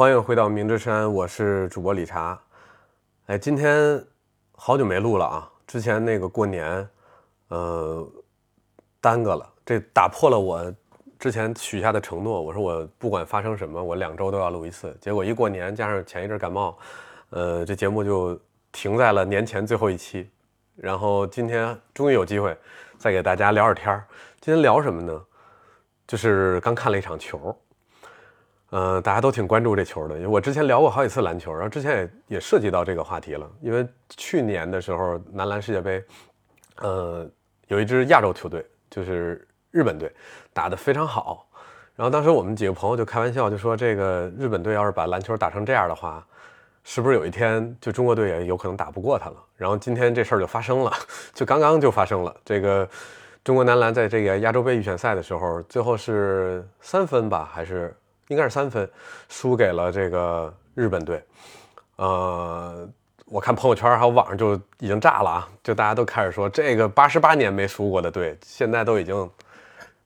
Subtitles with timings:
[0.00, 2.40] 欢迎回到明之山，我是主播理查。
[3.26, 4.02] 哎，今天
[4.56, 5.52] 好久没录了啊！
[5.66, 6.88] 之前那个过年，
[7.48, 8.10] 呃，
[8.98, 10.74] 耽搁了，这打破了我
[11.18, 12.40] 之前许下的承诺。
[12.40, 14.96] 我说我不管发生什么，我两周都要录一次。
[15.02, 16.78] 结果一过年，加上前一阵感冒，
[17.28, 18.40] 呃，这节目就
[18.72, 20.30] 停在了年前最后一期。
[20.76, 22.56] 然后今天终于有机会
[22.96, 24.02] 再给大家聊会儿天儿。
[24.40, 25.22] 今天聊什么呢？
[26.06, 27.54] 就是刚看了一场球。
[28.72, 31.98] 嗯，大家都挺关注这球的，因为我之前聊过好几次篮球，然后之前
[32.28, 33.50] 也也涉及到这个话题了。
[33.60, 36.04] 因为去年的时候男篮世界杯，
[36.76, 37.28] 呃，
[37.66, 40.12] 有一支亚洲球队就是日本队
[40.52, 41.48] 打得非常好，
[41.96, 46.24] 然后当时我们几个朋友就开玩笑，就说这个日本队要是把篮球打成这样的话，
[46.84, 49.36] 是不是有一天就中国队也有可能打不过他了？
[49.56, 50.92] 然后今天这事儿就发生了，
[51.34, 52.32] 就刚刚就发生了。
[52.44, 52.88] 这个
[53.42, 57.92] 中国男篮在这个亚洲杯预选赛的时候，最后是三分吧，还是？
[58.30, 58.88] 应该是三分，
[59.28, 61.20] 输给了这个日本队。
[61.96, 62.88] 呃，
[63.24, 69.30] 我看朋友圈还有网上就已经炸了啊，就大家都开始说这个八十八年没输过的队，现在都已经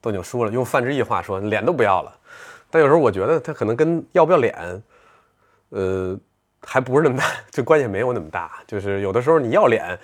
[0.01, 0.51] 都已经输了。
[0.51, 2.13] 用范志毅话说，脸都不要了。
[2.71, 4.83] 但有时候我觉得他可能跟要不要脸，
[5.69, 6.19] 呃，
[6.63, 8.53] 还不是那么大，就关系没有那么大。
[8.67, 9.99] 就是有的时候你要脸。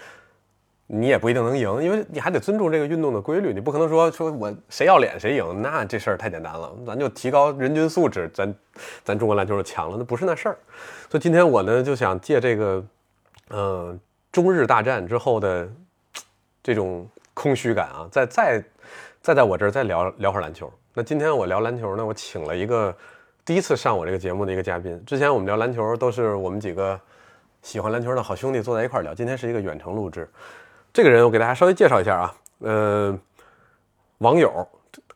[0.93, 3.53] 你也不一定能赢，因为你还得尊重这个运动的规律。
[3.53, 6.75] 你不可能说说我谁要脸谁赢，那这事儿太简单了。
[6.85, 8.53] 咱就提高人均素质，咱
[9.05, 10.59] 咱中国篮球就强了，那不是那事儿。
[11.09, 12.85] 所以今天我呢就想借这个，
[13.51, 14.01] 嗯，
[14.33, 15.69] 中日大战之后的
[16.61, 18.65] 这种空虚感啊，再再
[19.23, 20.69] 再在我这儿再聊聊会儿篮球。
[20.93, 22.93] 那今天我聊篮球呢，我请了一个
[23.45, 25.01] 第一次上我这个节目的一个嘉宾。
[25.07, 27.01] 之前我们聊篮球都是我们几个
[27.63, 30.29] 喜欢篮球的好兄弟坐在一块儿聊，今天是一个远程录制。
[30.93, 33.19] 这个人我给大家稍微介绍一下啊，呃，
[34.19, 34.67] 网友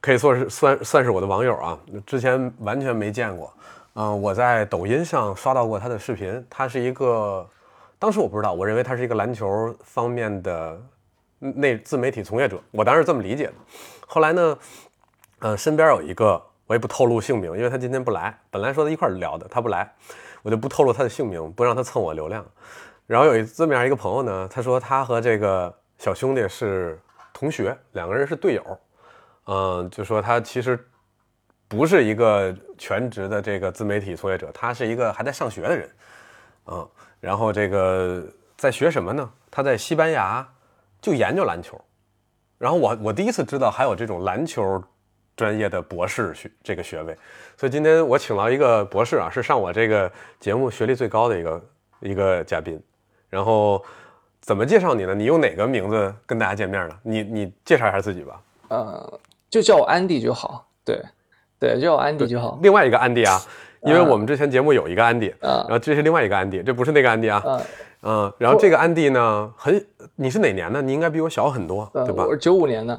[0.00, 3.52] 可以说是算算是我的网友啊，之前完全没见过，
[3.94, 7.44] 嗯，我在抖音上刷到过他的视频，他是一个，
[7.98, 10.80] 当时我不知道，我认为他是一个篮球方面的
[11.40, 13.54] 那自媒体从业者，我当时这么理解的。
[14.06, 14.58] 后来呢，
[15.40, 19.92] 呃，身边有一个，我也不透露姓名，因为他今天不来，本来说他一块聊的，他不来，
[20.42, 22.44] 我就不透露他的姓名，不让他蹭我流量。
[23.06, 26.98] 然后有一这么样一个朋友呢，他说他和这个小兄弟是
[27.32, 28.78] 同学，两个人是队友，
[29.46, 30.82] 嗯，就说他其实
[31.68, 35.90] 不是一个全职的这个自媒体从业者，他是一个还在上学的人，
[36.66, 36.88] 嗯，
[37.20, 38.24] 然后这个
[38.56, 39.30] 在学什么呢？
[39.50, 40.46] 他在西班牙
[41.02, 41.78] 就研究篮球，
[42.56, 44.82] 然后我我第一次知道还有这种篮球
[45.36, 47.14] 专业的博士学这个学位，
[47.58, 50.10] 所以今天我请到一个博士啊，是上我这个
[50.40, 51.64] 节目学历最高的一个
[52.00, 52.82] 一个嘉宾。
[53.34, 53.84] 然后
[54.40, 55.12] 怎么介绍你呢？
[55.12, 56.94] 你用哪个名字跟大家见面呢？
[57.02, 58.40] 你你介绍一下自己吧。
[58.68, 60.64] 呃，就叫我安迪就好。
[60.84, 61.02] 对，
[61.58, 62.60] 对，叫我安迪就好。
[62.62, 63.42] 另外一个安迪啊，
[63.82, 67.42] 因为我们之前节目有一个安迪，然后这是另外一个安迪，这不是那个安迪啊。
[68.02, 69.84] 嗯，然后这个安迪呢，很，
[70.14, 70.80] 你是哪年的？
[70.80, 72.24] 你应该比我小很多，对吧？
[72.24, 72.94] 我是九五年的。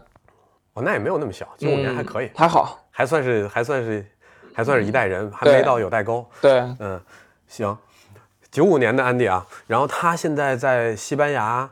[0.73, 4.05] 哦，那也没有那么小，九五年还可以，还好，还算是还算是
[4.53, 6.27] 还算是一代人，还没到有代沟。
[6.41, 6.99] 对，嗯，
[7.47, 7.77] 行。
[8.55, 11.69] 九五年的安迪啊，然后他现在在西班牙，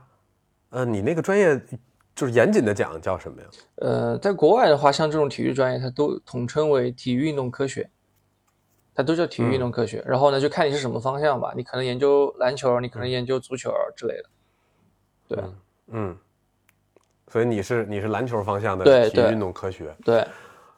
[0.70, 1.58] 呃，你那个专业
[2.14, 3.48] 就是严谨的讲叫什么呀？
[3.76, 7.90] 呃，在国外的话，像这种体育专业，它都统称为体育运动科学，
[8.94, 10.04] 它都叫体育运动科学。
[10.06, 14.26] 然后呢，就看你是什么方向吧，你可能研究篮球，你可能研究足球之类的。
[15.30, 15.44] 对，
[15.88, 16.18] 嗯，
[17.30, 20.28] 所以你是你是篮球方向的体育运动科学，对。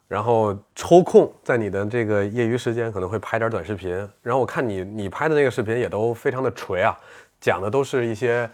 [0.08, 3.90] 然后抽空在你的这个业余时间可能会拍点短视频，
[4.22, 6.96] 然后我看你你拍的那个视频也都非常的锤啊，
[7.40, 8.48] 讲的都是一些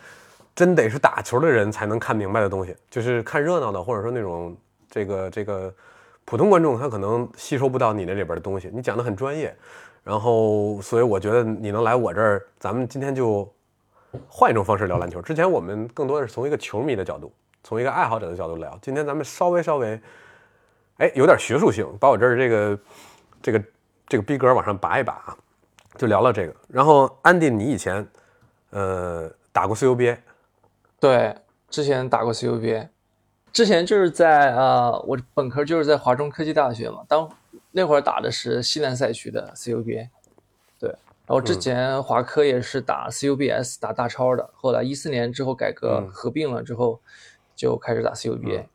[0.55, 4.57] 真得是打球的人才能看明白的东西，就是看热闹的或者说那种
[4.91, 5.71] 这个这个
[6.25, 9.55] 普通观众他可能吸收不到你那里边的东西，你讲的很专业，
[10.03, 13.47] 然后所以我觉得你能来我这儿，咱们今天就
[14.27, 15.21] 换一种方式聊篮球。
[15.21, 17.31] 之前我们更多的是从一个球迷的角度，
[17.63, 20.01] 从一个爱好者的角度聊，今天咱们稍微稍微。
[21.03, 22.79] 哎，有点学术性，把我这儿这个
[23.43, 23.65] 这个
[24.07, 25.37] 这个逼格往上拔一拔啊，
[25.97, 26.55] 就聊聊这个。
[26.69, 28.07] 然后，安迪，你以前
[28.71, 30.17] 呃打过 CUBA？
[31.01, 31.35] 对，
[31.69, 32.87] 之前打过 CUBA，
[33.53, 37.29] 之前就是在呃，我本科就是在华中科技大学嘛，当
[37.73, 40.09] 那会儿打的是西南赛区的 CUBA。
[40.79, 40.89] 对，
[41.27, 47.01] 然后之前华科也是打 CUBS 打大超的，后来一四年之后改革合并了之后，
[47.57, 48.67] 就开始打 CUBA。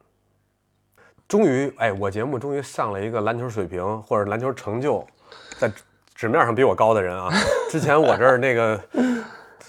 [1.27, 5.05] 终于，哎，我节目终于上了一个篮球水平或者篮球成就，
[5.59, 5.69] 在
[6.15, 7.29] 纸面上比我高的人啊！
[7.69, 8.79] 之前我这儿那个，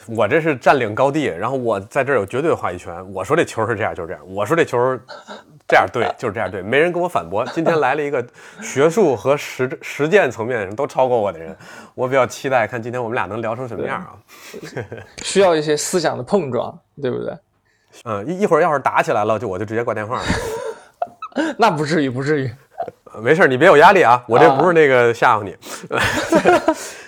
[0.07, 3.13] 我这是占领高地，然后我在这儿有绝对话语权。
[3.13, 4.23] 我说这球是这样，就是这样。
[4.33, 4.79] 我说这球
[5.67, 7.45] 这样对，就是这样对，没人跟我反驳。
[7.47, 8.25] 今天来了一个
[8.63, 11.57] 学术和实实践层面都超过我的人，
[11.97, 14.15] 我比较期待看今天我们俩能聊成什么样啊？
[15.25, 17.37] 需要一些思想的碰撞，对不对？
[18.05, 20.27] 嗯，一一会儿要是打起来了，就我就直接挂电话了。
[21.59, 22.51] 那不至于，不至于。
[23.21, 25.57] 没事，你别有压力啊，我这不是那个吓唬你。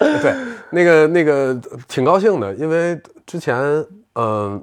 [0.01, 0.35] 对，
[0.71, 1.55] 那个那个
[1.87, 3.57] 挺高兴的，因为之前
[4.15, 4.63] 嗯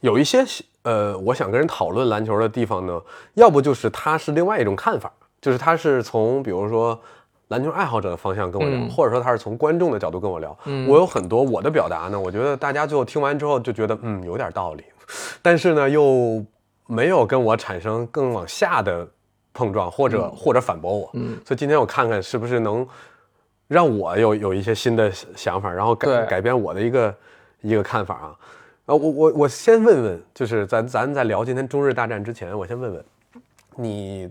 [0.00, 0.44] 有一些
[0.82, 3.00] 呃，我想跟人讨论篮球的地方呢，
[3.34, 6.98] 要不就是他是另外一种看法，就是他是从比如说
[7.48, 10.56] 篮球爱好者的方向跟我聊，或者说他是从观众的角度跟我聊。
[10.88, 14.82] 我有很多我的表达呢，我觉得大家最后听完之后就觉得嗯有点道理，
[15.42, 16.42] 但是呢又
[16.88, 19.06] 没有跟我产生更往下的。
[19.54, 22.86] 碰撞或者或者反驳我，嗯，所以今天我看看是不是能
[23.66, 27.14] 让我有有一些新的想法，然后改改变我的一个
[27.62, 28.36] 一个看法啊。
[28.86, 33.04] 啊，我我我先问问，就是咱咱在聊今天中日大战之前，我先问问
[33.74, 34.30] 你，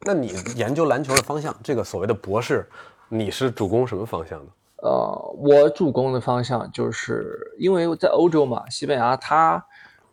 [0.00, 2.68] 那你研究篮球的方向，这个所谓的博士，
[3.08, 4.46] 你是主攻什么方向的？
[4.78, 9.64] 呃，我主攻的方向就是因为在欧洲嘛，西班牙它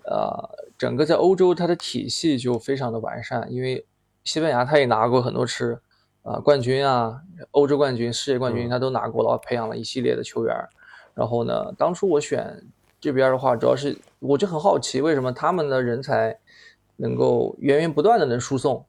[0.03, 0.49] 呃
[0.81, 3.85] 整个在欧洲它的体系就非常的完善，因为。
[4.23, 5.81] 西班牙他也拿过很多次，
[6.21, 7.19] 啊冠军啊，
[7.49, 10.55] 欧洲冠军、世界冠军他都拿过了，培养了一系列的球员。
[11.15, 12.63] 然后呢，当初我选
[12.99, 16.37] 这边的话，主要是我就很好奇，为什么他们的人才
[16.97, 18.85] 能够源源不断的能输送？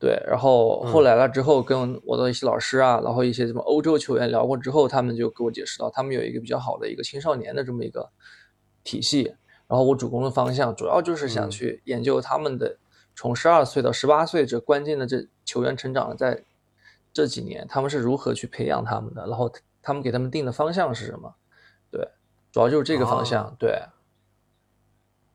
[0.00, 8.10] 对，然后后来了之后，跟我的一些老师啊，然后一些什么欧洲球员聊过之后，他们就给我解释到，他们有一个比较好的一个青少年的这么一个
[8.82, 9.36] 体系。
[9.74, 12.78] 然后我主攻的方向主要就是想去研究他们的。
[13.16, 16.42] 从十二岁到十八岁这关键的这球员成长，在
[17.12, 19.24] 这几年他们是如何去培养他们的？
[19.26, 19.50] 然后
[19.80, 21.32] 他们给他们定的方向是什么？
[21.92, 22.08] 对，
[22.52, 23.54] 主要就是这个方向。
[23.58, 23.82] 对。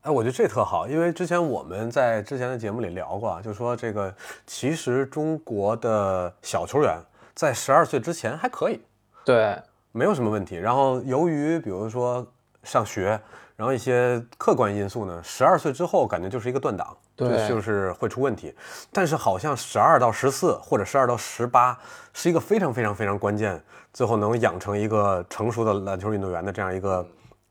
[0.01, 4.13] 哎，我觉得这特好，因为之前我们在之前的节目里聊过啊，就说这个
[4.45, 7.01] 其实中国的小球员
[7.33, 8.81] 在十二岁之前还可以，
[9.23, 9.57] 对，
[9.93, 10.57] 没有什么问题。
[10.57, 12.27] 然后由于比如说
[12.63, 13.21] 上学。
[13.59, 18.55] 然后一些客观因素呢，十二岁之后感觉就是一个断档，对，就是会出问题。
[18.89, 21.77] 但是好像十二到十四或者十二到十八
[22.13, 23.61] 是一个非常非常非常关键，
[23.91, 27.05] 最后能养成一个成熟的篮球运动员的这样一个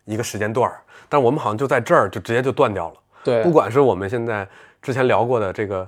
[0.07, 0.81] 一个时间段儿。
[1.11, 2.97] 但我们好像就在这儿就直接就断掉了。
[3.23, 4.49] 对，不管是我们现在
[4.81, 5.87] 之前聊过的这个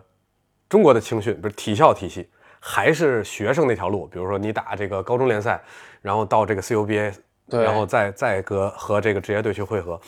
[0.69, 2.29] 中国的青训，不是体校体系，
[2.61, 5.59] 还是学生那条路，比如说你打这个高中联赛，
[6.03, 7.15] 然后到这个 CUBA。
[7.51, 10.01] 然后再再和和这个职业队去汇合，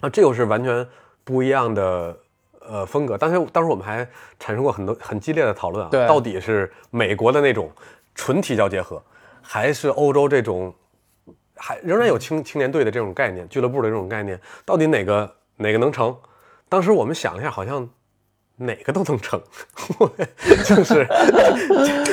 [0.00, 0.86] 那这又是完全
[1.24, 2.16] 不一样的
[2.60, 3.18] 呃风格。
[3.18, 4.06] 当时当时我们还
[4.38, 7.70] 产生过很多很激烈的讨论啊，到底是美国的那种
[8.14, 9.02] 纯体教结合，
[9.42, 10.74] 还是欧洲这种
[11.56, 16.16] 还仍然有青青年队的这种概念、俱乐部的这种概念，到底哪个哪个能成？
[16.68, 17.88] 当时我们想了一下，好像。
[18.60, 19.40] 哪个都能成，
[20.66, 21.08] 就是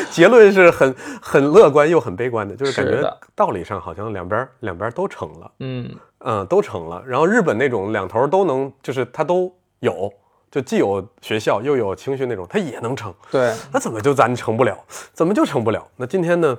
[0.09, 7.03] 结论是很很乐观又很悲观的，就是感觉道理上好像两边两边都成了，嗯嗯都成了。
[7.05, 10.11] 然后日本那种两头都能，就是他都有，
[10.49, 13.13] 就既有学校又有青训那种，他也能成。
[13.29, 14.77] 对，那怎么就咱成不了？
[15.11, 15.85] 怎么就成不了？
[15.97, 16.57] 那今天呢？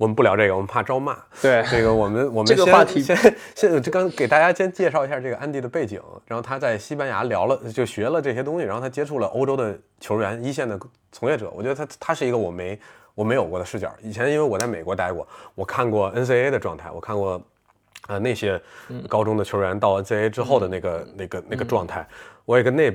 [0.00, 1.14] 我们不聊这个，我们怕招骂。
[1.42, 3.14] 对，这个我们我们这个话题先
[3.54, 10.80] 先就刚给大家先介绍一下这个安迪的背景，然后他在西班牙聊了就学了这些东西，然后他接触了欧洲的球员、一线的
[11.12, 11.52] 从业者。
[11.54, 12.80] 我觉得他他是一个我没
[13.14, 13.94] 我没有过的视角。
[14.00, 17.38] 以前因为我在美国待过，我看过 NCAA 的状态，我看过
[18.06, 18.58] 啊那些
[19.06, 22.08] 高中的球员到 NCAA 之后的那个那个那个状态，
[22.46, 22.90] 我也跟那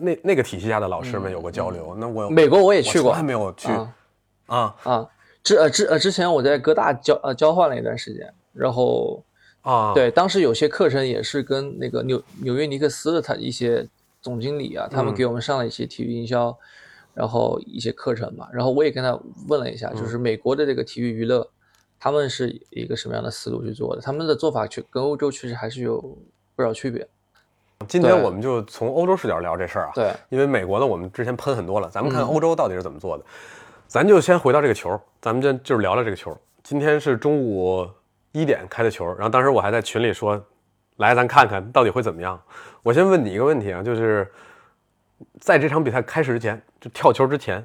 [0.00, 1.96] 那那个体系下的老师们有过交流。
[1.98, 3.68] 那我美国我也去过，还没有去
[4.46, 5.06] 啊啊。
[5.46, 9.22] 之呃之呃之前我在哥大交呃交换了一段时间，然后
[9.62, 13.86] 啊对，当时有些课程也是跟那个纽纽约尼克斯的他一些
[14.20, 16.52] 总经理啊，他们给我们上了一些体育营销，
[17.14, 21.48] 然后一些课程嘛，然后我也跟他问了一下，就是美国的这个体育娱乐，
[22.00, 24.02] 他们是一个什么样的思路去做的？
[24.02, 26.00] 他们的做法确跟欧洲确实还是有
[26.56, 27.06] 不少区别。
[27.86, 33.24] 今天我们就从欧洲视角聊这事儿啊，对，因为美国的我们之前喷很多了，咱们看欧洲到底是怎么做的。
[33.88, 36.36] 咱就先回到这个球，咱们就就是聊聊这个球。
[36.64, 37.88] 今天是中午
[38.32, 40.44] 一点开的球，然后当时我还在群里说，
[40.96, 42.40] 来咱看看到底会怎么样。
[42.82, 44.28] 我先问你一个问题啊，就是
[45.40, 47.64] 在这场比赛开始之前，就跳球之前，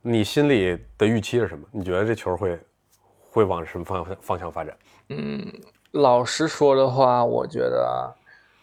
[0.00, 1.66] 你心里的预期是什么？
[1.70, 2.58] 你觉得这球会
[3.20, 4.74] 会往什么方向方向发展？
[5.10, 5.46] 嗯，
[5.90, 8.10] 老实说的话，我觉得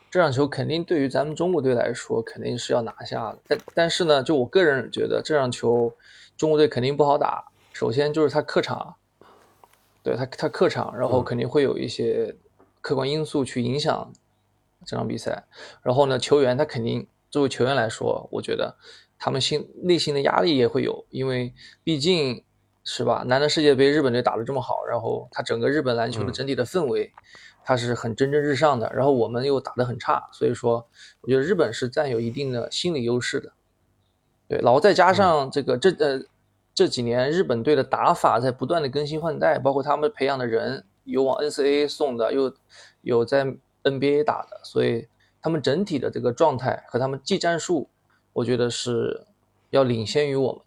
[0.09, 3.37] 这场球肯定对于咱们中国队来说肯定是要拿下的。
[3.47, 5.93] 但但是呢，就我个人觉得这场球。
[6.39, 8.95] 中国队肯定不好打，首先就是他客场，
[10.01, 12.33] 对他他客场，然后肯定会有一些
[12.79, 14.13] 客观因素去影响
[14.85, 15.43] 这场比赛。
[15.83, 18.73] 然后呢，球员他肯定作为球员来说，我觉得
[19.17, 21.53] 他们心内心的压力也会有，因为
[21.83, 22.41] 毕竟
[22.85, 27.11] 是吧，男的世界杯日本队打得这么好，然后他整个日本篮球的整体的氛围，
[27.65, 30.87] 他是很蒸蒸日上的，然后我们又打得很差，所以说
[31.19, 33.51] 我觉得日本是占有一定的心理优势的。
[34.49, 36.19] 对，然后再加上这个这呃
[36.73, 42.51] 这几年日本队的打法在不断的更新换代，包括他们培养的人有往 NCAA 送的，又
[43.01, 43.45] 有在
[43.83, 45.07] NBA 打的，所以
[45.39, 47.87] 他们整体的这个状态和他们技战术，
[48.33, 49.23] 我觉得是
[49.69, 50.61] 要领先于我们。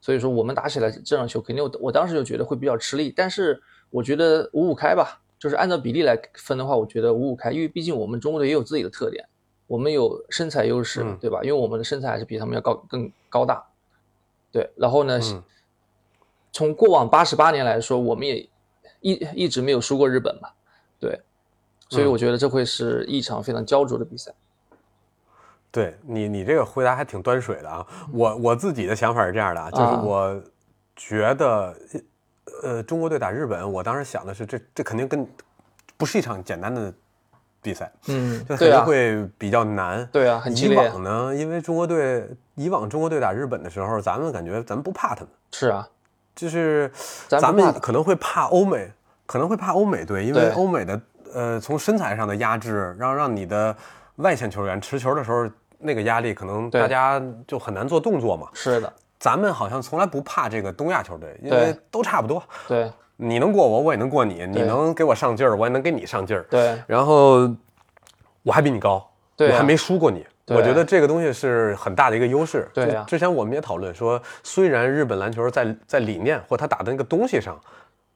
[0.00, 9.24] 所以说我们打起来这场球肯定我我当时就觉得会比较吃力，但是我觉得五五开吧，就是按照比例来分的话，我觉得五五开，因为毕竟我们中国队也有自己的特点，
[9.72, 11.40] 我们有身材优势，嗯对吧？
[11.42, 13.64] 因为我们的身材还是比他们要高更高大，
[14.50, 14.70] 对。
[14.76, 15.42] 然后呢，嗯
[16.52, 18.46] 从过往八十八年来说，我们也
[19.00, 20.50] 一一直没有输过日本嘛，
[21.00, 21.18] 对。
[21.88, 24.30] 所以嗯我觉得这会是一场非常焦灼的比赛。
[25.70, 27.86] 对你，你这个回答还挺端水的啊。
[28.12, 30.42] 我我自己的想法是这样的啊，就是啊我
[30.94, 31.74] 觉得，
[32.62, 35.26] 呃，中国队打日本，我当时想的是，这这肯定跟
[35.96, 36.92] 不是一场简单的
[37.62, 40.04] 比赛， 嗯就，肯定会比较难。
[40.12, 40.74] 对啊，很激以。
[40.74, 45.88] 往呢，因为中国队以往中国队打日本的时候，咱们感觉咱们不怕他们，是啊，
[46.34, 46.90] 就是
[47.28, 48.90] 咱们可能会怕欧美，
[49.26, 51.00] 可能会怕欧美队，因为欧美的
[51.32, 53.74] 呃从身材上的压制，让让你的
[54.16, 58.48] 外线球员持球的时候那个压力，可能大家就很难做动作嘛。
[58.52, 62.90] 是的，咱们好像从来不怕这个东亚球队，因为都差不多，对
[63.22, 66.42] 你能过我，我也能过你，你能给我上劲儿，我也能给你上劲儿。
[66.50, 67.48] 对然后
[68.42, 70.26] 我还比你高，对啊我还没输过你。
[70.48, 72.68] 我觉得这个东西是很大的一个优势。
[72.74, 77.58] 对啊之前我们也讨论说，虽然日本篮球在在理念或他打的那个东西上，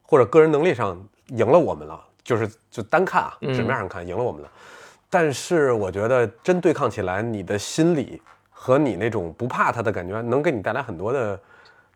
[0.02, 4.50] 或者个人能力上赢了我们了，就是就单看啊，嗯纸面上看赢了我们了，
[5.08, 8.20] 但是我觉得真对抗起来，你的心理
[8.50, 11.40] 和你那种不怕他的感觉，能给你带来很多的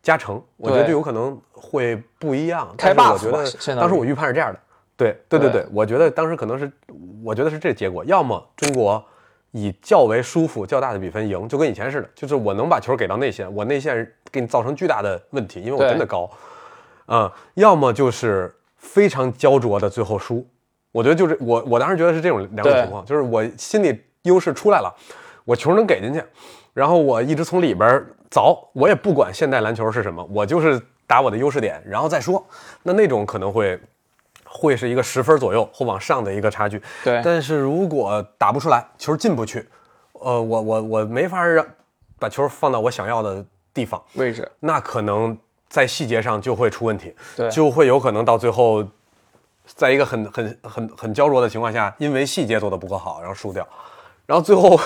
[0.01, 0.41] 加成。
[0.57, 2.73] 我觉得对就有可能会不一样。
[2.77, 4.59] 开但是 buff 我觉得当时我预判是这样的。
[4.97, 6.71] 对对对对对，我觉得当时可能是，
[7.23, 9.03] 我觉得是这结果，要么中国
[9.49, 16.29] 以较为舒服、较大的比分赢，就跟以前似的，就是我能把球给到内线，我内线给你造成巨大的问题，因为我真的高，
[17.07, 20.45] 啊、要么就是非常焦灼的最后输。
[20.91, 24.95] 我觉得就是我我当时觉得是这种两种情况，就是我心理优势出来了，
[25.45, 26.23] 我球能给进去，
[26.73, 32.43] 然后我一直从里边凿，我也不管现代篮球是什么，我就是打我的优势点，然后再说。
[32.83, 33.77] 那那种可能会
[34.45, 36.81] 会是一个十分左右或往上的一个差距。
[37.03, 39.67] 对但是如果打不出来，球进不去，
[40.13, 41.65] 呃，我我我没法让
[42.17, 48.85] 把球放到我想要的地方，位置，那可能在细节上就会出问题，对就会有可能到最后，
[49.65, 53.67] 在一个很很很很焦灼的情况下，因为细节做的不够好，然后输掉，
[54.25, 54.79] 然后最后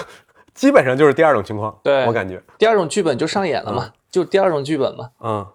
[0.55, 2.05] 基本上就是第二种情况，对。
[2.07, 5.12] 我感觉，第二种剧本就上演了嘛，就第二种剧本嘛。
[5.19, 5.45] 嗯。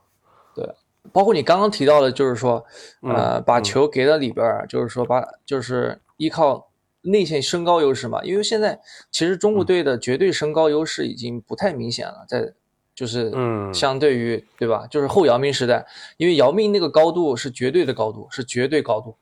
[0.55, 0.75] 对。
[1.13, 2.65] 包括你刚刚提到的，就是说，
[3.03, 6.69] 嗯呃，把球给到里边儿，就是说把，就是依靠
[7.01, 8.23] 内线身高优势嘛。
[8.23, 8.79] 因为现在
[9.11, 12.53] 其实嗯中国队的绝对身高优势已经不太明显了，在
[12.95, 13.73] 就是嗯。
[13.73, 14.87] 相对于对吧？
[14.91, 15.87] 就是后姚明时代，
[16.19, 19.17] 因为姚明那个高度是绝对的高度，是绝对高度。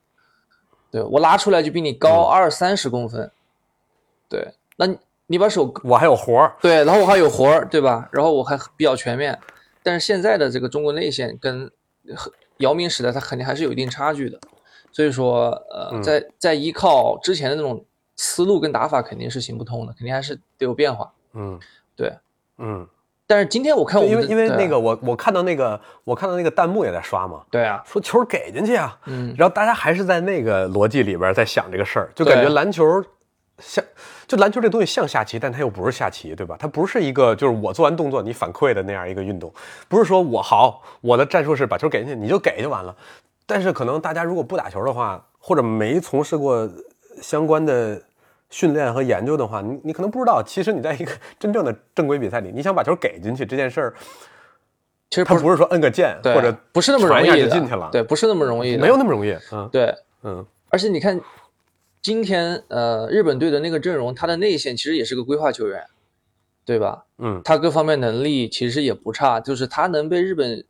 [0.91, 2.33] 对我拉出来就比你高嗯。
[2.33, 3.31] 二三十公分，
[4.29, 4.87] 对，那
[5.29, 8.09] 你你把手我还有活儿，对，然后我还有活儿，对吧？
[8.11, 9.39] 然后我还比较全面，
[9.83, 11.71] 但是现在的这个中国内线跟
[12.17, 14.39] 和姚明时代，他肯定还是有一定差距的。
[14.91, 16.03] 所以说，呃，嗯。
[16.03, 17.85] 在在依靠之前的那种
[18.17, 21.13] 思路跟打法，肯定是行不通的，肯定还是得有变化。
[21.35, 21.61] 嗯。
[21.95, 22.13] 对，
[22.57, 22.87] 嗯，
[23.27, 32.85] 但是今天我看我因为因为那个我我看到那个我看到那个弹幕也在刷嘛，对啊，说球给进去啊，嗯，然后大家还是在那个逻辑里边在想这个事儿，就感觉篮球
[33.59, 33.85] 像，
[34.27, 36.57] 就篮球这东西像下棋，但它又不是下棋，对吧？
[36.59, 39.53] 它不是一个就是我做完动作你反馈的那样一个运动，
[39.89, 42.95] 不是说我好，我的战术是把球给进去，你就给就完了。
[43.47, 46.69] 但是可能大家如果不打球的话，或者没从事过
[47.21, 48.01] 相关的
[48.51, 53.95] 训练和研究的话，你你可能不知道，其实你在一个 真正的正规比赛里，你想把球给进去这件事儿，
[55.11, 59.95] 其实不是它不是说摁个键对或者不是那么容易，就进去了，对，不是那么容易的，没有那么容易，嗯对。
[60.23, 61.19] 嗯而且你看，
[62.01, 65.87] 今天呃日本队的那个阵容，他的内线其实也是个规划球员，
[66.65, 67.05] 对吧？
[67.19, 70.65] 嗯他各方面能力其实也不差，就是他能被日本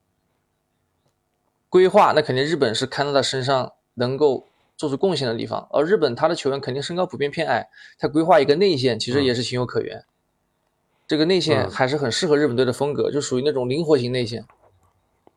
[1.68, 5.68] 规划，那肯定日本是看到他身上能够做出贡献的地方。
[5.70, 7.68] 而日本他的球员肯定身高普遍偏矮，
[7.98, 10.02] 他规划一个内线其实也是情有可原。
[11.06, 14.44] 这个内线嗯还是很适合日本队的风格，就属于那种灵活型内线。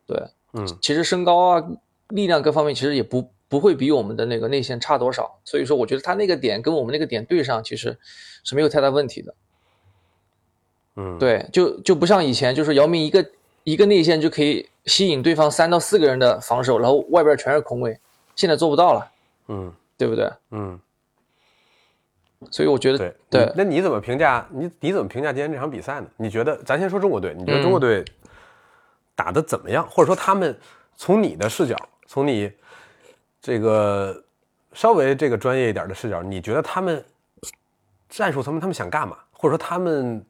[0.06, 1.70] 对，嗯其实身高啊、
[2.08, 7.94] 力量各方面其实也不不会比我们的那个内线差多少，所以说我觉得他那个点跟我们那个点对上，其实
[8.42, 9.34] 是没有太大问题的。
[10.96, 13.30] 嗯，对，就就不像以前，就是姚明一个
[13.64, 18.00] 一个内线就可以吸引对方三到四个人的防守，然后外边全是空位，
[18.34, 19.12] 现在做不到了，
[19.48, 20.32] 嗯对不对？
[20.52, 20.80] 嗯，
[22.50, 26.06] 所以我觉得对对那你怎么评价你你怎么评价今天这场比赛呢？
[26.16, 28.02] 你觉得咱先说中国队，你觉得嗯中国队
[29.14, 29.86] 打的怎么样？
[29.90, 30.58] 或者说他们
[30.96, 32.50] 从你的视角，从你
[33.42, 34.24] 这个
[34.72, 37.04] 稍微这个专业一点的视角，你觉得他们
[38.08, 39.18] 战术层面他们想干嘛？
[39.32, 40.24] 或者说他们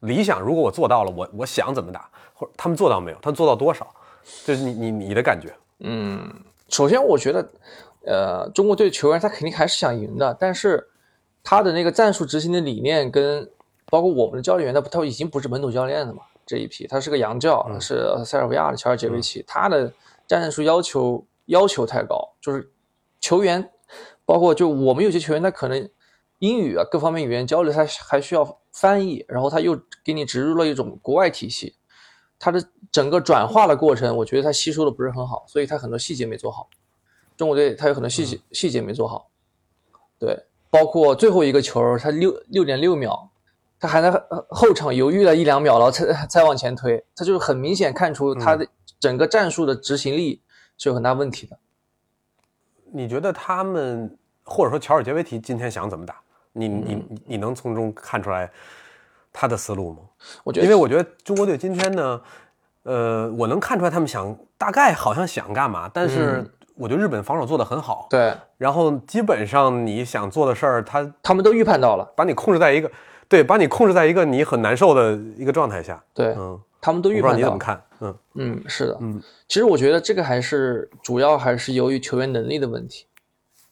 [0.00, 3.18] 理想如果我做到了，我我想怎么打，或者他们做到没有？
[3.22, 3.86] 他们做到多少？
[4.44, 5.54] 就是你你你的感觉？
[5.78, 6.28] 嗯
[6.68, 7.48] 首先，我觉得，
[8.04, 10.86] 呃，中国队球员他肯定还是想赢的，但是
[11.44, 13.48] 他的那个战术执行的理念跟
[13.86, 19.90] 包括我们的教练员，他他已经不是本土教练了嘛，这一批他是个洋教，是塞尔维亚的乔尔杰维奇，他的
[20.26, 22.72] 战术要求要求太高，就是
[23.20, 23.70] 球员，
[24.24, 25.90] 包括就我们有些球员，他可能
[26.38, 31.76] 英语啊各方面语言交流，他还需要翻译，然后他又给你植入了一种国外体系，
[32.38, 32.62] 他的
[32.92, 36.68] 整个转化的过程，我觉得他吸收的不是很好，所以他很多细节没做好。
[37.36, 39.30] 中国队他有很多细节、细节没做好，
[40.18, 40.36] 对，
[40.70, 43.30] 包括最后一个球，他六六点六秒，
[43.80, 48.66] 他还在呃后场犹豫了一两秒，然后才才往前推，他就是很明显看出他的
[49.00, 50.42] 整个战术的执行力
[50.78, 51.58] 是有很大问题的。
[52.90, 56.14] 你觉得他们或者说乔尔杰维奇今天想怎么打？
[56.52, 58.50] 你你你你能从中看出来
[59.32, 59.98] 他的思路吗？
[60.42, 62.20] 我觉得，因为我觉得中国队今天呢，
[62.84, 66.44] 呃，我能看出来他们想大概好像想干嘛，但是
[66.74, 72.90] 我觉得日本防守做得很好，对然后基本上你想做的事儿，他他们都预判到了，把你控制在一个
[73.28, 77.36] 对，把你控制在一个你很难受的一个状态下，对、嗯，他们都预判到了。
[77.36, 78.18] 你怎么看，嗯。
[78.34, 83.06] 嗯，是的，嗯，其实我觉得这个还是主要还是由于球员能力的问题，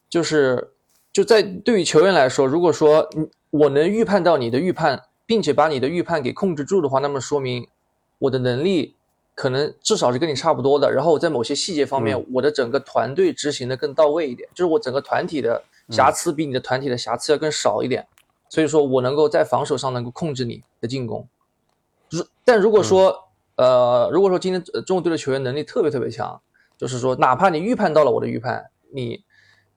[0.09, 0.73] 就是
[1.13, 7.67] 就在对于球员来说，如果说你我能预判到你的预判，并且把你的预判给控制住的话，那么说明
[8.19, 8.95] 我的能力
[9.35, 18.07] 可能至少是跟你差不多的，然后我在某些细节方面，我的整个团队执行的更到位一点，就是我整个团体的瑕疵比你的团体的瑕疵要更少一点，
[18.49, 21.27] 所以说我能够在防守上能够控制你的进攻。
[22.11, 23.26] 如但如果说、
[23.57, 26.41] 呃，如果说今天呃中国队的球员能力特别特别强，
[26.77, 29.25] 就是说哪怕你预判到了我的预判，你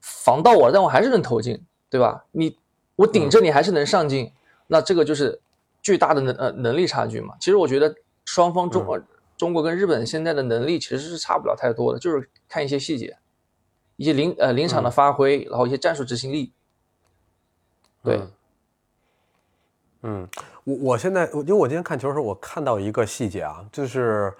[0.00, 2.24] 防到我了，但我还是能投进，对吧？
[2.32, 2.56] 你
[2.96, 4.32] 我顶着你还是能上进，
[4.66, 5.40] 那这个就是
[5.82, 7.34] 巨大的能呃能力差距嘛。
[7.40, 9.00] 其实我觉得双方中、国
[9.36, 13.16] 中国跟日本现在的能力其实是差不了太多的，就是看一些细节，
[13.96, 16.52] 一些临呃临场的发挥，然后一些战术执行力。
[18.02, 18.20] 对，
[20.02, 20.28] 嗯嗯，
[20.64, 24.32] 我我现在我因为我今天看球的时候，我看到一个细节啊，就是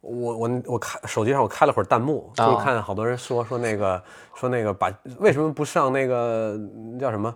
[0.00, 4.02] 我我我看手机上我开了会儿弹幕，就看好多人说说那个
[4.34, 6.58] 说那个把为什么不上那个
[7.00, 7.34] 叫什么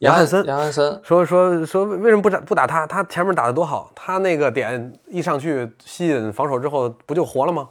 [0.00, 2.86] 杨杨汉森，杨汉森，说说说为什么不打不打他？
[2.86, 7.68] 他前面打的多好，他那个点一上去吸引防守之后不就活了吗？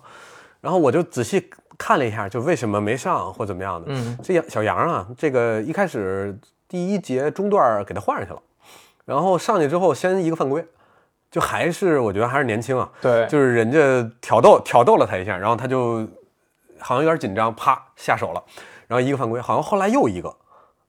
[0.61, 3.87] 然后我就仔细看了一下，就为什么没上或怎么样的。
[3.89, 6.37] 嗯，这杨小杨啊，这个一开始
[6.69, 8.41] 第一节中段给他换上去了，
[9.05, 10.65] 然后上去之后先一个犯规，
[11.29, 13.79] 就还是我觉得还是年轻啊，对，就是人家
[14.21, 16.07] 挑逗挑逗了他一下，然后他就
[16.79, 18.43] 好像有点紧张，啪下手了，
[18.87, 20.29] 然后一个犯规，好像后来又一个，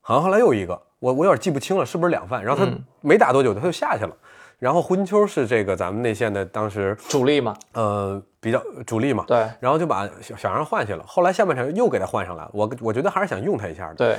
[0.01, 2.43] 好像后来又一个，我我有点记不清了，是不是两犯？
[2.45, 2.85] 然后他嗯。
[3.01, 4.17] 没打多久他就下去了，
[4.59, 9.47] 然后胡金秋是这个咱们内线的当时主力嘛，呃比较主力嘛，对。
[9.61, 14.17] 然后就把小小杨换下了，后来下半场又给他换上来了，我我觉得还是想用他一下的，对。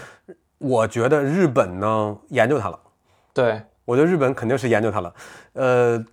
[0.58, 2.80] 我觉得日本呢研究他了，
[3.34, 5.14] 对，我觉得日本肯定是研究他了，
[5.54, 6.04] 呃，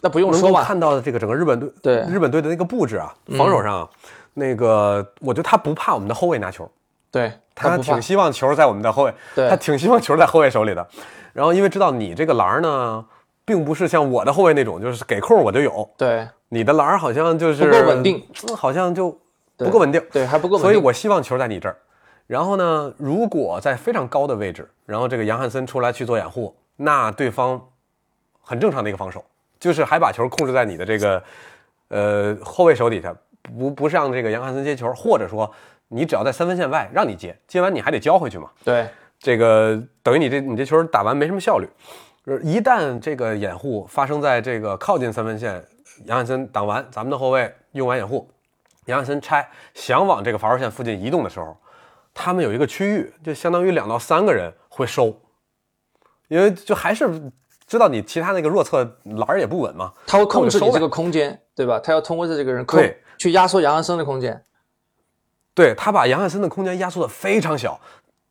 [0.00, 3.88] 那不用说吧，看到的这个整个日本队，对嗯日本队的那个布置啊，防守上啊，
[4.34, 6.68] 那个我觉得他不怕我们的后卫拿球，
[7.10, 9.14] 对他挺希望球在我们的后卫，
[9.48, 10.86] 他挺希望球在后卫手里的。
[11.32, 13.04] 然后因为知道你这个篮儿呢，
[13.44, 19.16] 并不是像我的后卫那种，就是给空我就有，对你的篮儿好像就是不够稳定，嗯好像就
[19.56, 20.02] 不够稳定。
[20.10, 20.70] 对，还不够稳定。
[20.70, 21.76] 所以我希望球在你这儿。
[22.26, 27.60] 然后呢，如果在非常高的位置，然后这个杨汉森出来去做掩护，那对方
[28.40, 29.22] 很正常的一个防守，
[29.58, 31.22] 就是还把球控制在你的这个
[31.88, 35.50] 呃后卫手底下，不不让这个杨汉森接球，或者说
[35.88, 38.50] 你只要在三分线外让你接，接完你还得交回去嘛。
[38.64, 38.88] 对
[39.18, 41.68] 这个等于你这你这球打完没什么效率。
[42.24, 45.62] 呃一旦这个掩护发生在这个靠近三分线，
[46.06, 48.26] 杨汉森挡完，咱们的后卫用完掩护，
[48.86, 51.54] 杨汉森拆想往这个罚球线附近移动的时候，
[52.14, 55.14] 他们有一个区域，就相当于两到三个人会收，
[56.30, 57.10] 因为就还是
[57.66, 61.78] 知道你其他那个弱侧篮儿也不稳嘛，他会控制你这个空间，对吧？
[61.80, 64.42] 他要通过这个人控对去压缩杨汉森的空间。
[65.52, 67.78] 对他把杨汉森的空间压缩的非常小，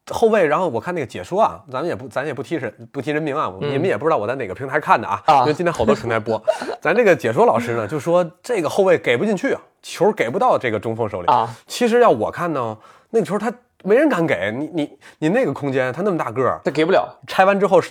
[0.10, 6.42] 后卫，然后我看那个解说啊，咱们也不咱也不提人不提人名啊，你们也不知道我在哪个平台看的啊，啊因为今天好多平台播。
[6.82, 11.54] 咱这个解说老师呢就说这个后卫给不进去啊，球给不到这个中锋手里啊。
[11.68, 12.78] 其实要我看呢，
[13.12, 13.54] 那个球他
[13.84, 17.08] 没人敢给你，你你那个空间，他那么大个儿，他给不了。
[17.28, 17.82] 拆完之后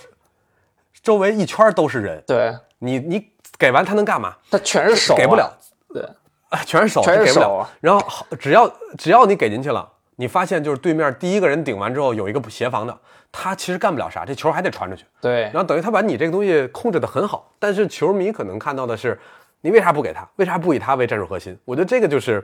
[1.01, 4.35] 周围一圈都是人，对，你你给完他能干嘛？
[4.51, 5.51] 他全是手、啊，给不了。
[5.93, 6.03] 对，
[6.49, 12.95] 啊，全是手，全是给不了手啊然后好，只要只要你给进去了，你发现就是对面第一个人顶完之后有一个协防的，
[13.31, 15.05] 他其实干不了啥，这球还得传出去。
[15.21, 19.17] 对然，后等于他把你这个东西控制的很好，但是球迷可能看到的是，
[19.61, 20.27] 你为啥不给他？
[20.35, 21.57] 为啥不以他为战术核心？
[21.65, 22.43] 我觉得这个就是，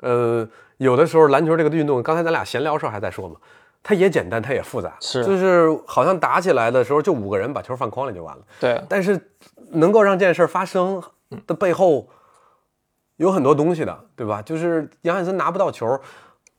[0.00, 0.46] 呃，
[0.78, 3.36] 有的时候篮球这个运动，刚才咱俩闲聊的时候还在说嘛，
[3.82, 8.42] 它也简单，它也复杂，是就是好像打起来的时候就五个人把球放筐里就完了。
[8.60, 9.30] 对，但是
[9.70, 11.02] 能够让这件事发生
[11.46, 12.08] 的背后
[13.16, 14.42] 有很多东西的，对吧？
[14.42, 16.00] 就是杨汉森拿不到球，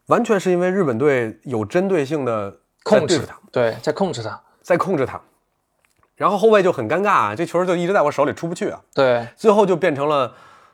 [0.07, 2.51] 完全是因为日本队有针对性的
[2.83, 4.41] 在控制他，对，在控制他。
[4.61, 5.21] 在控制他，
[6.17, 10.33] 然后后卫就很尴尬啊，这球就一直在我手里出不去啊，对，最后就变成了，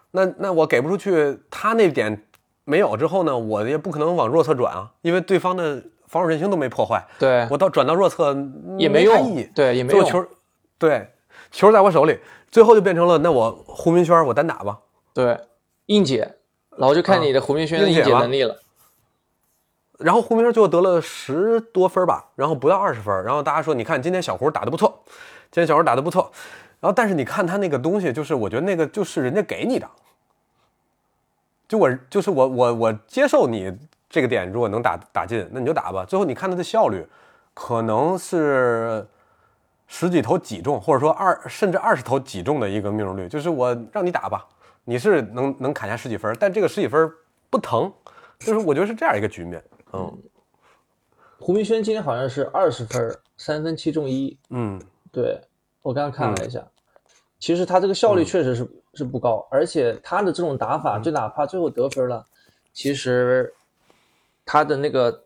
[0.09, 2.25] 那那我给不出去，他那点
[2.65, 8.35] 没有之后呢，我也不可能往弱侧转啊，因为对方的防守阵型都没破坏，对，我到转到弱侧
[8.77, 10.01] 也没用意义，对，也没用。
[10.01, 10.29] 最后球，
[10.77, 11.09] 对，
[11.51, 12.19] 球在我手里，
[12.51, 14.79] 最后就变成了，那我胡明轩我单打吧。
[15.13, 15.39] 对，
[15.87, 16.35] 硬解，
[16.77, 18.59] 然后就看你的胡明轩的应应解能力了。
[19.99, 23.23] 然后胡明轩最后得了十多分吧，然后不到二十分。
[23.23, 25.03] 然后大家说，你看今天小胡打的不错，
[25.51, 26.31] 今天小胡打的不错。
[26.79, 29.87] 然后但是你看他那个东西，就是我觉得那个就是人家给你的，
[31.73, 33.75] 就我就是我我我接受你
[34.07, 36.05] 这个点，如果能打打进，那你就打吧。
[36.05, 37.03] 最后你看他的效率，
[37.55, 39.03] 可能是
[39.87, 44.45] 十几投几中，或者说二甚至二十投几中的一个命中率，就是我让你打吧，
[44.83, 47.11] 你是能能砍下十几分，但这个十几分
[47.49, 47.91] 不疼，
[48.37, 50.15] 就是我觉得是这样一个局面，嗯。
[51.39, 54.37] 胡明轩今天好像是二十分，三分七中一。
[54.51, 54.79] 嗯。
[55.11, 55.41] 对
[55.81, 56.63] 我刚刚看了一下，
[57.39, 62.25] 其实他这个效率确实是、是不高，而且他的这种打法，就哪怕最后得分了，
[62.73, 63.53] 其实
[64.45, 65.23] 他的那个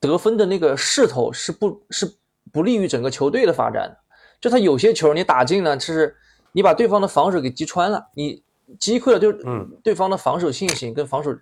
[0.00, 2.10] 得分的那个势头是不是
[2.52, 3.96] 不利于整个球队的发展的。
[4.40, 6.16] 就他有些球你打进呢，就是
[6.52, 8.42] 你把对方的防守给击穿了，你
[8.78, 11.36] 击溃了就嗯对方的防守信心跟防守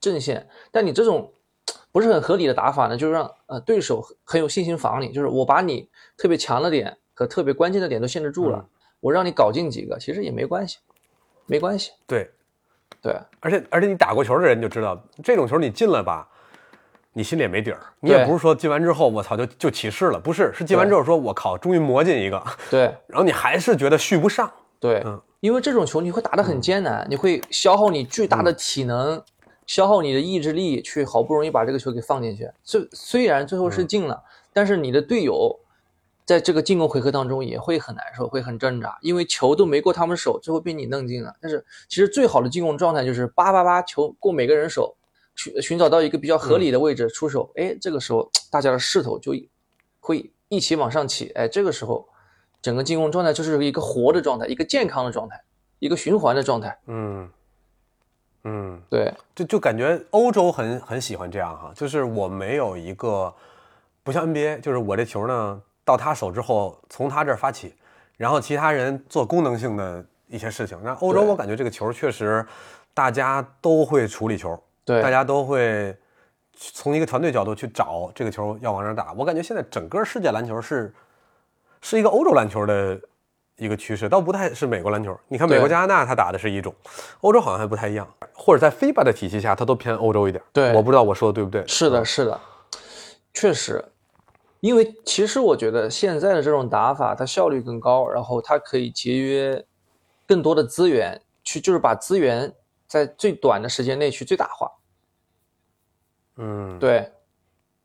[0.00, 1.32] 阵线，但你这种
[1.92, 8.68] 不是很合理的打法呢，就让呃对手很很有信心防你，就是我把你特别强的点和特别关键的点都限制住了，嗯
[9.04, 10.78] 我让你搞进几个，其实也没关系，
[11.44, 12.30] 没关系，对，
[13.02, 13.14] 对。
[13.40, 16.26] 而且而且你打过球的人就知道，这种球你进了吧，
[17.12, 25.20] 你心里也没底儿，你也不是说进完之后我操就就起势了，不是，是进完之后说我靠，终于磨进一个，对 然后你还是觉得续不上，对，嗯。
[25.40, 29.22] 因为这种球你会打得很艰难，你会消耗你巨大的体能，
[29.66, 32.50] 消耗你的意志力，去好不容易把这个球给放进去。
[32.62, 34.22] 虽虽然最后是进了，
[34.54, 35.54] 但是你的队友
[36.24, 41.34] 在这个进攻回合当中也会很难受，会很挣扎，因为球都没过他们手，最后被你弄进了。
[41.40, 44.96] 但是其实最好的进攻状态就是叭叭叭球过每个人手，
[45.34, 49.34] 寻寻找到一个比较合理的位置出手，哎，这个时候大家的势头就
[50.00, 52.08] 会一起往上起，哎，这个时候
[52.62, 55.42] 整个进攻状态就是一个活的状态，一个健康的状态，
[55.78, 56.78] 一个循环的状态。
[56.86, 57.28] 嗯
[58.44, 63.34] 嗯，对就就感觉欧洲很很喜欢这样哈，就是我没有一个
[64.02, 67.74] 不像 NBA，就是我这球呢到他手之后从他这儿发起，
[68.16, 70.78] 然后其他人做功能性的一些事情。
[70.82, 72.44] 那欧洲我感觉这个球确实
[72.92, 75.96] 大家都会处理球，对大家都会
[76.56, 79.12] 从一个团队角度去找这个球要往哪儿打。
[79.12, 80.94] 我感觉现在整个世界篮球是
[81.80, 82.98] 是一个欧洲篮球的
[83.56, 85.16] 一个趋势，倒不太是美国篮球。
[85.28, 86.74] 你看美国、加拿大，他打的是一种，
[87.20, 90.42] 欧洲好像还不太一样，或者在 FIBA 的体系下，它都偏欧洲一点。
[90.52, 91.64] 对我不知道我说的对不对。
[91.66, 92.40] 是的，是的，
[93.32, 93.84] 确实，
[94.64, 99.62] 因为其实我觉得现在的这种打法，它效率更高，然后它可以节约
[100.26, 102.50] 更多的资源，去就是把资源
[102.86, 104.72] 在最短的时间内去最大化。
[106.36, 107.12] 嗯，对，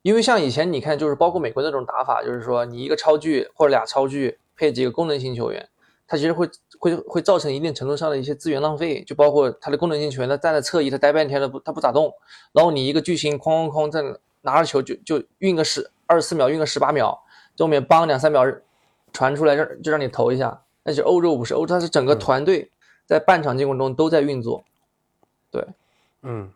[0.04, 5.68] 因为像以前你看，就是包括美国那种打法，就是说你一个超巨或者俩超巨配几个功能性球员，
[6.08, 12.14] 它其实会会会造成一定程度上的一些资源浪费，就包括他的功能性球员，他站在侧翼，他待半天了不他不咋动，
[12.54, 14.02] 然后你一个巨星哐哐哐在
[14.44, 17.24] 拿着球就就运个十二十四秒，运个十八秒，
[17.60, 18.44] 后面帮两三秒
[19.14, 20.60] 传出来，让就让你投一下。
[20.82, 22.72] 但是欧洲不是，欧洲它是整个团队
[23.06, 24.64] 在半场进攻中都在运作，
[25.52, 25.64] 对
[26.24, 26.52] 嗯，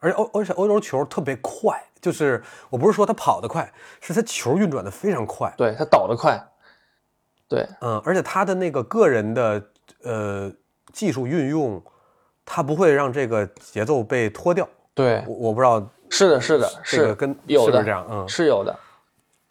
[0.00, 5.54] 而且欧而且欧洲球特别快，就是我不是说他跑得快，是他球运转的非常快。
[5.56, 6.42] 对，他倒得快，
[7.46, 9.64] 对嗯，而且他的那个个人的
[10.02, 10.52] 呃
[10.92, 11.80] 技术运用，
[12.44, 14.68] 他不会让这个节奏被拖掉。
[14.94, 15.80] 对我我不知道
[16.12, 18.06] 是的，是的，是这个跟有的这样？
[18.10, 18.78] 嗯，是有的，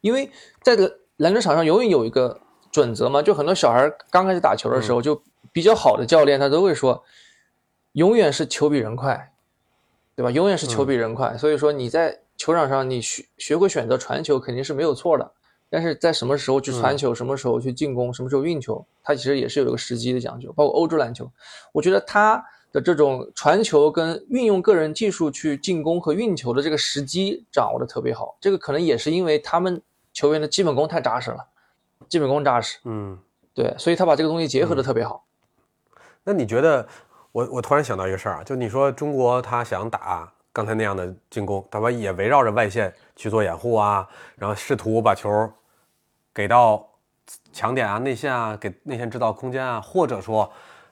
[0.01, 0.29] 因为
[0.61, 2.39] 在这个篮球场上永远有一个
[2.71, 5.19] 准则嘛，就很多小孩刚开始打球的时候，就
[5.51, 7.03] 比较好的教练他都会说，
[7.93, 9.31] 永远是球比人快，
[10.15, 10.29] 对吧？
[10.29, 15.31] 永远是球比人快，所以说你在球场上你学学会选择传球肯定是没有错的，
[15.67, 20.53] 但是在什么时候去传球，什么时候去进攻，什么时候运球，它其实也是有一个时机的讲究。
[20.53, 21.27] 包括欧洲篮球，
[21.71, 29.81] 我觉得它的这种传球跟运用个人技术去进攻和运球的这个时机掌握的特别好，这个可能也是因为他们
[30.13, 31.45] 球员的基本功太扎实了，
[32.07, 33.17] 基本功扎实，嗯，
[33.53, 35.25] 对，所以他把这个东西结合的特别好。
[36.23, 36.87] 那你觉得，
[37.31, 45.51] 我我突然想到一个事儿啊，就你说中国他想打刚才那样的进攻，他把也围绕着外线去做掩护啊，然后试图把球
[46.33, 46.87] 给到
[47.51, 50.51] 强点啊、内线啊，给内线制造空间啊，或者说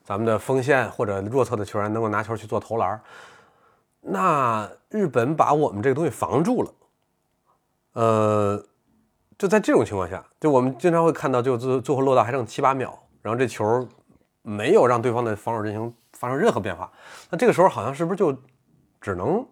[0.09, 2.99] 咱们的锋线或者弱侧的球员能够拿球去做投篮。
[4.01, 6.73] 那日本把我们这个东西防住了，
[7.93, 8.65] 呃，
[9.37, 13.87] 就在这种情况下，就我们经常会看到，就最最后落到还剩七八秒，然后这球
[14.41, 16.91] 没有让对方的防守阵型发生任何变化，
[17.29, 18.35] 那这个时候好像是不是就
[18.99, 19.45] 只能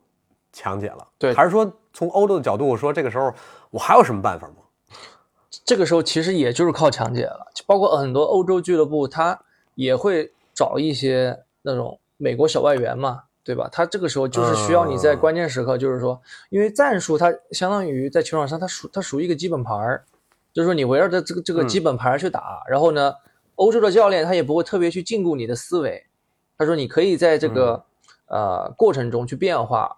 [0.52, 1.08] 强解了？
[1.20, 3.32] 对还是说从欧洲的角度说，这个时候
[3.70, 4.56] 我还有什么办法吗？
[5.64, 9.40] 这个时候其实也就是靠强解了，包括很多欧洲俱乐部，他
[9.76, 13.70] 也会找一些那种美国小外援嘛，对吧？
[13.72, 20.04] 他这个时候就是需要你在关键时刻，就是说，因为战术它相当于在球场上它属它属于一个基本盘儿，
[20.52, 23.14] 就是说你围绕着这个这个基本盘儿去打，然后呢，
[23.54, 26.04] 欧洲的教练他也不会特别去禁锢你的思维，
[26.58, 27.86] 他说你可以在这个、
[28.26, 29.98] 呃过程中去变化，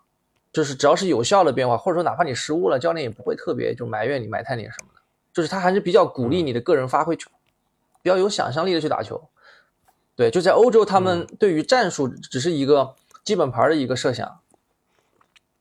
[0.51, 9.21] 就是只要是有效的变化，或者说哪怕你失误了，教练也不会特别就埋怨你、埋汰你什么的，就是他还是比较鼓励你的个人发挥，比较有想象力的去打球。
[10.19, 14.41] 对，就在欧洲，他们对于战术只是一个基本盘的一个设想。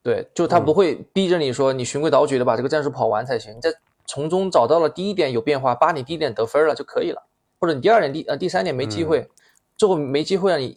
[0.02, 3.72] 对，就他不会逼着你说你循规蹈矩的把这个战术跑完才行，你在
[4.04, 7.22] 从中找到了第一点有变化，把你第一点得分了就可以了，
[7.60, 9.30] 或者你第二点、第呃第三点没机会，
[9.76, 10.76] 最后没机会让你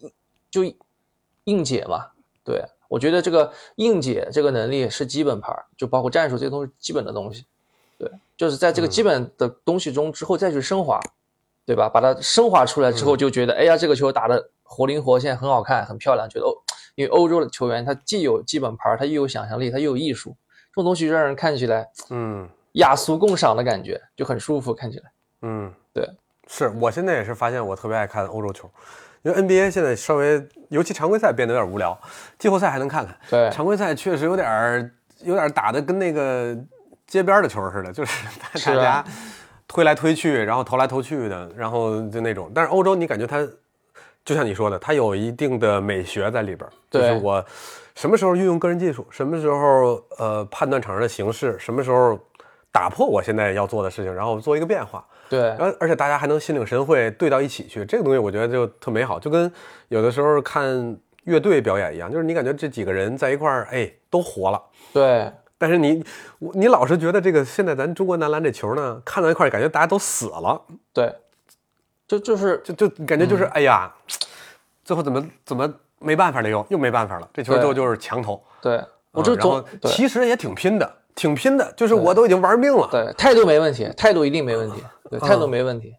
[0.52, 0.62] 就
[1.46, 2.10] 硬解嘛。
[2.44, 7.48] 对我觉得这个硬解这个能力是基本盘，就包括战术这些东西基本的东西。
[7.98, 11.02] 对，就是在这个基本的东西中之后再去升华。
[11.66, 11.88] 对吧？
[11.88, 16.28] 把它升华出来之后，就觉得，哎呀，这个球打得活灵活现，很好看，很漂亮。
[16.30, 16.54] 觉得欧，
[16.96, 20.36] 因为欧洲的球员他既有基本盘，他又有想象力，他又有艺术，
[20.70, 25.12] 这种东西让人看起来嗯雅俗共赏的感觉，就很舒服，看起来。
[25.44, 26.08] 嗯，对，
[26.48, 28.70] 是我现在也是发现我特别爱看欧洲球，
[29.24, 31.98] 因为 NBA 现在稍微，尤其常规赛变得有点无聊，
[32.38, 34.92] 季后赛还能看看，对，常规赛确实有点儿
[35.24, 36.56] 有点儿打的跟那个
[37.08, 39.06] 街边的球似的，就是 大是啊家
[39.72, 42.52] 推来推去，然后投来投去的，然后就那种。
[42.54, 43.48] 但是欧洲你感觉它
[44.26, 47.46] 就像你说的，它有一定的美学在里边儿，就是对我
[47.96, 52.20] 什么时候运用个人技术，什么时候呃判断场上的形势，什么时候
[52.70, 55.06] 打破我现在要做的事情，然后做一个变化。
[55.30, 59.50] 对，然后而且大家还能心领神会，对到一起去，这个东西我觉得就特美好，就跟
[59.88, 64.62] 有的时候看乐队表演一样，就是你感觉这几个人在一块儿，哎，都活了。
[64.92, 65.32] 对，
[65.62, 66.04] 但是你
[66.40, 70.60] 我你老是觉得这个现在咱中国男篮这球呢，看到一块感觉大家都死了，
[70.92, 71.14] 对，
[72.08, 73.94] 就就是就就感觉嗯就是、哎呀，
[74.84, 78.44] 最后怎么怎么没办法了又又没办法了，这球对最后就是强投。
[78.60, 82.90] 对，我就总其实也挺拼的，挺拼的，就是我都已经玩命了。
[82.92, 85.94] 对态度没问题，态度一定没问题，对，态度没问题。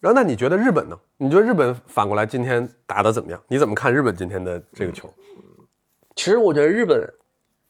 [0.00, 0.98] 然后那你觉得日本呢？
[1.18, 3.38] 你觉得日本反过来今天打的怎么样？
[3.48, 5.12] 你怎么看日本今天的这个球？
[6.16, 6.98] 其实我觉得日本，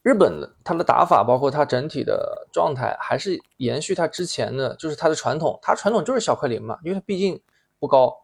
[0.03, 5.59] 日本的它的打法，包括他整体的状态，还是延续他之前的，就是他的传统。
[5.61, 7.39] 他传统就是小快灵嘛，因为他毕竟
[7.79, 8.17] 不高，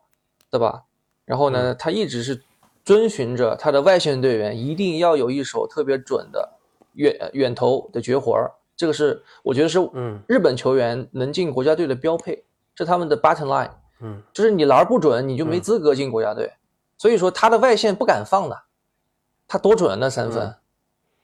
[0.49, 0.85] 对吧？
[1.23, 2.41] 然后呢，他一直是
[2.83, 6.49] 遵循着他的外线队员一定要有一手特别准的
[6.93, 13.71] 远远投的绝活儿，这个是我觉得是嗯日本球员能进国家队的标配，是他们的 button line。
[13.99, 16.53] 嗯，就是你篮儿不准，你就没资格进国家队。
[16.97, 18.63] 所以说他的外线不敢放的，
[19.47, 20.47] 他多准啊那三分。
[20.47, 20.55] 嗯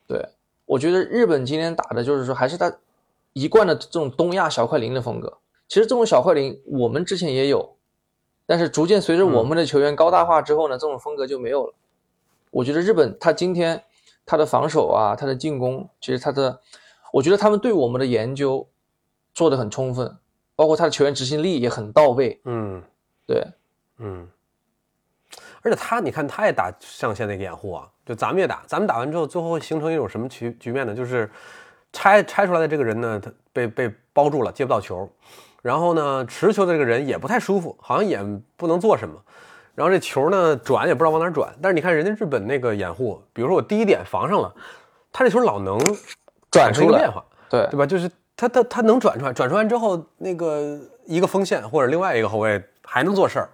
[0.05, 0.29] 对，
[0.73, 2.75] 我觉得日本今天打的就是说还是他
[3.33, 5.37] 一贯的这种东亚小快灵的风格。
[5.67, 7.75] 其实这种小快灵我们之前也有，
[8.47, 11.73] 但是逐渐随着我们的球员高大化之后呢，这种风格就没有了。
[12.49, 13.83] 我觉得日本他今天
[14.25, 16.59] 他的防守啊，他的进攻，其实他的，
[17.13, 18.67] 我觉得他们对我们的研究
[19.35, 20.17] 做得很充分，
[20.55, 22.41] 包括他的球员执行力也很到位。
[22.45, 22.81] 嗯
[23.27, 23.45] 对，
[23.99, 24.27] 嗯，
[25.63, 30.93] 而且他，你看他也打上线那个掩护啊，就咱们也打，咱们打完之后，最后会形成一种什么局局面呢？
[30.93, 31.29] 就是
[31.91, 35.09] 拆拆出来的这个人呢，他被被包住了，接不到球，
[35.61, 38.19] 然后呢，持球的这个人也不太舒服，好像也
[38.57, 39.15] 不能做什么。
[39.75, 44.53] 然后这球呢转也不知道往哪儿转，但是你看人家日本那个掩护，比如说我第一点防上了，
[45.11, 45.79] 他这球老能
[46.51, 47.85] 转出来生一个变化，对对吧？
[47.85, 53.49] 就是他他他能转出来，转出来之后，那个一个锋线或者另外一个后卫还能做事儿，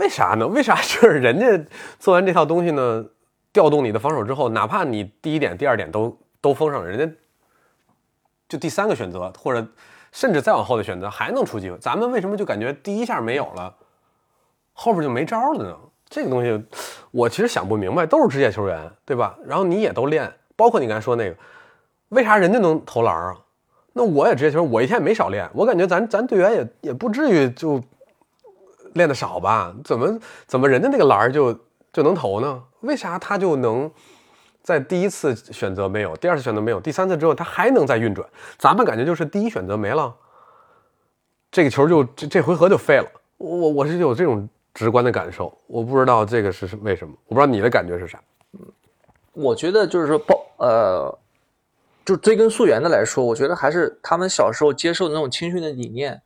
[0.00, 0.48] 为啥呢？
[0.48, 1.46] 为啥就是人家
[1.98, 3.04] 做完这套东西呢？
[3.52, 7.16] 调动你的防守之后，哪怕你第一点、第二点都都封上了，人家
[8.48, 9.66] 就第三个选择或者
[10.12, 13.74] 甚至再往后的选择还能出机会，咱们为什么就感觉第一下没有了，
[14.72, 15.76] 后边就没招了呢？
[16.08, 16.64] 这个东西
[17.10, 19.36] 我其实想不明白，都是职业球员，对吧？
[19.44, 21.36] 然后你也都练，包括你刚才说那个，
[22.10, 23.36] 为啥人家能投篮啊？
[23.94, 27.82] 那我也职业球员，我一天也没少练，我感觉咱咱队员也也不至于就
[28.94, 29.74] 练的少吧？
[29.84, 31.52] 怎么怎么人家那个篮儿就
[31.92, 32.62] 就能投呢？
[32.80, 33.90] 为啥他就能
[34.62, 38.28] 在第一次选择没有，第二次选择没有，第三次之后他还能再运转？
[38.58, 40.14] 咱们感觉就是第一选择没了，
[41.50, 43.06] 这个球就这这回合就废了。
[43.38, 48.20] 我我是有这种直观的感受，我不知道这个是为什么，我不知道你的感觉是啥。
[49.32, 51.18] 我觉得就是说，包呃，
[52.04, 56.20] 就追根溯源的来说，我觉得还是他们小时候接受的那种青训的理念，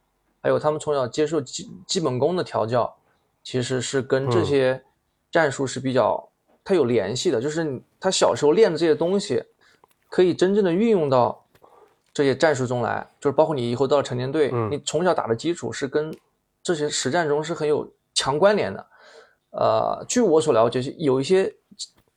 [0.44, 2.94] 还有他们从小接受基基本功的调教，
[3.42, 4.84] 其实是跟这些
[5.30, 6.28] 战术是比较
[6.62, 7.40] 它有联系的。
[7.40, 9.42] 就是他小时候练的这些东西，
[10.10, 11.42] 可以真正的运用到
[12.12, 16.14] 这些战术中来，就是包括你以后到了成年队，嗯你从小打的基础是跟
[16.62, 18.86] 这些实战中是很有强关联的。
[19.52, 21.50] 呃，据我所了解，有一些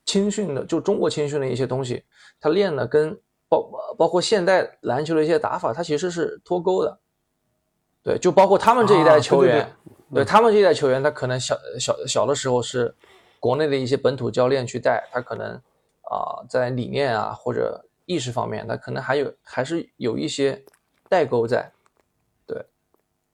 [0.03, 2.03] 青训的，就中国青训的一些东西，
[2.41, 6.99] 他练的跟包包括现代篮球的一些打法，它其实是脱钩的。
[8.07, 9.69] 对，就包括他们这一啊代球员，
[10.13, 12.95] 对对他们这一代球员，他可能小小小的时候是
[13.37, 15.51] 国内的一些本土教练去带，他可能
[16.03, 20.63] 啊、在理念啊或者意识方面，他可能还有还是有一些
[21.09, 21.69] 代沟在。
[22.45, 22.65] 对。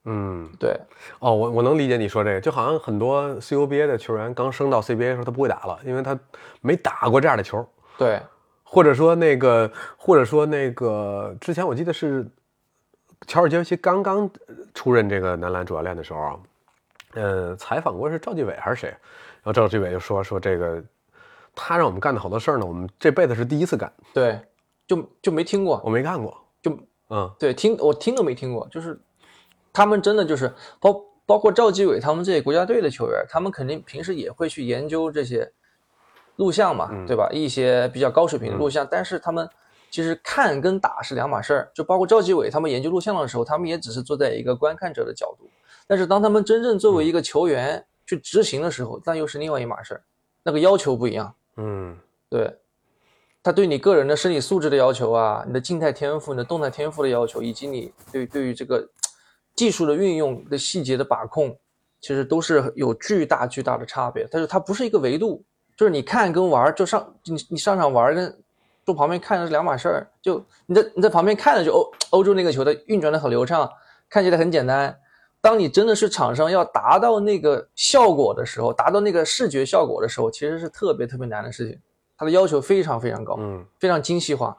[0.05, 0.75] 嗯，对。
[1.19, 6.19] 哦，我我能理解你说这个，就好像很多 CUBA 的球员刚升到 CBA 的时候，他不会打了，因为他
[6.61, 7.63] 没打过这样的球，
[7.95, 8.19] 对。
[8.63, 12.27] 或者说那个，或者说那个，之前我记得是
[13.27, 14.29] 乔尔杰维奇刚刚
[14.73, 16.39] 出任这个男篮主教练的时候啊，
[17.13, 20.83] 呃，采访过是赵继伟还是谁，然后赵继伟就说说这个，
[21.55, 24.39] 他让我们干的好多事儿呢，我们这辈子是第一次干，对，
[24.87, 26.77] 就就没听过，我没干过，就
[27.09, 27.31] 嗯。
[27.39, 28.99] 对，听我听都没听过，就是
[29.71, 35.51] 他们真的就是包包括赵继伟他们这些国家队的球员，他们肯定平时也会去研究这些
[36.35, 37.29] 录像嘛，对吧？
[37.31, 39.47] 一些比较高水平的录像，但是他们
[39.93, 41.71] 其实看跟打是两码事儿。
[41.75, 45.47] 就包括赵继伟他们研究录像的时候，他们也只是坐在一个观看者的角度，
[45.85, 50.01] 但是当他们真正作为一个球员去执行的时候，那又是另外一码事儿，
[50.41, 51.31] 那个要求不一样。
[51.57, 51.95] 嗯
[52.27, 52.51] 对，
[53.43, 58.89] 他对你个人的身体素质的要求啊，你的静态天赋、你的动态天赋的要求，以及你对对于这个
[59.55, 61.55] 技术的运用的细节的把控，
[62.01, 64.27] 其实都是有巨大巨大的差别。
[64.31, 65.45] 但是它不是一个维度，
[65.77, 68.42] 就是你看跟玩儿就上你你上场玩儿跟
[68.85, 70.07] 坐旁边看着是两码事儿。
[70.21, 73.69] 就你在你在旁边看着就欧欧洲那个球的运转的很流畅，
[74.09, 74.97] 看起来很简单。
[75.41, 81.77] 当你真的是场上要达到那个效果的时候，达到那个视觉效果的时候，其实是特别特别难的事情。
[82.17, 84.57] 它的要求非常非常高，嗯非常精细化。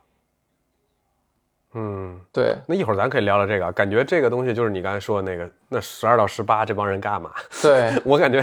[1.77, 7.33] 嗯，对那一会儿咱可以聊聊这个，感觉这个东西就是你刚才说的那个，那十二到十八这帮人干嘛？
[7.61, 8.43] 对 我感觉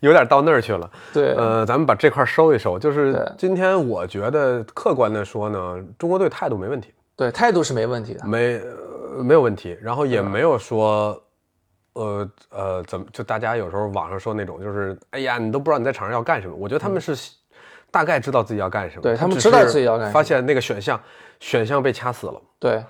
[0.00, 0.90] 有点到那儿去了。
[1.12, 2.76] 对，呃，咱们把这块收一收。
[2.78, 8.26] 就是今天我觉得客观的说呢，中国队态度没问题，对，态度是没问题的。
[8.26, 11.22] 没、呃、没有问题，然后也没有说，
[11.92, 16.56] 呃呃，怎么就大家有时候网上说那种，就是哎呀，你都不知道你在场上要干什么。
[16.56, 17.14] 我觉得他们是
[17.90, 21.00] 大概知道自己要干什么，对他们知道自己要干什么发现那个选项
[21.40, 22.40] 选项被掐死了。
[22.58, 22.84] 对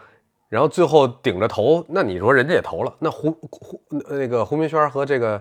[0.48, 5.40] 然后最后顶着头，那你说人家也投了，那胡胡那个胡明轩和这个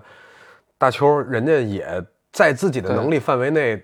[0.76, 3.82] 大邱，人家也在自己的能力范围内，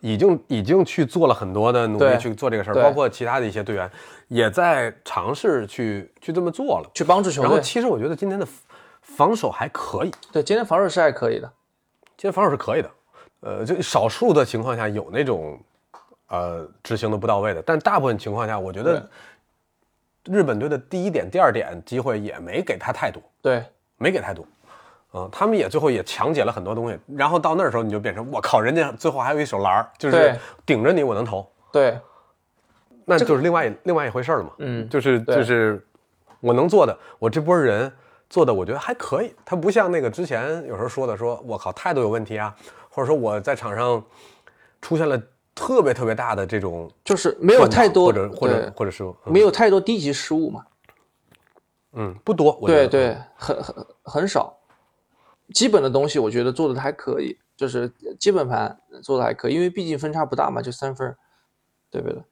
[0.00, 3.90] 已经已经去做了很多的努力去做这个事儿，包括其他的一些队员
[4.28, 6.90] 也在尝试去去这么做了。
[6.94, 7.60] 去帮助球队然后。
[7.60, 8.46] 其实我觉得今天的
[9.00, 11.50] 防守还可以，对，今天防守是还可以的。
[12.18, 12.90] 今天防守是可以的，
[13.46, 15.58] 呃，就少数的情况下有那种
[16.28, 19.08] 呃执行的不到位的，但大部分情况下，我觉得
[20.24, 23.22] 日本队的第一点、第二点机会也没给他太多。
[23.40, 23.64] 对。
[23.98, 24.46] 没给太多，
[25.14, 31.98] 嗯、他们也最后也强解了很多东西，然后到那时候你就变成我靠，人家最后还有一手篮儿，就是顶着你我能投，对。
[33.06, 34.50] 那就是另外一另外一回事儿了嘛。
[34.58, 34.86] 嗯。
[34.90, 35.82] 就是就是
[36.40, 37.90] 我能做的，我这波人
[38.28, 39.34] 做的，我觉得还可以。
[39.46, 42.54] 他不像那个之前有时候说的说，我靠态度有问题啊，
[42.96, 44.02] 或者说我在场上
[44.80, 45.20] 出现了
[45.54, 50.64] 特别特别大的这种就是没有太多或者或者对或者是嗯没有太多低级失误嘛。
[51.92, 54.56] 嗯不多，我觉得对对，很很很少。
[55.52, 61.18] 基本的东西我觉得做的还可以，就是基本盘做的还可以，因为毕竟分差不大嘛，就三分儿。
[61.90, 62.22] 对不对？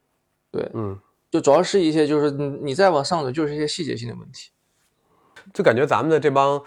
[0.51, 0.99] 对，嗯，
[1.31, 4.51] 就主要是一些就是你你再往上走，就是一些细节性的问题。
[5.53, 6.62] 就感觉咱们的这帮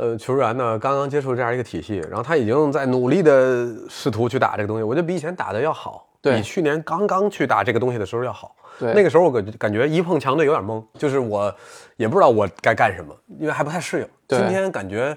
[0.00, 8.56] 呃球员呢，刚刚接触这样一个体系，然后他已经在努力的试图去打这个东西，我觉得比以前打的要好，比去年刚刚去打这个东西的时候要好。
[8.78, 11.54] 对，那个时候我感感觉一碰强队有点懵，就是我
[11.98, 14.08] 也不知道我该干什么，因为还不太适应。
[14.26, 15.14] 对今天感觉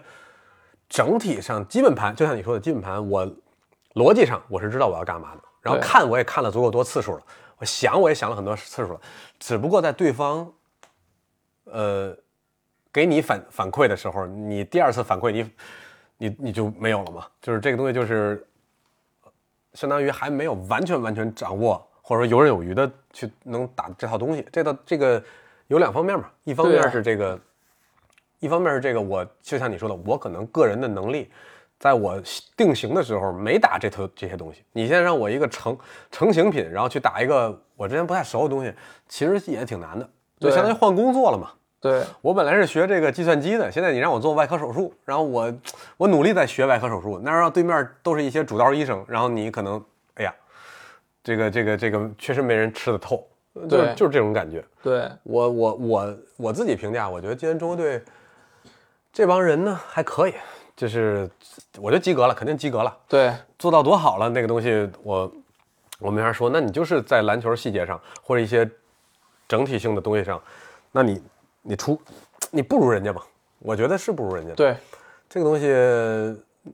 [0.90, 3.26] 整体上基本盘，就像你说的基本盘，我
[3.94, 7.22] 逻辑上我是知道我要干嘛的，然后看我也看了足够多次数了，
[7.58, 9.00] 我想我也想了很多次数了，
[9.40, 10.52] 只不过在对方
[11.64, 12.14] 呃
[12.94, 15.52] 给你反反馈的时候，你第二次反馈你
[16.18, 18.46] 你你就没有了嘛，就是这个东西就是
[19.74, 24.48] 相当于还没有完全完全掌握，或者说游刃有余的去能打这套东西。
[24.52, 25.22] 这套这个
[25.68, 27.40] 有两方面嘛，一方面是这个，
[28.40, 31.32] 一方面是这个我就像你说的，我可能个人的能力，
[31.80, 32.22] 在我
[32.56, 34.64] 定型的时候没打这套这些东西。
[34.72, 35.76] 你现在让我一个成
[36.12, 38.72] 成型品，然后去打一个我之前不太熟的东西，
[39.10, 40.08] 其实也挺难的，
[40.40, 41.52] 就相当于换工作了嘛。
[41.84, 45.54] 对我本来是学这个计算机的，现在你让我做外科手术，然后我
[45.98, 50.34] 我努力在学外科手术，那让对面都是一些主刀医生，然后你可能，哎呀，
[51.22, 54.64] 这个这个这个确实没人吃得透，就是对就是这种感觉。
[54.82, 58.02] 对我我我我自己评价，我觉得今天中国队
[59.12, 60.34] 这帮人呢还可以，
[60.78, 61.30] 就是
[61.80, 62.98] 我觉得及格了，肯定及格了。
[63.10, 65.30] 对做到多好了，那个东西我
[66.00, 66.50] 我没法说。
[66.50, 68.70] 那你就是在篮球细节上或者一些
[69.50, 70.42] 整体性的东西上，
[70.94, 71.22] 那你
[71.64, 72.00] 你出
[72.52, 73.22] 你不如人家嘛？
[73.60, 74.54] 我觉得是不如人家。
[74.54, 74.78] 对
[75.28, 75.68] 这个东西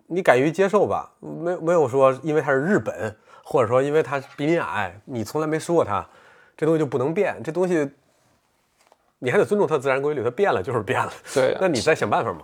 [0.07, 1.11] 你敢于接受吧？
[1.19, 6.05] 没没有说因为他是日本，或者说因为他比你矮，你从来没输过他，
[6.57, 7.41] 这东西就不能变。
[7.43, 7.89] 这东西
[9.19, 11.11] 你还得尊重它自然规律，它变了就是变了。
[11.33, 12.41] 对那你再想办法嘛。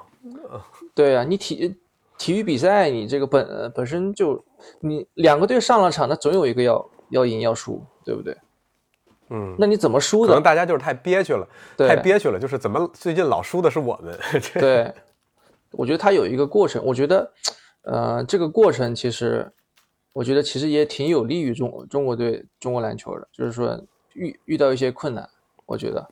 [0.94, 1.76] 对啊，你体
[2.18, 4.44] 体育比赛，你这个本呃本身就
[4.80, 8.36] 你两个队上了场，那总有一个要要赢要输，对不对？
[9.30, 10.44] 嗯，那你怎么输的可能？
[10.44, 14.18] 大家就是太憋屈了，对太憋屈了，就是怎么最近老输的是我们。
[14.54, 14.94] 对，
[15.72, 17.32] 我觉得它有一个过程，我觉得，
[17.82, 19.52] 呃，这个过程其实，
[20.14, 23.82] 我觉得其实也挺有利于中中国队中国篮球的，就是说
[24.14, 25.28] 遇遇到一些困难，
[25.66, 26.08] 我觉得，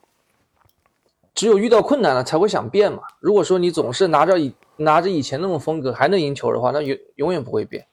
[1.34, 3.02] 只有遇到困难了才会想变嘛。
[3.20, 7.86] 如果说你总是拿着以拿着以前那种风格还能赢球的话，那永永远不会变。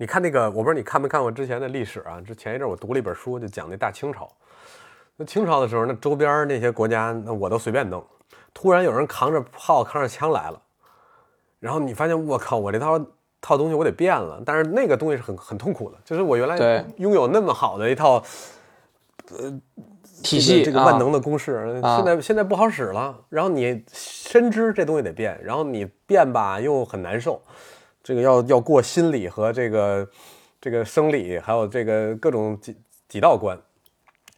[0.00, 2.20] 你看那个，我不知道你看没看过之前的历史啊？
[2.20, 4.30] 之前一阵我读了一本书，就讲那大清朝。
[5.16, 8.02] 那清朝的时候，那周边那些国家，那我都随便弄。
[8.54, 10.62] 突然有人扛着炮、扛着枪来了，
[11.58, 12.96] 然后你发现，我靠，我这套
[13.40, 14.40] 套东西我得变了。
[14.46, 18.22] 但是那个东西是很很痛苦的，就是我原来拥有那么好的一套
[19.36, 19.60] 呃
[20.22, 23.18] 体系这个这个万能的公式，啊现在现在不好使了。
[23.28, 27.42] 然后你深知这东西得变，然后你变吧又很难受，
[28.08, 30.08] 这个要要过心理和这个
[30.58, 32.74] 这个生理，还有这个各种几
[33.06, 33.60] 几道关。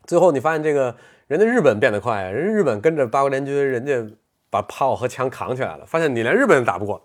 [0.07, 0.93] 最后你发现这个
[1.29, 4.05] 人家日本变得快，人家日本跟着八国联军，人家
[4.51, 7.01] 把炮和枪扛起来了，发现你连日本人打不过，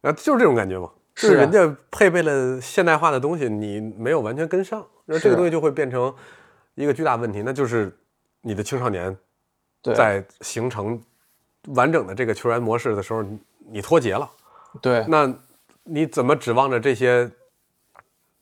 [0.00, 0.90] 然后就是这种感觉嘛。
[1.14, 6.14] 就是人家配备了现代化的东西，你没有完全跟上，那这个东西就会变成
[6.74, 7.94] 一个巨大问题，那就是
[8.40, 9.14] 你的青少年
[9.94, 10.98] 在形成
[11.74, 13.38] 完整的这个球员模式的时候，你
[13.72, 14.30] 你脱节了。
[14.82, 15.26] 对那
[15.86, 17.30] 你怎么指望着这些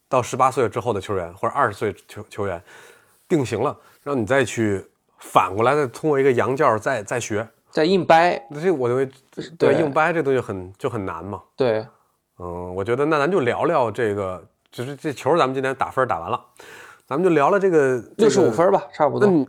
[0.08, 2.62] 到十八岁之后的球员或者二十岁球球员
[3.28, 4.84] 定型了，让你再去
[5.18, 7.46] 反过来再通过一个洋教再再学？
[7.70, 9.08] 再硬掰，那这我认为
[9.58, 11.42] 对硬掰这东西很就很难嘛。
[11.56, 11.86] 对
[12.38, 16.40] 嗯，我觉得那咱就聊聊这个，就是这球咱们今天打分打完了，
[17.06, 18.50] 咱们就聊聊这个六十五。
[18.50, 19.46] 分吧，差不多。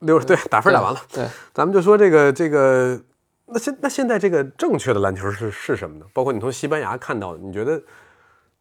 [0.00, 3.00] 六十对打分打完了，对，咱们就说这个这个，
[3.46, 6.06] 那现那现在这个正确的篮球是是什么呢？
[6.12, 7.80] 包括你从西班牙看到的，你觉得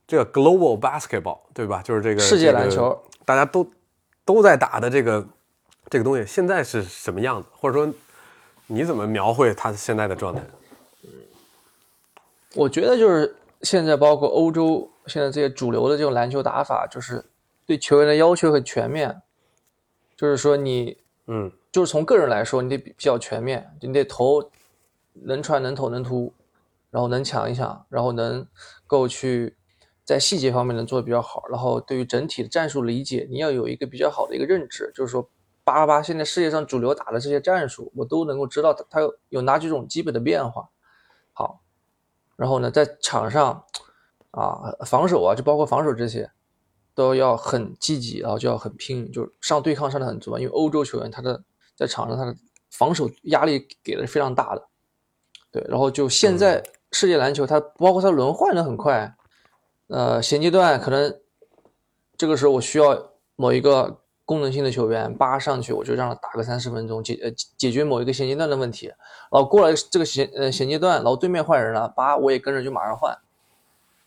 [0.05, 1.81] 这个 global basketball 对吧？
[1.81, 3.65] 就是这个世界篮球，这个大家都
[4.25, 5.25] 都在打的这个
[5.89, 7.47] 这个东西，现在是什么样子？
[7.51, 7.93] 或者说
[8.67, 10.41] 你怎么描绘它现在的状态？
[12.55, 17.23] 我觉得就是现在包括欧洲现在这些主流的这种篮球打法，就是
[17.65, 19.21] 对球员的要求很全面，
[20.15, 24.51] 就是说你嗯就是从个人来说，你得比比较全面，你得投
[25.13, 26.33] 能传能投能突，
[26.89, 28.47] 然后能抢一抢，然后能
[28.87, 29.55] 够去
[30.03, 35.29] 在细节方面能做的比较好，然后对于整体的战术理解，你要有一个比较好的一个认知，就是说
[35.63, 38.99] 八八八现在世界上主流打的这些战术，我都能够知道它它
[39.29, 40.69] 有哪几种基本的变化。
[41.33, 41.61] 好，
[42.35, 43.63] 然后呢，在场上
[44.31, 46.31] 啊防守啊，就包括防守这些。
[46.95, 51.43] 都要很积极，然后就要很拼，就是上对抗上的很足，因为欧洲球员他的
[51.75, 52.35] 在场上他的
[52.69, 54.67] 防守压力给的是非常大的，
[55.53, 59.15] 对，然后就现在世界篮球它包括它轮换的很快，
[59.85, 61.15] 呃，衔接段可能
[62.17, 68.87] 这个时候我需要某一个功能性的球员扒上去，我就让他打个三十分钟，解呃解决某一个衔接段的问题。
[68.87, 73.15] 然后过了这个衔呃衔接段，然后对面换人了，扒我也跟着就马上换。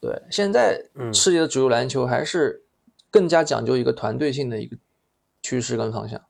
[0.00, 0.82] 对，现在
[1.12, 2.64] 世界的主流篮球还是
[3.08, 4.76] 更加讲究一个团队性的一个
[5.42, 6.20] 趋势跟方向，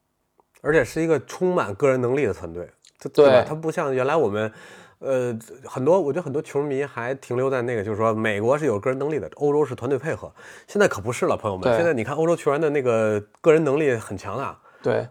[0.60, 2.70] 而且是一个充满个人能力的团队。
[3.14, 4.52] 对，它不像原来我们。
[4.98, 10.32] 呃，很多我觉得很多球迷还停留在那个，就是说美国是有个人能力的，欧洲是团队配合。
[10.66, 11.76] 现在可不是了，朋友们。
[11.76, 15.06] 现在你看欧洲球员的那个个人能力很强啊，对，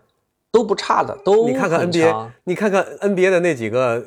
[0.52, 4.04] 都不差的，都你看看 NBA，你看看 NBA 的那几个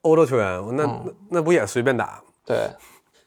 [0.00, 2.22] 欧洲球员，那那不也随便打？
[2.44, 2.70] 对，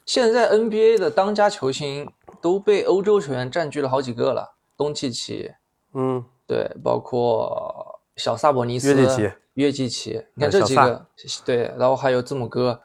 [0.05, 2.11] 现在 NBA 的当家球星
[2.41, 5.51] 都被欧洲球员占据了好几个了，东契奇，
[5.93, 8.93] 嗯，对，包括小萨博尼斯。
[8.93, 9.31] 约基奇。
[9.55, 11.05] 约基奇，你看这几个，
[11.43, 12.79] 对，然后还有字母哥，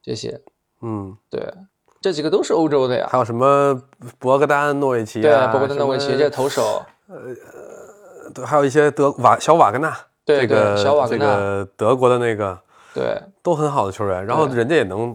[0.00, 0.40] 这些，
[0.80, 1.52] 嗯，对，
[2.00, 3.08] 这几个都是欧洲的呀。
[3.10, 3.82] 还有什么
[4.16, 5.46] 博格丹诺维奇啊？
[5.46, 12.56] 对，博格丹诺维奇这投手，呃，还有一些德瓦小瓦格纳，对对，小瓦格纳，这个德国的那个，
[12.94, 15.14] 对，都很好的球员，然后人家也能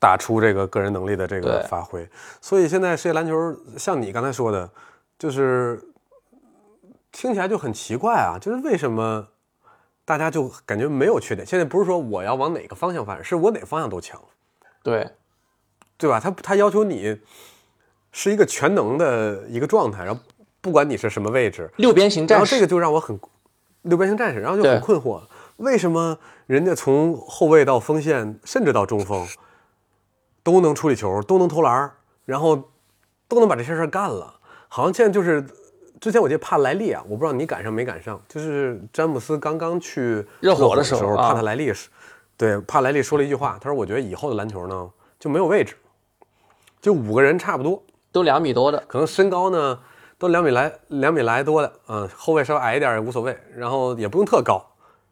[0.00, 2.04] 打出这个个人能力的这个发挥。
[2.40, 3.32] 所以现在世界篮球，
[3.78, 4.68] 像你刚才说的，
[5.16, 5.80] 就是
[7.14, 9.28] 听起来就很奇怪啊，就是为什么？
[10.06, 11.46] 大家就感觉没有缺点。
[11.46, 14.20] 现在不是说我要往哪个方向发展，是我哪个方向都强，
[14.82, 15.08] 对，
[15.96, 16.20] 对吧？
[16.20, 17.18] 他他要求你
[18.12, 20.20] 是一个全能的一个状态，然后
[20.60, 23.18] 不管你是什么位置，六边形战士，然后这个就让我很
[23.82, 25.22] 六边形战士，然后就很困惑，
[25.56, 29.26] 为什么人家从后卫到锋线，甚至到中锋
[30.42, 31.90] 都能处理球，都能投篮，
[32.26, 32.70] 然后
[33.26, 34.34] 都能把这些事儿干了，
[34.68, 35.46] 好像现在就是。
[36.04, 41.88] 之前我记得帕莱利啊，我不知道你赶上没赶上，就是詹姆斯刚刚去热火的时候，帕特莱利是，
[42.36, 45.74] 对帕莱利说了一句话，他说：“我觉得以后的篮球呢就没有位置，
[46.82, 47.82] 就五个人差不多，
[48.12, 49.80] 都两米多的，可能身高呢
[50.18, 54.62] 都两米来两米来多的，嗯，后卫稍微矮一点也无所谓，然后也不用特高。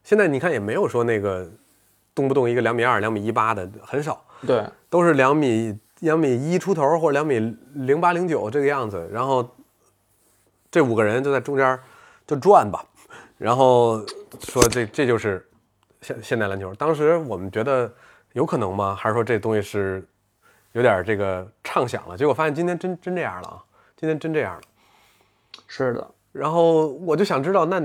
[0.04, 1.50] 现在你看也没有说那个
[2.14, 9.48] 动不动一个两米二、两米一八的很少，对，都是两米两米一出头或者两米零八零九这个样子，然后。”
[10.72, 11.78] 这五个人就在中间
[12.26, 12.82] 就转吧，
[13.36, 13.98] 然后
[14.40, 15.46] 说这这就是
[16.00, 16.74] 现现代篮球。
[16.76, 17.92] 当时我们觉得
[18.32, 18.94] 有可能吗？
[18.94, 20.02] 还是说这东西是
[20.72, 22.16] 有点这个畅想了？
[22.16, 23.62] 结果发现今天真真这样了啊！
[23.96, 24.62] 今天真这样了。
[25.66, 26.10] 是的。
[26.32, 27.78] 然后我就想知道，那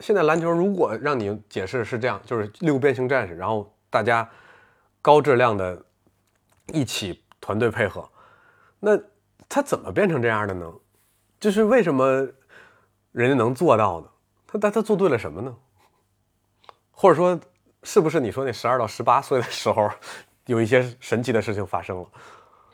[0.00, 4.28] 现在篮球如果让你解释是这样，就是六边形战士，然后大家
[5.00, 5.82] 高质量的
[6.74, 8.06] 一起团队配合，
[8.80, 9.00] 那
[9.48, 10.70] 它怎么变成这样的呢？
[11.40, 12.26] 就是为什么
[13.12, 14.06] 人家能做到呢？
[14.46, 15.54] 他他他做对了什么呢？
[16.90, 17.38] 或者说，
[17.82, 19.90] 是不是你说那十二到十八岁的时候，
[20.46, 22.06] 有一些神奇的事情发生了？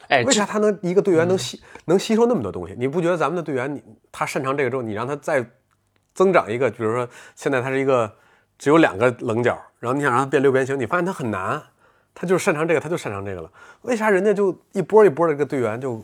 [0.08, 2.74] 哎，为啥他能一个队员能吸能吸收那么多东西？
[2.78, 5.44] 你不觉得咱们的队员，你他擅长这个之后，你让他再
[6.14, 8.10] 增长一个，比如说现在他是一个
[8.58, 11.62] 只有两个棱角，然后你想让他变六边形，你发现他很难，
[12.14, 13.50] 他就是擅长这个，他就擅长这个了。
[13.82, 16.02] 为啥人家就一波一波的这个队员就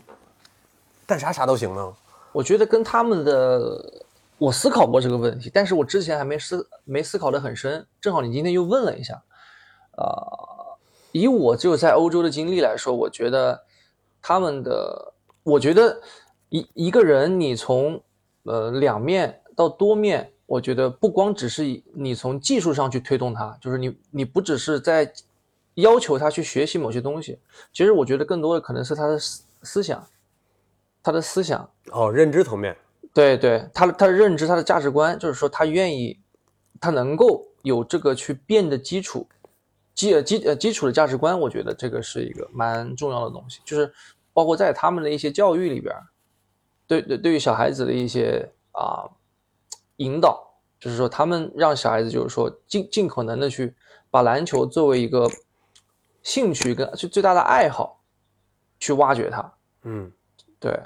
[1.07, 1.93] 干啥啥都行呢？
[2.31, 4.03] 我觉得跟他们的，
[4.37, 7.85] 我思考过这个问题，但是我之前还没思没思考的很深。
[7.99, 9.21] 正好你今天又问了一下，
[9.97, 10.79] 啊，
[11.11, 13.61] 以我就在欧洲的经历来说，我觉得
[14.21, 15.13] 他们的，
[15.43, 16.01] 我觉得
[16.49, 18.01] 一一个人你从
[18.43, 25.11] 呃两面到多面，我觉得不光只是你从技术上去推动他，就是你你不只是在
[25.75, 27.39] 要求他去学习某些东西，
[27.73, 30.01] 其实我觉得更多的可能是他的思思想。
[31.03, 32.77] 他的思想哦，认知层面，
[33.13, 36.19] 对对，他的他的认知，他的价值观，就是说他愿意，
[36.79, 39.27] 他能够有这个去变的基础，
[39.95, 43.91] 基呃基呃基础的价值观，我觉得这个是一个蛮重要的东西，就是
[44.31, 45.95] 包括在他们的一些教育里边，
[46.87, 49.09] 对对，对于小孩子的一些啊
[49.97, 53.73] 引导，就是说他们让小孩子就是说尽尽可能的去
[54.09, 55.27] 把篮球作为一个
[56.21, 57.99] 兴趣跟最最大的爱好
[58.79, 60.11] 去挖掘它，嗯。
[60.61, 60.79] 对，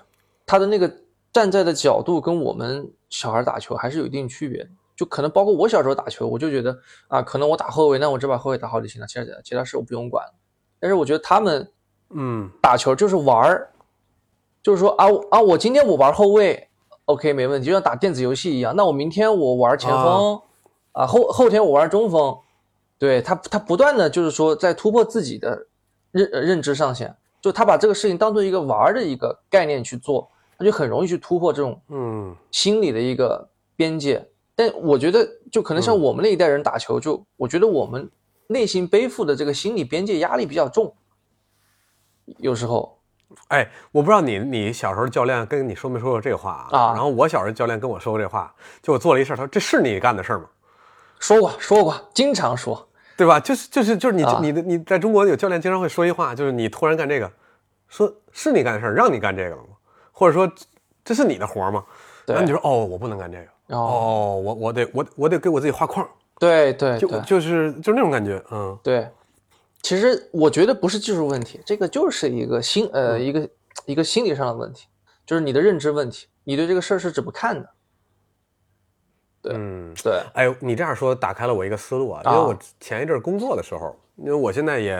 [0.46, 0.90] 他的那个
[1.34, 4.66] 站在的角度跟我们小孩打球还是有一定区别，
[4.96, 10.26] 就可能包括我小时候打球，我就觉得啊，可能我打后卫，那我只把后卫打好就行了，其他其他事我不用管。
[10.80, 11.70] 但是我觉得他们，
[12.12, 13.70] 嗯，打球就是玩儿，
[14.64, 16.70] 就是说啊啊，我今天我玩后卫
[17.04, 18.74] ，OK 没问题，就像打电子游戏一样。
[18.74, 20.42] 那我明天我玩前锋，
[20.94, 22.38] 啊后后天我玩中锋，
[22.98, 25.68] 对他他不断的就是说在突破自己的
[26.12, 27.14] 认认知上限。
[27.46, 30.28] 就他把这个事情当做一个玩的一个概念去做，
[30.58, 34.28] 他就很容易去突破这种嗯心理的一个边界。
[34.56, 38.10] 但我觉得，就可能像我们那一代人打球，就我觉得我们
[38.48, 40.92] 内心背负的这个心理边界压力比较重，
[42.40, 42.98] 有时候
[43.50, 50.46] 哎，我不知道你你小时候教练跟你说没说过这话啊然后我小时候教练跟我说过这话，就我做了一事儿，他说这是你干的事儿吗？
[51.20, 52.90] 说过说过，经常说。
[53.18, 53.40] 对吧？
[53.40, 57.32] 就是就是就是你、啊你的你在中国有教练经常会说一句话，就是你突然干这个，
[57.88, 59.70] 说是你干的事儿，让你干这个了吗？
[60.12, 60.52] 或者说
[61.04, 61.84] 这是你的活儿吗？
[62.26, 69.08] 对然后你就说哦，我不能干这个，哦，哦，我我得我我得给我自己画框，就对对就就是就是那种感觉，嗯对，
[69.82, 73.50] 其实我觉得不是技术问题，这个就是一个心呃一个
[73.86, 74.88] 一个心理上的问题，
[75.26, 77.70] 就是你的认知问题，你对这个事儿是怎么看的？
[79.46, 79.94] 对嗯。
[80.04, 84.96] 对，哎，你这样说打开了我一个思路啊，因为我前一阵儿工作的时候，因为我现在也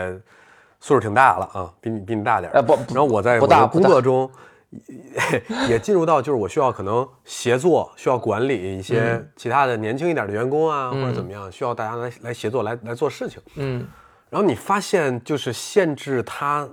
[0.80, 2.58] 岁数挺大了啊，比你比你大点儿。
[2.58, 4.30] 哎不不然后我在我的工作中
[4.70, 13.40] 也 也进入到就是我需要可能协作，需要管理一些其他的年轻一点的员工啊，或者怎么样，需要大家来来协作来来做事情。
[13.56, 13.86] 嗯
[14.28, 16.68] 然后你发现就是限制他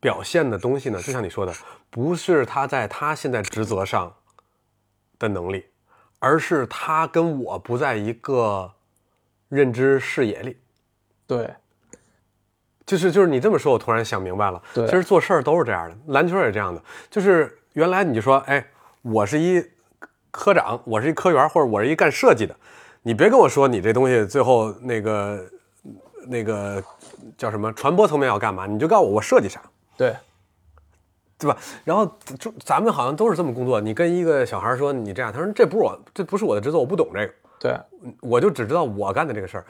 [0.00, 1.52] 表现的东西呢，就像你说的，
[1.90, 4.12] 不是他在他现在职责上
[5.18, 5.66] 的能力，
[6.18, 8.70] 而是他跟我不在一个
[9.48, 10.56] 认知视野里。
[11.26, 11.48] 对
[12.84, 14.62] 就是就是你这么说，我突然想明白了。
[14.72, 16.80] 对其实做事儿都是这样的，篮球也是这样的。
[17.10, 18.64] 就是原来你就说，哎，
[19.02, 19.60] 我是一
[20.30, 22.56] 科长，我是一科员，或者我是一干设计的，
[23.02, 25.50] 你别跟我说你这东西最后那个
[26.28, 26.80] 那个
[27.36, 29.60] 叫什么传播层面要干嘛，你就告诉我我设计啥。
[29.96, 30.14] 对
[31.38, 31.56] 对吧？
[31.84, 32.06] 然后
[32.38, 33.80] 就咱们好像都是这么工作。
[33.80, 37.78] 你跟一个小孩说你这样，他说这不是我，这不是我的职责，我不懂这个，对
[38.20, 39.66] 我就只知道我干的这个事儿。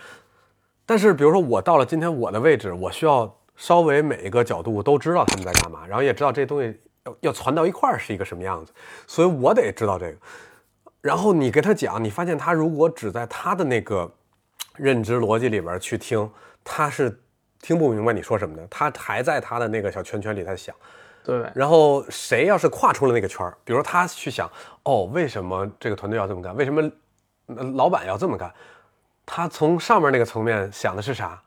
[0.85, 8.73] 但是比如说我到了今天我的位置，我需要稍微每一个角度都知道他们在干嘛，然后也知道这东西要要传到一块儿是一个什么样子，
[9.07, 10.17] 所以我得知道这个。
[11.01, 14.09] 然后你给他讲，你发现他如果只在他的那个
[14.77, 16.31] 认知逻辑里边去听，
[16.63, 17.21] 他是
[17.61, 20.75] 听不明白你说什么的，他还在他的那个小圈圈里在想。
[21.27, 24.49] 对然后谁要是跨出了那个圈儿，比如说他去想，
[24.85, 26.55] 哦，为什么这个团队要这么干？
[26.55, 26.81] 为什么
[27.47, 28.53] 呃老板要这么干？
[29.27, 31.43] 他从上面那个层面想的是啥，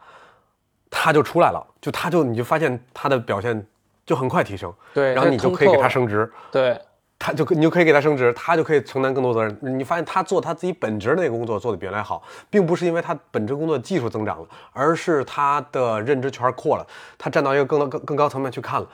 [0.89, 3.65] 他就出来了，就他就你就发现他的表现
[4.05, 6.77] 就很快提升，对，然后你就可以给他升，职，对
[7.17, 9.57] 他就你就可以给他升职，他就可以承担更多责任。
[9.61, 18.87] 你发现他做他自己本职那个工作做的比原来好，并不是因为他本职工作技术增长了，而是他的认知圈扩了，他站到一个更高更更高层面去看了，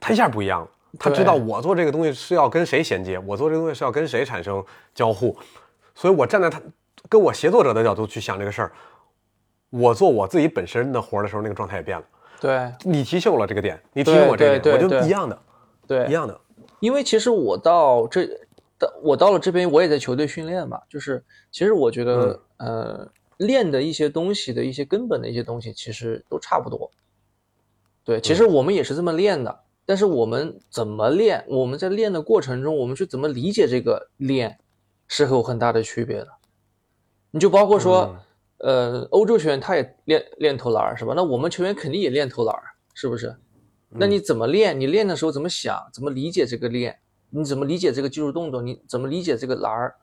[0.00, 0.68] 他一下不一样了。
[0.98, 5.36] 他知道我做这个东西是要跟谁衔接，我做这个东西是要跟谁产生交互，
[5.94, 6.60] 所以我站在他
[7.08, 8.72] 跟我协作者的角度去想这个事儿，
[9.68, 12.04] 我做我自己本身的活儿的时候，那个状态也变了。
[12.40, 15.38] 对你提醒我这个点，你提醒我这个点，我就一样的，
[15.86, 16.40] 对一样的。
[16.80, 18.26] 因为其实我到这，
[18.78, 20.80] 到我到了这边，我也在球队训练嘛。
[20.88, 26.90] 就是其实我觉得，呃，练的一些东西的一些根本的一些东西，其实都差不多。
[28.04, 34.58] 对，其实我们也是这么练的，但是我们怎么练，我们在练的过程中，我们去怎么理解这个练，
[35.06, 36.28] 是有很大的区别的。
[37.30, 38.14] 你就包括说，
[38.58, 41.14] 呃，欧洲球员他也练练投篮儿是吧？
[41.16, 42.62] 那我们球员肯定也练投篮儿，
[42.92, 43.34] 是不是？
[43.90, 44.78] 那你怎么练？
[44.78, 45.88] 你练的时候怎么想？
[45.92, 46.98] 怎么理解这个练？
[47.30, 48.60] 你怎么理解这个技术动作？
[48.60, 49.94] 你怎么理解这个篮儿？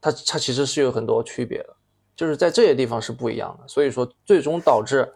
[0.00, 1.76] 它它其实是有很多区别的，
[2.16, 3.66] 就是在这些地方是不一样的。
[3.68, 5.12] 所以说，最终导致，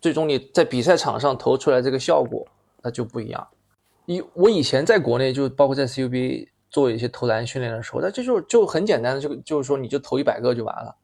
[0.00, 2.46] 最终你在比赛场上投出来这个效果，
[2.88, 3.46] 那就不一样。
[4.06, 10.96] 以我以前在国内就包括在 CUBA 做一些投篮训练的时候，那这就就很简单的，就就是说你就投一百个就完了，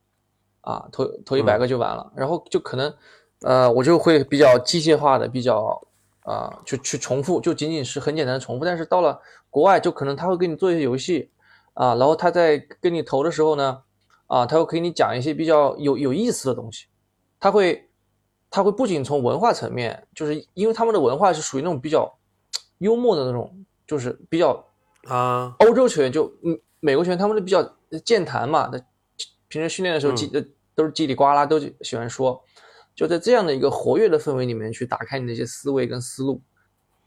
[0.63, 2.95] 啊，投投一百个就完了，然后就可能，
[3.43, 5.79] 呃，我就会比较机械化的，比较
[6.23, 8.65] 啊，去去重复，就仅仅是很简单的重复。
[8.65, 9.21] 但是到了
[9.51, 11.31] 国外，就可能他会给你做一些游戏
[11.75, 13.83] 啊，然后他在跟你投的时候呢，
[14.29, 16.87] 啊，他会给你讲一些比较有有意思的东西，
[17.39, 17.87] 他会
[18.55, 22.09] 他会不仅从文化层面，就是因为他们的文化是属于那种比较
[22.79, 23.53] 幽默的那种，
[23.85, 24.65] 就是比较
[25.09, 27.61] 啊，欧洲球员就嗯，美国球员他们都比较
[28.05, 28.81] 健谈嘛，那
[29.49, 30.41] 平时训练的时候叽、呃
[30.77, 32.41] 都是叽里呱啦，都喜欢说，
[32.95, 36.41] 就在这样的一个活跃的氛围里面去打开你的一些思维跟思路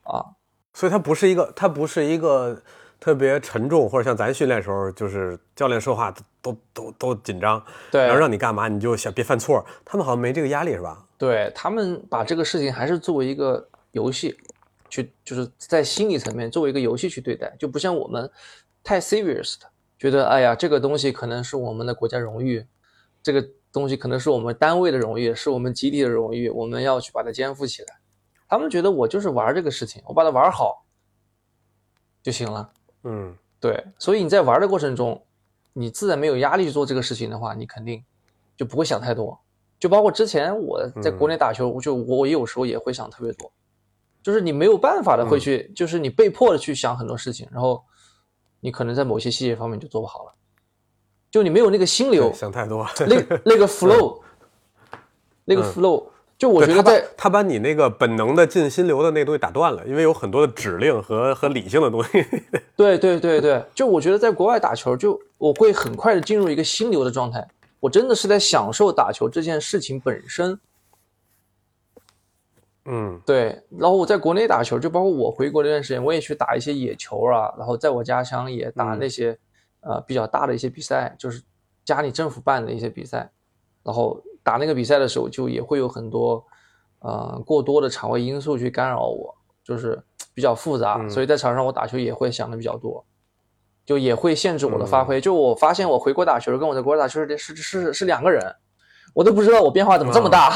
[0.04, 0.36] 啊，
[0.74, 2.62] 所以它不是一个，它不是一个
[3.00, 6.14] 特别沉重，或者像咱训练时候，就是教练说话
[6.52, 11.06] 都都都都紧张，对然后让你干嘛你就想别犯错，他们好像没这个压力是吧？
[11.18, 14.38] 对他们把这个事情还是作为一个游戏
[14.90, 18.30] 去，就是在心理层面作为一个游戏去对待，就不像我们
[18.84, 19.68] 太 serious 的，
[19.98, 22.66] 觉得哎呀这个东西可能是我们的国家荣誉，
[23.24, 27.88] 这个东西可能是我们单位的荣誉，是我们集体的荣誉，我们要去把它肩负起来。
[28.48, 30.86] 他们觉得我就是玩这个事情，我把它玩好
[32.24, 32.70] 就行了。
[33.04, 35.22] 嗯，对，所以你在玩的过程中，
[35.80, 38.04] 你自然没有压力去做这个事情的话，你肯定
[38.56, 39.40] 就不会想太多。
[39.80, 43.52] 就包括之前我在国内打球，就我也有时候也会想特别多，
[44.24, 47.84] 就是你没有办法的会去，就是你被迫的去想很多事情，然后
[48.60, 50.34] 你可能在某些细节方面就做不好了，
[51.30, 54.20] 就你没有那个心流，想太多，那那个 flow，
[55.46, 56.08] 那个 flow，
[56.38, 62.24] 就我觉得在他把你那个本能的进心流的那个东西打断了，因为有很多的指令和和理性的东西。
[62.78, 67.48] 对对对对，就我觉得在国外打球，就我会很快的进入一个心流的状态，
[67.80, 70.60] 我真的是在享受打球这件事情本身。
[72.86, 73.60] 嗯，对。
[73.72, 79.36] 然后我在国内打球，就包括我回国那段时间，我也去打一些野球啊，然后在我家乡也打那些
[79.82, 81.42] 呃比较大的一些比赛，就是
[81.84, 83.30] 家里政府办的一些比赛。
[83.84, 86.42] 然后打那个比赛的时候，就也会有很多
[87.00, 90.02] 呃过多的场外因素去干扰我，就是
[90.34, 91.06] 比较复杂。
[91.10, 93.04] 所以在场上我打球也会想的比较多，
[93.86, 95.20] 就也会限制我的发挥。
[95.20, 98.56] 就我发现我回国打球跟我在国外打球是是是是两个人，
[99.14, 100.54] 我都不知道我变化怎么这么大。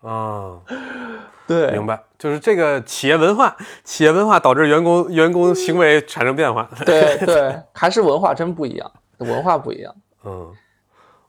[0.00, 0.58] 啊，
[1.46, 6.68] 对，明白，就是这个企业文化，企业文化导致员工员工行为产生变化。
[6.84, 9.94] 对对， 还是文化真不一样，文化不一样。
[10.24, 10.52] 嗯，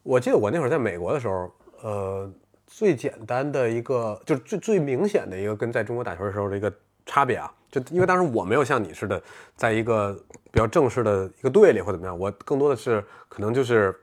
[0.04, 2.32] 我记得我那会儿在美国的时候，呃，
[2.68, 6.74] 最简单的一个，就是最最明显的一个跟在中国打球的时候的一个
[7.06, 9.22] 差别啊，就因为当时我没有像你似的，
[9.56, 10.14] 在一个
[10.52, 13.96] 比较正式的一个队里或怎么样，我更多的是可能就是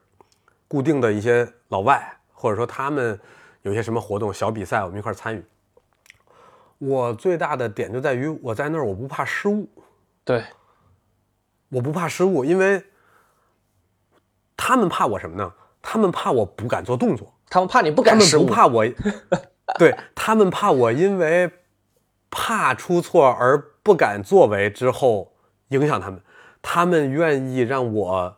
[0.67, 3.19] 固定的一些老外，或者说他们。
[3.63, 5.45] 有些什么活动、小比赛，我们一块参与。
[6.79, 9.69] 我最大的点就在于我在那儿，我不怕失误。
[10.25, 10.45] 对，
[11.69, 12.83] 我不怕失误，因为
[14.57, 15.53] 他们怕我什么呢？
[15.91, 18.85] 他们怕我不敢做动作，他们怕你不敢他们，不怕我。
[19.79, 21.51] 对他们怕我，因为
[22.31, 25.33] 怕出错而不敢作为之后
[25.69, 26.21] 影响他们，
[26.61, 28.37] 他们愿意让我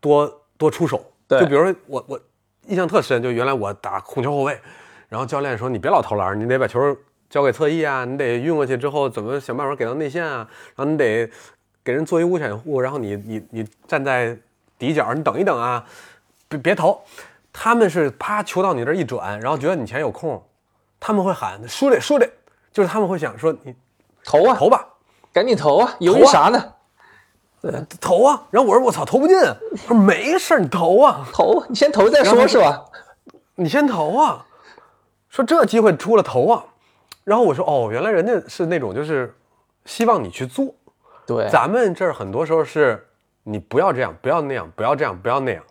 [0.00, 1.02] 多多出手。
[1.28, 2.20] 就比如说我我。
[2.66, 4.56] 印象特深，就原来我打控球后卫，
[5.08, 6.96] 然后教练说你别老投篮，你得把球
[7.28, 10.46] 交给侧翼啊，你得运过去之后怎么想办法给到内线啊，
[10.76, 11.28] 然后你得
[11.82, 14.38] 给人做一无掩护，然后你你你站在
[14.78, 15.84] 底角，你等一等啊，
[16.50, 17.02] 别别投。
[17.52, 20.40] 他们是啪球到你这一转，然后觉得你前有空，
[21.00, 22.28] 他们会喊输的输的，
[22.70, 23.74] 就是他们会想说你
[24.24, 24.86] 投啊投吧，
[25.32, 26.74] 赶紧投啊，犹豫啥呢？
[27.60, 28.42] 对， 投啊！
[28.50, 29.36] 然后我说我操，投不进。
[29.38, 32.84] 他说没事你投啊，投，你先投再说，是吧？
[33.56, 34.46] 你先投啊。
[35.28, 36.64] 说这机会出了投啊。
[37.24, 39.34] 然后我说哦，原来人家是那种就是
[39.84, 40.74] 希望你去做。
[41.26, 43.06] 对，咱们这儿很多时候是
[43.42, 45.62] 你不要这样，不要那样，不要这样，不要那样。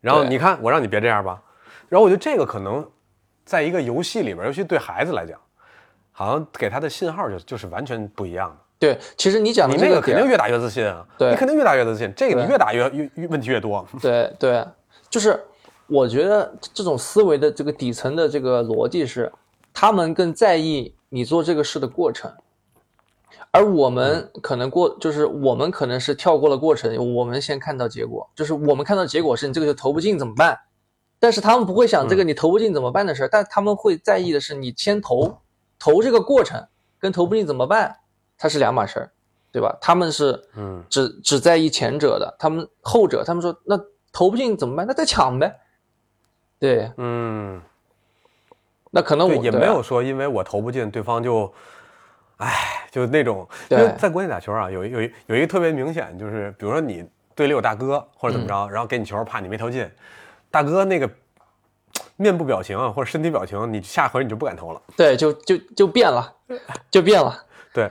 [0.00, 1.42] 然后你看我让你别这样吧。
[1.88, 2.86] 然后我觉得这个可能
[3.44, 5.38] 在一个游戏里边，尤其对孩子来讲，
[6.12, 8.56] 好像给他的信号就就是完全不一样的。
[8.78, 13.84] 对，其实你讲的那个肯定越打越自信啊，对你肯定越打越自信，这个你越打越越越问题越多。
[14.00, 14.64] 对对，
[15.10, 15.42] 就是
[15.86, 19.32] 我觉得这种思维的这个底层的这个逻辑是，
[19.72, 22.30] 他们更在意你做这个事的过程，
[23.50, 30.58] 而我们可能过就是我们可能是跳过了过程，我们先看到结果，就是我们看到结果是你这个就投不进怎么办？
[31.18, 35.38] 但是他们不会想这个你投不进怎么办的事儿，但他们会在意的是你先投
[35.78, 36.64] 投这个过程
[36.98, 37.96] 跟投不进怎么办。
[38.40, 39.10] 它是两码事儿，
[39.50, 39.76] 对吧？
[39.80, 43.76] 他们是嗯，只只在意前者的，他们后者，他们说那
[44.12, 44.86] 投不进怎么办？
[44.86, 45.58] 那再抢呗。
[46.60, 47.60] 对，嗯，
[48.92, 51.52] 那可能我也没有说，因为我投不进，对方就，
[52.38, 53.48] 哎，就那种。
[53.68, 59.88] 因为在国内打球啊，有一有一有一个特别明显，就是比如说你队里有大哥或者怎么着，然后给你球，怕你没投进，
[60.50, 61.08] 大哥那个
[62.16, 64.82] 面部表情或者身体表情，你下回你就不敢投了。
[64.96, 66.34] 对，就就就变了，
[66.90, 67.44] 就变了。
[67.72, 67.90] 对。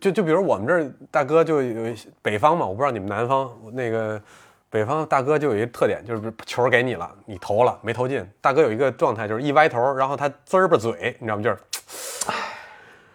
[0.00, 4.20] 就就比如我们这儿大哥就有北方嘛，我不知道你们南方那个
[4.68, 11.42] 北方大哥就有一个特点，就是球给你了，你投了没投进，大哥有一个状态就是一歪头，然后他滋儿吧嘴，你知道吗？
[11.44, 11.58] 就是，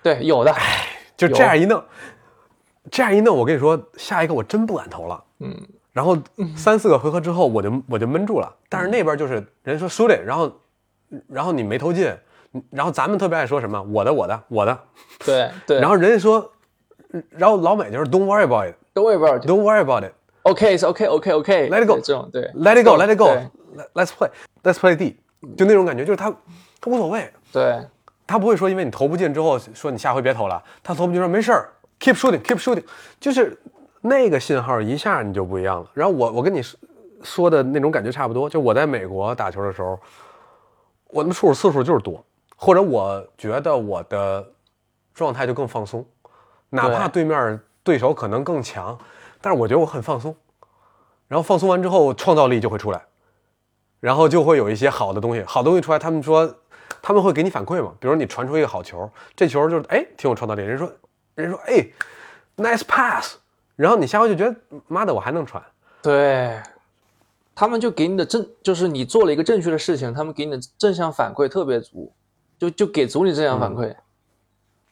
[0.03, 1.83] 对，有的，哎就这样一弄，
[2.89, 5.55] 这样一弄，我跟你说，下一个我真不敢投了，嗯，
[5.91, 6.17] 然后
[6.55, 10.51] 三四个回合之后，我就我就闷住了，但是那边就是人说输的，然后
[11.27, 12.11] 然后你没投进，
[12.69, 14.79] 然后咱们特别爱说什么我的我的我的，
[15.25, 16.51] 对 对，然后人家说。
[17.31, 18.75] 然后老美就是 Don't worry about it.
[18.95, 19.45] Don't worry about it.
[19.45, 20.13] Don't worry about it.
[20.43, 21.69] OK, it's OK, OK, OK.
[21.69, 21.99] Let it go.
[21.99, 22.43] 这种对。
[22.55, 23.27] Let it go, Let it go.
[23.93, 24.29] Let's play.
[24.63, 25.17] Let's play D.
[25.57, 26.33] 就那种感觉，就是他
[26.79, 27.29] 他无所谓。
[27.51, 27.85] 对。
[28.31, 30.63] 他不会说因为你投不进之后 说你下回别投了。
[30.81, 31.69] 他投不进说没事儿
[31.99, 32.83] ，keep shooting, keep shooting。
[33.19, 33.59] 就是
[34.01, 35.91] 那个信号一下你就不一样了。
[35.93, 36.61] 然后我我跟你
[37.23, 38.49] 说的那种感觉差不多。
[38.49, 39.99] 就我在美国打球的时候，
[41.09, 42.23] 我的出手次数就是多，
[42.55, 44.51] 或者我觉得我的
[45.13, 46.05] 状态就更放松。
[46.69, 48.97] 哪怕对面对手可能更强，
[49.41, 50.33] 但是我觉得我很放松，
[51.27, 53.01] 然后放松完之后，创造力就会出来，
[53.99, 55.99] 然后就会有一些好的东西，好东西出来。
[55.99, 56.55] 他们说，
[57.01, 60.91] 他们会给你反馈嘛，比如你传出一个好球，这球就是哎挺有创造力，人说
[61.35, 61.87] 人说哎
[62.57, 63.37] nice pass，
[63.75, 64.55] 然后你下回就觉得
[64.87, 65.63] 妈的我还能传，
[66.01, 66.61] 对，
[67.55, 72.11] 他们就给你的正就是你做了一个正确的事情，他们给你的正向反馈特别足，
[72.59, 73.95] 就就给足你正向反馈。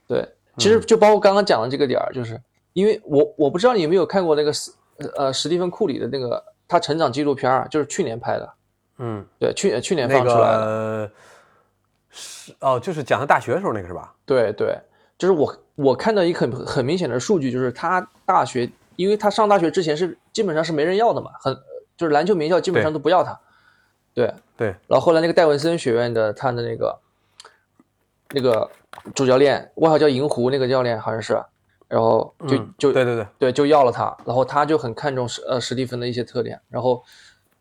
[0.07, 2.41] 对，其实就包括刚刚讲的这个点儿，就是
[2.73, 4.71] 因为我我不知道你有没有看过那个史
[5.15, 8.53] 呃史蒂芬库里的那个他成长纪录片儿，就是去年拍的，
[8.97, 10.65] 嗯，对，去去年那放出来的。
[10.65, 11.11] 个
[12.49, 14.13] 是哦，就是讲他大学的时候那个是吧？
[14.25, 14.77] 对对，
[15.17, 21.55] 就是我我看到一个很很明显的数据，就是他大学，因为他上大学之前是基本上是没人要的嘛，很
[21.95, 23.39] 就是篮球名校基本上都不要他，
[24.13, 26.99] 对，对，然后后来那个戴文森学院的他的那个
[28.31, 28.69] 那个
[29.13, 31.33] 主教练，外号叫银狐那个教练好像是，
[31.87, 37.03] 然后就、嗯就对对对，对就要了他，然后他就很看重史呃史蒂芬的一些特点，然后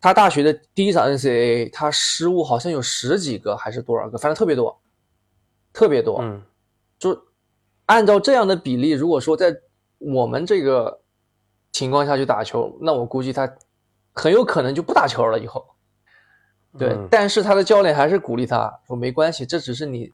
[0.01, 4.81] 他大学的第一场 NCAA 他失误好像有十几个还是多少个，反正特别多，
[5.73, 6.43] 特别多，嗯
[6.99, 7.21] 就
[7.87, 9.57] 按照这样的比例，如果说在
[9.99, 11.01] 我们这个
[11.73, 13.53] 情况下去打球，那我估计他
[14.13, 15.67] 很有可能就不打球了以后。
[16.79, 20.13] 对，嗯但是他的教练还是鼓励他说没关系，这只是你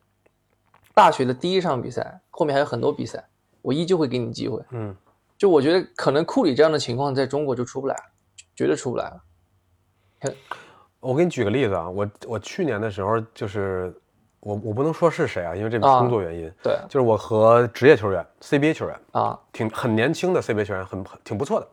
[0.95, 3.29] 大学的第一场比赛，后面还有很多比赛，
[3.61, 4.63] 我依旧会给你机会。
[4.71, 4.97] 嗯
[5.37, 8.03] 就我觉得可能库里这样的情况在中国就出不来了，
[8.55, 9.21] 绝对出不来了。
[11.01, 13.95] 我给你举个例子啊，我我去年的时候就是
[14.41, 21.67] 我我不能说是谁啊，因为这个工作原因，对就是我和职业球员 CBA 球员啊，挺很年轻的 CBA 球员，很很挺不错的。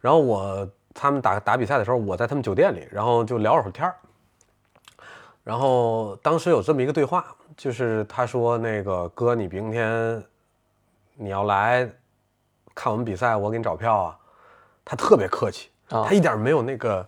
[0.00, 3.94] 然后我他们打打比赛的时候，我在他们酒店里，然后就聊会儿天儿。
[5.42, 7.24] 然后当时有这么一个对话，
[7.56, 10.22] 就是他说那个哥，你明天
[11.14, 11.88] 你要来
[12.74, 14.18] 看我们比赛，我给你找票啊。
[14.84, 17.04] 他特别客气，啊他一点没有那个，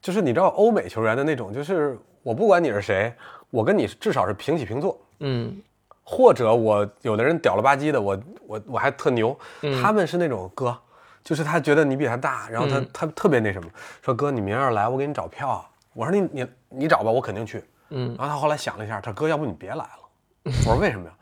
[0.00, 3.12] 就是你知道欧美球员的那种，就是我不管你是谁，
[3.50, 5.00] 我跟你至少是平起平坐。
[5.20, 5.60] 嗯
[6.02, 10.76] 或者我有的人屌了吧唧的，我我我还特牛，嗯他们是那种哥，
[11.22, 13.70] 就是他觉得你比他大，然后他、嗯他特别那什么，
[14.02, 17.62] 说哥你明儿来我给你找票啊，我说你你你找吧，我肯定去。
[17.90, 20.00] 嗯然后他后来想了一下，他说哥要不你别来了，
[20.44, 21.12] 我说为什么呀？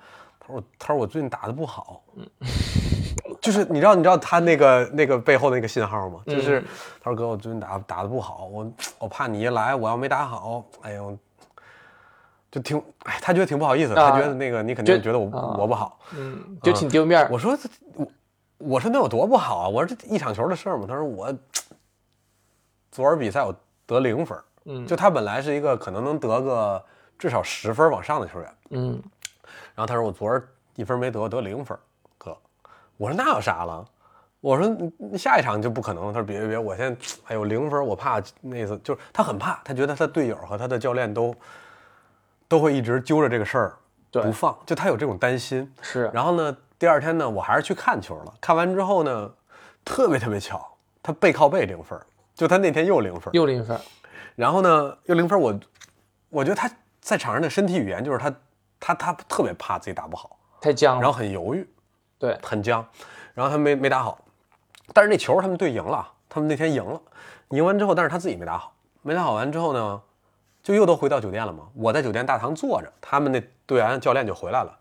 [0.40, 2.02] 他说他说我最近打的不好，
[3.48, 6.20] 就是你知道你知道他那个那个背后那个信号吗？
[6.26, 6.60] 就是
[7.00, 11.16] 他说哥我最近打打的不好，我我怕你一来我要没打好，哎呦。
[12.50, 17.28] 就挺，哎，他觉得挺不好意思，啊他觉得那个你肯定觉得我、啊我不好，嗯，就挺丢面儿。
[17.30, 17.56] 我说
[17.94, 18.06] 我
[18.56, 19.68] 我说那有多不好啊？
[19.68, 20.86] 我说这一场球的事儿嘛。
[20.86, 21.32] 他说我
[22.90, 23.54] 昨儿比赛我
[23.86, 26.82] 得零分，嗯就他本来是一个可能能得个
[27.18, 28.92] 至少十分往上的球员，嗯
[29.74, 31.78] 然后他说我昨儿一分没得，我得零分
[32.98, 33.82] 我说那有啥了？
[34.40, 34.76] 我说
[35.16, 36.12] 下一场就不可能了。
[36.12, 41.34] 他说别别别，我现在哎呦零分，我怕那次就是他很怕，他觉得他队友和他的教练都
[42.46, 43.76] 都会一直揪着这个事儿
[44.10, 45.72] 对不放，就他有这种担心。
[45.80, 48.34] 是，然后呢，第二天呢，我还是去看球了。
[48.40, 49.30] 看完之后呢，
[49.84, 50.64] 特别特别巧，
[51.02, 51.98] 他背靠背零分，
[52.34, 53.32] 就他那天又零分。
[53.34, 53.78] 又零分。
[54.36, 55.60] 然后呢，又零分儿，我
[56.30, 56.70] 我觉得他
[57.00, 58.32] 在场上的身体语言就是他
[58.78, 61.02] 他他特别怕自己打不好，太僵了。
[61.02, 61.68] 然后很犹豫，
[62.18, 62.84] 对，很僵，
[63.34, 64.18] 然后他没没打好。
[64.92, 67.00] 但是那球他们队赢了，他们那天赢了，
[67.50, 70.00] 赢完之后，但是他自己没打好，没打好完之后呢，
[70.62, 71.68] 就又都回到酒店了嘛。
[71.74, 74.78] 我在酒店大堂坐着，他们那队员教练就回来了。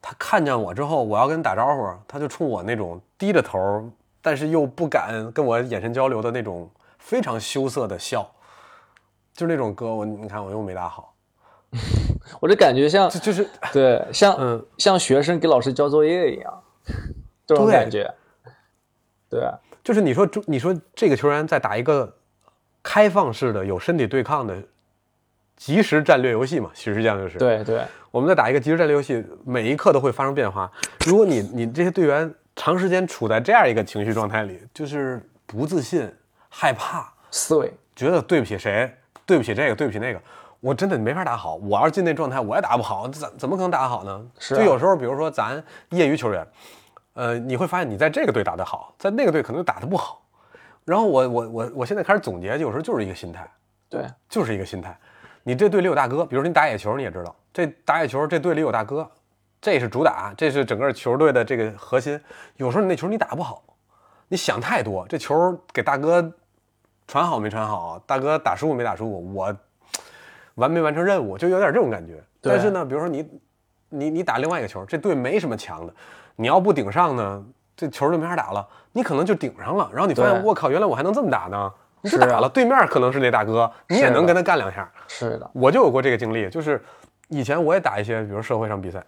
[0.00, 3.90] 他看见我之后，我要跟他打招呼，他就冲我那种低着头，
[4.20, 8.28] 但是又不敢跟我眼神交流的那种非常羞涩的笑，
[9.34, 11.14] 就那种哥，我你看我又没打好，
[12.40, 16.62] 我这感觉像就就是对，像、嗯像学生给老师交作业一样，
[17.46, 18.12] 这种感觉。
[19.28, 19.42] 对，
[19.84, 22.16] 就是你说中你说这个球员在打一个
[22.82, 24.56] 开放式的有身体对抗的
[25.56, 30.70] 即时战略游戏嘛，其实这样就是。，对对，我们在打一个即时战略游戏，每一刻都会发生变化。
[31.06, 36.10] 如果你你这些队员长时间处在这样一个情绪状态里，就是不自信、
[36.48, 37.72] 害怕，思维。
[37.94, 38.90] 觉得对不起谁，
[39.26, 40.22] 对不起这个，对不起那个，
[40.60, 41.54] 我真的没法打好。
[41.56, 44.26] 我要是进那状态，我也打不好， 怎怎么可能打得好呢？
[44.38, 46.46] 是啊就有时候，比如说咱业余球员，
[47.14, 50.22] 呃，你会发现你在这个队打得好，在那个队可能打得不好。
[50.84, 53.46] 然后我我我我现在开始总结，有时候就是一个心态，
[53.88, 54.98] 对，就是一个心态。
[55.42, 59.08] 你这队里有大哥，比如说你打野球，你也知道，这打野球这队里有大哥，
[59.60, 62.20] 这是主打，这是整个球队的这个核心。
[62.56, 63.62] 有时候你那球你打不好，
[64.28, 66.32] 你想太多，这球给大哥
[67.06, 69.56] 传好没传好，大哥打输没打输，我
[70.58, 72.22] 完没完成任务，就有点这种感觉。
[72.40, 73.28] 但是呢，比如说你
[73.88, 75.92] 你你打另外一个球，这队没什么强的，
[76.36, 77.44] 你要不顶上呢，
[77.76, 78.68] 这球就没法打了。
[78.92, 81.72] 你可能就顶上了，然后你发现我靠，原来我还能这么打呢。
[82.00, 84.90] 你就是啊打了，对面可能是那大哥，你也能跟他干两下。
[85.08, 86.82] 是的，我就有过这个经历，就是
[87.28, 89.04] 以前我也打一些，比如社会上比赛，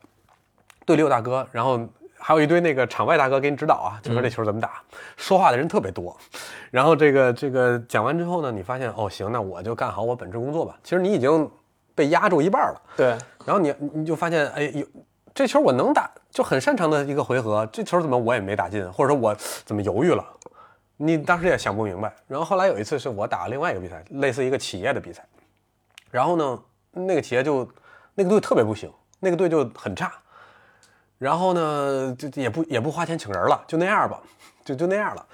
[0.84, 1.80] 队里有大哥，然后
[2.20, 4.82] 还有一堆那个场外大哥给你指导啊，就说这球怎么打，
[5.16, 6.16] 说话的人特别多。
[6.70, 10.78] 然后这个这个讲完之后呢，你发现哦行，那我就干好我本职工作吧。
[10.84, 11.50] 其实你已经
[11.94, 12.82] 被压住一半了。
[12.96, 13.08] 对，
[13.44, 14.86] 然后你你就发现，哎，有
[15.34, 20.24] 这球我能打，就很擅长的一个回合，这球怎么我也没打进，或者说我怎么犹豫了？
[20.96, 22.14] 你当时也想不明白。
[22.26, 25.24] 然后后来有一次是我打另外一个比赛，类似一个企业的比赛，
[26.10, 26.62] 然后呢，
[26.92, 27.66] 那个企业就
[28.14, 30.12] 那个队特别不行，那个队就很差，
[31.20, 34.18] 然后呢，就也不也不花钱请人了，就那样吧，
[34.64, 35.26] 就就那样了。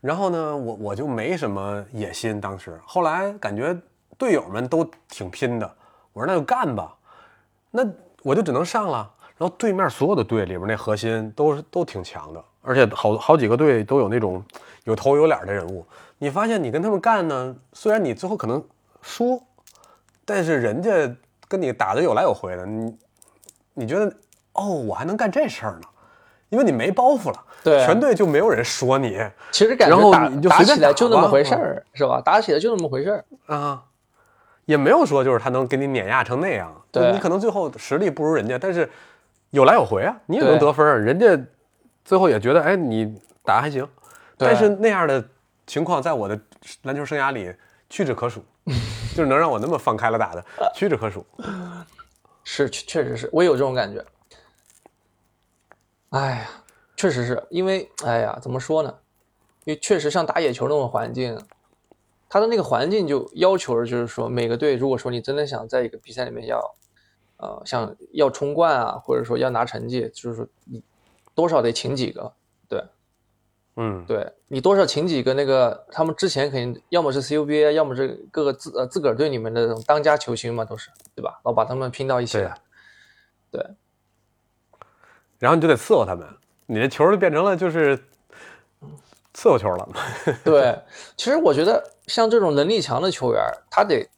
[0.00, 3.76] 然后呢，我我就没什么野心，当时后来感觉
[4.16, 5.70] 队友们都挺拼的，
[6.14, 6.96] 我说那就干吧，
[7.70, 7.86] 那
[8.22, 9.10] 我就只能上了。
[9.36, 14.42] 然后对面所有的队里边那核心都是都挺强的，而且好好几个队都有那种
[14.84, 15.84] 有头有脸的人物。
[16.16, 18.64] 你发现你跟他们干呢，虽然你最后可能
[19.02, 19.42] 输，
[20.24, 20.90] 但是人家
[21.46, 22.96] 跟你打的有来有回的，你
[23.74, 24.10] 你觉得
[24.54, 25.86] 哦，我还能干这事儿呢，
[26.48, 32.20] 因为你没包袱了，对全队就没有人说你其实感觉打打起来就那么回事儿，是吧？
[32.24, 33.24] 打起来就那么回事儿。
[33.46, 33.82] 啊，
[34.64, 38.88] 也没有说就是他能给你碾压成那样，对你可能最后实力不如人家，但是
[39.50, 41.38] 有来有回啊，你也能得分儿，人家
[42.04, 43.86] 最后也觉得哎你打还行，
[44.36, 45.22] 但是那样的
[45.66, 46.38] 情况在我的
[46.82, 47.52] 篮球生涯里
[47.90, 48.44] 屈指可数，
[49.14, 50.44] 就是能让我那么放开了打的
[50.74, 51.26] 屈指可数。
[52.44, 54.04] 是，确确实是我有这种感觉。
[56.14, 56.48] 哎呀，
[56.96, 58.94] 确实是因为，哎呀，怎么说呢？
[59.64, 61.36] 因为确实像打野球那种环境，
[62.28, 66.76] 他的那个环境就要求着，就是说每个队，如果说你真的想在一个比赛里面要，
[67.38, 70.80] 呃，想要冲冠啊，或者说要拿成绩，就是说你
[71.34, 72.32] 多少得请几个，
[72.68, 72.84] 对
[73.74, 81.40] 嗯，对，你多少请几个那个，他们之前肯定要么是 CUBA，要么是各个自呃自个儿队里面的这种当家球星嘛，都是对吧？
[81.42, 82.38] 然后把他们拼到一起
[83.50, 83.66] 对。
[85.44, 86.26] 然后你就得伺候他们，
[86.64, 87.94] 你的球就变成了就是
[89.34, 89.86] 伺候球了。
[90.42, 90.74] 对，
[91.18, 94.08] 其实我觉得像这种能力强的球员，他得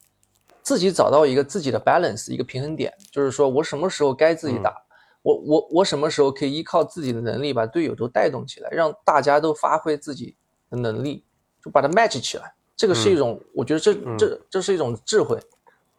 [0.61, 4.73] 自己找到一个自己的 balance，一个平衡点，就是说我什么时候该自己打，
[5.21, 10.33] 我我我什么时候可以依靠自己的能力把队友都带动起来，让大家都发挥自己
[10.69, 11.25] 的能力，
[11.61, 12.53] 就把它 match 起来。
[12.77, 15.37] 这个是一种，我觉得这这这是一种智慧，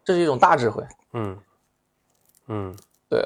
[0.03, 0.83] 这是一种大智慧。
[1.13, 1.39] 嗯
[2.47, 2.75] 嗯，
[3.11, 3.23] 对，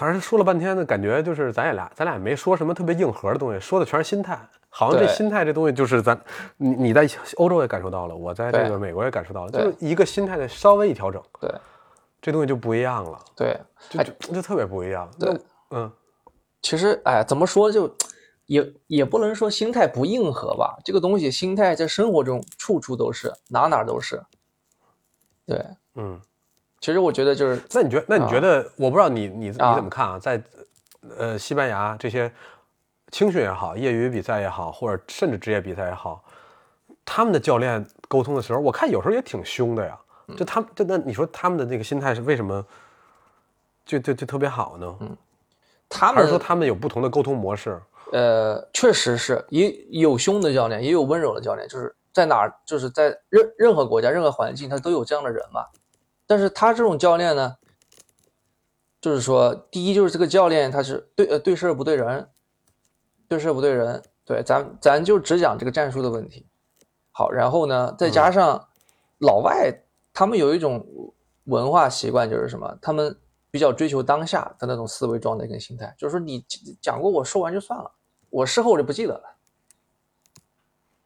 [0.00, 4.40] 反正说了半天的感觉就是咱也俩咱俩也没说什么特别硬核的东西，说的全是心态。
[4.70, 6.18] 好像这心态这东西就是咱
[6.56, 11.52] 你你在欧洲也感受到了，我在这个美国也感受到了，就是一个心态的稍微一调整，对
[12.22, 15.06] 这东西就不一样了，对，就就就特别不一样。
[15.18, 15.30] 对
[15.68, 15.92] 那，嗯，
[16.62, 17.94] 其实，哎，怎么说就
[18.46, 20.78] 也也不能说心态不硬核吧。
[20.82, 24.22] 这个东西，心态在生活中处处都是，哪哪都是。
[25.44, 25.62] 对，
[25.96, 26.18] 嗯，
[26.80, 30.18] 其实我觉得就是，那你觉那你觉得，我不知道你你你啊怎么看啊？
[30.18, 30.42] 在
[31.16, 32.32] 呃西班牙这些
[33.10, 36.24] 青训也好，业余比赛也好，或者甚至职业比赛也好，
[37.04, 39.98] 他们的教练沟通的时候，我看有时候也挺凶的呀。
[40.36, 42.64] 就他们，就那你说他们的那个心态是为什么
[43.84, 44.96] 就就就特别好呢？
[45.00, 45.16] 嗯
[45.92, 47.76] 他们还是说他们有不同的沟通模式？
[48.12, 55.66] 呃，确实是也有凶的教练，也有温柔的教练，就是在哪儿，就是在任任何国家、任何环境，他都有这样的人嘛。
[56.30, 57.56] 但是他这种教练呢，
[59.00, 62.28] 就是说，第一就是这个教练他是对呃对事儿不对人，
[63.26, 66.46] 对事儿不对人，对咱咱就只讲这个战术的问题。
[67.10, 68.68] 好，然后呢，再加上
[69.18, 69.76] 老外
[70.14, 70.86] 他们有一种
[71.46, 73.18] 文化习惯，就是什么，他们
[73.50, 76.46] 比较追求当下的那种思维状态跟心态，就是说你
[76.80, 77.90] 讲过，我说完就算了，
[78.28, 79.36] 我事后我就不记得了。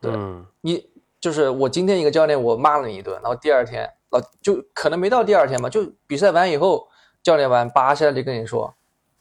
[0.03, 0.87] 对嗯你
[1.19, 6.89] 就是我今天一个教练，我骂了你一顿，然后第二天，呃，就可能没到第二天吧，就比赛完以后，
[7.23, 8.73] 教练完扒下来就跟你说，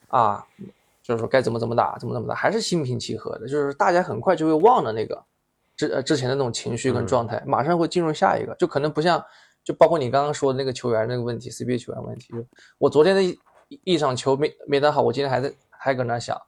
[0.07, 0.45] 啊，
[1.01, 5.23] 就是说该怎么怎么打，怎么怎么打，还是心平气和的，就是大家很快就会忘了那个
[5.75, 9.23] 之呃之前的那种情绪跟状态，马上会进入下一个，就可能不像，
[9.63, 12.45] 就包括你刚刚说的那个球员那个问题，CBA 球员问题，就
[12.77, 13.39] 我昨天的一
[13.83, 16.39] 一场球没没打好，我今天还在还搁那想。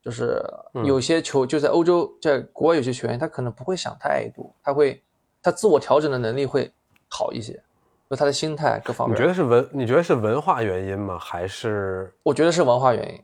[0.00, 0.42] 就是
[0.84, 5.02] 有些球就在欧洲，在国外有些球员他可能不会想太多，他会
[5.42, 6.72] 他自我调整的能力会
[7.08, 7.60] 好一些，
[8.08, 9.14] 就他的心态各方面。
[9.14, 9.68] 你觉得是文？
[9.72, 11.18] 你觉得是文化原因吗？
[11.18, 13.22] 还是我觉得是文化原因，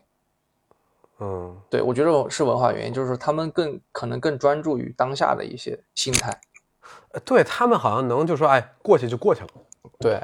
[1.21, 6.31] 嗯对我觉得是文化原因，就是说他们更可能更专注于当下的一些心态。
[7.13, 9.49] 呃对他们好像能就说哎过去就过去了。
[10.01, 10.21] 对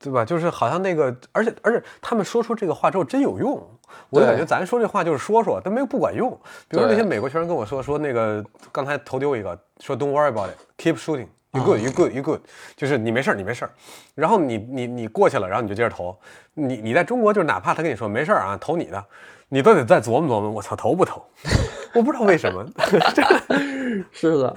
[0.00, 0.24] 对吧？
[0.24, 3.54] 就是好像那个，而且而且他们说出这个话之后真有用，
[4.10, 6.30] 我就感觉咱说这话就是说说，但没有不管用。
[6.68, 11.26] 比如说那些美国学生跟我说说那个刚才头丢一个，说 Don't worry about it, keep shooting,
[11.58, 12.40] ，you good，you good，you good，
[12.76, 13.70] 就是你没事儿，你没事儿。
[14.14, 16.16] 然后你你你过去了，然后你就接着投。
[16.54, 19.04] 你你在中国就是哪怕他跟你说没事儿啊，投你的，
[19.48, 21.24] 你都得再琢磨琢磨，我操，投不投？
[21.94, 22.66] 我不知道为什么，
[24.12, 24.56] 是的，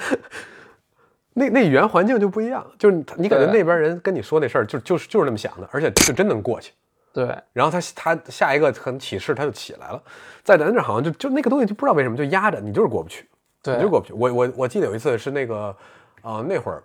[1.33, 6.73] 那那语言环境就不一样，就是你你感觉那边人跟你说那事儿就就是就是那么想的，而且就真能过去。
[7.13, 10.01] 对，然后他他下一个可能起势他就起来了，
[10.43, 13.27] 在咱这好像就就那个东西就不知道为什么就压着你就是过不去，
[13.61, 14.13] 对你就过不去。
[14.13, 15.75] 我我我记得有一次是那个，
[16.23, 16.83] 呃那会儿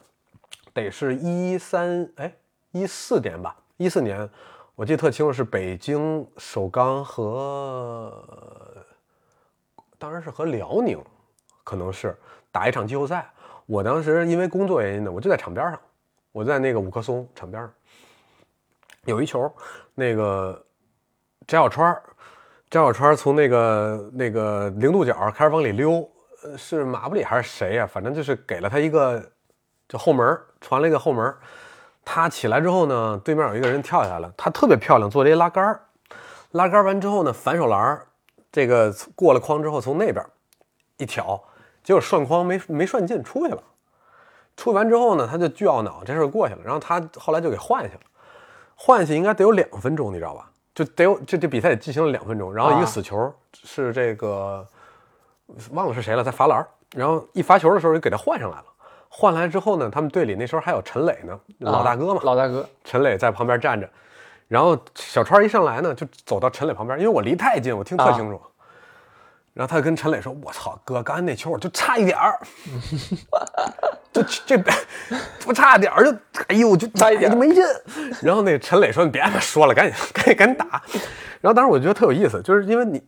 [0.72, 2.32] 得是一三哎
[2.72, 4.28] 一四年吧，一四年
[4.74, 8.12] 我记得特清楚是北京首钢和
[9.99, 11.03] 当然是和辽宁，
[11.64, 12.14] 可能是
[12.53, 13.30] 打一场季后赛。
[13.64, 15.80] 我当时因为工作原因呢，我就在场边上，
[16.32, 17.72] 我在那个五棵松场边上，
[19.07, 19.53] 有一球，
[19.95, 20.64] 那个
[21.47, 21.93] 翟小川，
[22.70, 26.09] 翟小川从那个那个零度角开始往里溜，
[26.57, 29.22] 是马布里还是谁呀、反正就是给了他一个
[29.88, 31.34] 就后门，传了一个后门。
[32.05, 35.80] 他起来之后呢，对面有一个人跳下来了，他特别漂亮，做了一拉杆儿，
[36.53, 38.01] 拉杆完之后呢，反手篮，
[38.53, 40.24] 这个过了框之后从那边
[40.99, 41.42] 一挑，
[41.82, 43.62] 结果涮筐没没涮进，出去了。
[44.57, 46.61] 出去完之后呢，他就巨懊恼，这事儿过去了。
[46.64, 48.01] 然后他后来就给换下去了，
[48.74, 50.51] 换下去应该得有两分钟，你知道吧？
[50.74, 54.66] 就得有这这比赛进行了两分钟，然后一啊个死球是这个
[55.72, 58.64] 忘了是谁了，在罚篮儿，然后一罚球的时候就给他换上来了。
[59.09, 63.88] 换来之后呢，他们队里那时候还有陈磊呢，老大哥嘛，啊老大哥，陈磊在旁边站着，
[64.49, 68.40] 然后小川一上来呢，就走到陈磊旁边，因为我离太近，我听特啊清楚。
[69.55, 72.38] 然后他跟陈磊说：“我操，哥，刚才那球我就差一点儿，
[74.12, 74.62] 就这
[75.40, 76.18] 不差点儿就，
[76.49, 77.64] 哎呦，就差一点就没进。”
[78.20, 80.82] 然后那个陈磊说：“你别他妈说了，赶紧赶紧赶紧打。”
[81.40, 83.03] 然后当时我觉得特有意思，就是因为你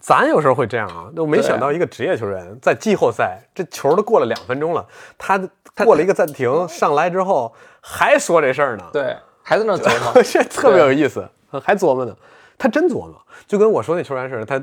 [0.00, 4.84] 咱有时候会这样啊，我没想到一个职业球员在季后赛这球都过了两分钟了，
[5.18, 5.38] 他
[5.84, 8.84] 过了一个暂停上来之后还说这事儿呢。
[8.92, 11.28] 对，还在那琢磨， 这特别有意思，
[11.62, 12.16] 还琢磨呢。
[12.56, 13.14] 他真琢磨，
[13.46, 14.62] 就跟我说那球员似的，他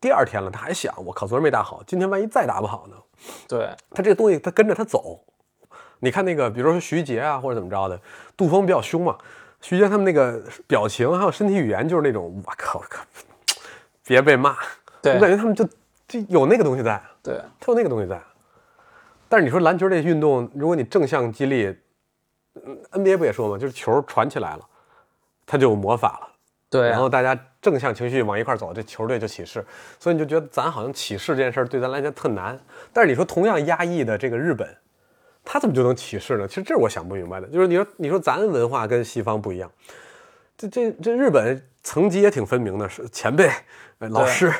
[0.00, 2.96] 第二天了，他还想，我靠，昨儿没打好，今天万一再打不好呢？
[3.48, 5.20] 对，他这个东西，他跟着他走。
[6.00, 8.00] 你看那个，比如说徐杰啊，或者怎么着的，
[8.36, 9.16] 杜峰比较凶嘛。
[9.60, 12.98] 徐杰他们那个表情还有身体语言，就是那种，我靠，可
[14.04, 14.56] 别被骂。
[15.02, 15.64] 对我感觉他们就
[16.06, 18.20] 就有那个东西在，对，他有那个东西在。
[19.28, 21.74] 但是你说篮球这运动，如果你正向激励，
[22.64, 24.68] 嗯，NBA 不也说吗，就是球传起来了，
[25.46, 26.28] 它就有魔法了。
[26.70, 29.64] 对然后大家正向情绪往一块儿走，这球队就起势。
[29.98, 32.58] 所以你就觉得咱好像起势这件事儿对咱来讲特难。
[32.92, 34.68] 但是你说同样压抑的这个日本，
[35.44, 36.46] 他怎么就能起势呢？
[36.46, 37.46] 其实这是我想不明白的。
[37.48, 39.70] 就是你说你说咱文化跟西方不一样，
[40.56, 43.50] 这这这日本层级也挺分明的，是前辈、
[43.98, 44.52] 呃老师，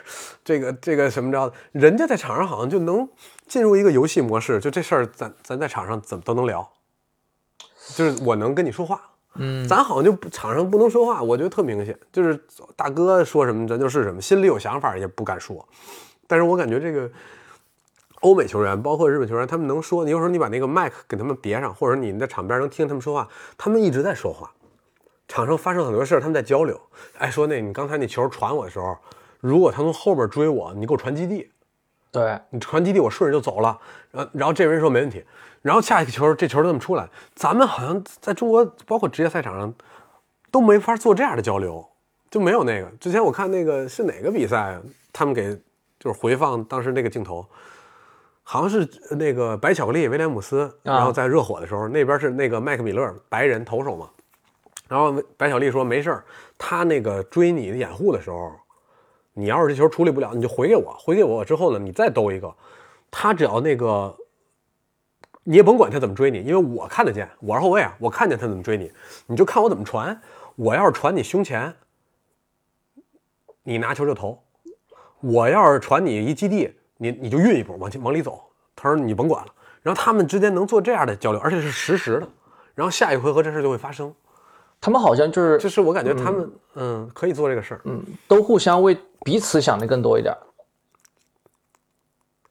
[0.45, 3.09] 这个这个什么着的，人家在场上好像就能
[3.47, 6.69] 进入一个游戏模式，就这事儿咱咱在场上怎么都能聊，
[7.95, 9.01] 就是我能跟你说话。
[9.37, 12.39] 嗯，咱好像就不场上不能说话，我觉得特明显，就是
[12.77, 15.67] 大哥说什么咱就是什么，心里有想法也不敢说。
[16.27, 17.11] 但是我感觉这个
[18.21, 24.53] 欧美球员，包括日本球员，他们能说，你有时候你把那个麦克给他们别上，或者你在场边能听他们说话，他们一直在说话。
[25.33, 26.79] 场上发生很多事儿，他们在交流。
[27.17, 28.95] 哎，说那你刚才那球传我的时候，
[29.41, 31.51] 如果他从后边追我，你给我传基地，
[32.11, 33.79] 对，你传基地，我顺着就走了。
[34.11, 35.25] 然后，然后这人说没问题。
[35.63, 37.09] 然后下一个球，这球就这么出来。
[37.35, 39.73] 咱们好像在中国，包括职业赛场上，
[40.51, 41.83] 都没法做这样的交流，
[42.31, 42.87] 就没有那个。
[43.01, 44.83] 之前我看那个是哪个比赛啊？
[45.15, 45.59] 他们给
[45.99, 47.47] 就是回放当时那个镜头，
[48.43, 48.87] 好像是
[49.17, 54.11] 那个白巧克力威廉姆斯，然后在热火的时候，那边是那个麦克米勒白人投手嘛。
[54.89, 56.25] 然后白小丽说没事儿，
[56.59, 58.53] 他那个追你的掩护的时候，
[59.33, 62.55] 你要是这球处理不了，你就回给我，回给我之后呢，你再兜一个，
[63.11, 64.15] 他只要那个，
[65.45, 68.93] 你也甭管他怎么追你，因为我看得见，我是后卫啊，我看见他怎么追你，
[69.27, 70.21] 你就看我怎么传。
[70.55, 71.75] 我要是传你胸前，
[73.63, 74.39] 你拿球就投；
[75.21, 78.39] 我要是传你一基地，你你就运一步往前往里走。
[78.77, 79.55] 他说你甭管了。
[79.81, 82.29] 然后他们之间能做这样的交流，而且是实时的，
[82.75, 84.15] 然后下一回合这事就会发生。
[84.83, 90.37] 他们好像就是就是我感觉他们嗯可以做这个事儿，嗯，都互相为彼此想的更多一点。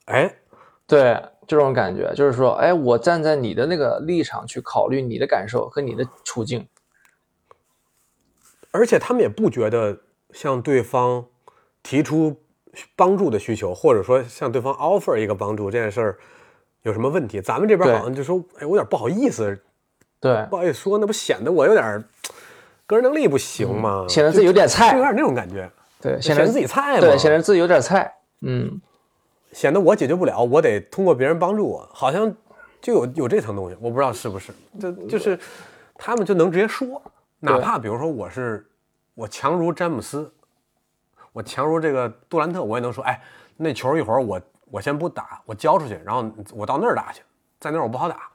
[0.06, 0.34] 哎，
[0.88, 6.66] 对，这种感觉就是说，哎，我站在你的那个立场去考虑你的感受和你的处境。
[8.72, 10.00] 而且他们也不觉得
[10.32, 11.26] 向对方
[11.84, 12.42] 提出
[12.96, 16.18] 帮助的需求，或者说向对方 offer 一个帮助这件事儿
[16.84, 17.42] 有什么问题。
[17.42, 19.62] 咱们这边好像就说，哎，我有点不好意思，
[20.22, 22.02] 对，不好意思说，那不显得我有点儿
[22.92, 24.06] 个人能力不行吗？
[24.08, 25.70] 显得自己有点菜就有点那种感觉，
[26.02, 28.14] 对，显显得得自己菜嘛，对，显得自己有点菜。
[28.42, 28.82] 嗯，
[29.52, 32.34] 显得我解决不了，我得通过别人帮助我，好像
[32.82, 35.40] 就有有这层东西，我不知道是不是，就就是
[35.96, 37.02] 他们就能直接说，
[37.40, 38.68] 哪怕比如说我是
[39.14, 40.32] 我强如詹姆斯，
[41.34, 43.22] 我强如这个杜兰特，我也能说，哎，
[43.58, 47.22] 那球一会儿我我先不打，我交出去，然后我到那儿打去，
[47.60, 48.30] 在那儿我不好打。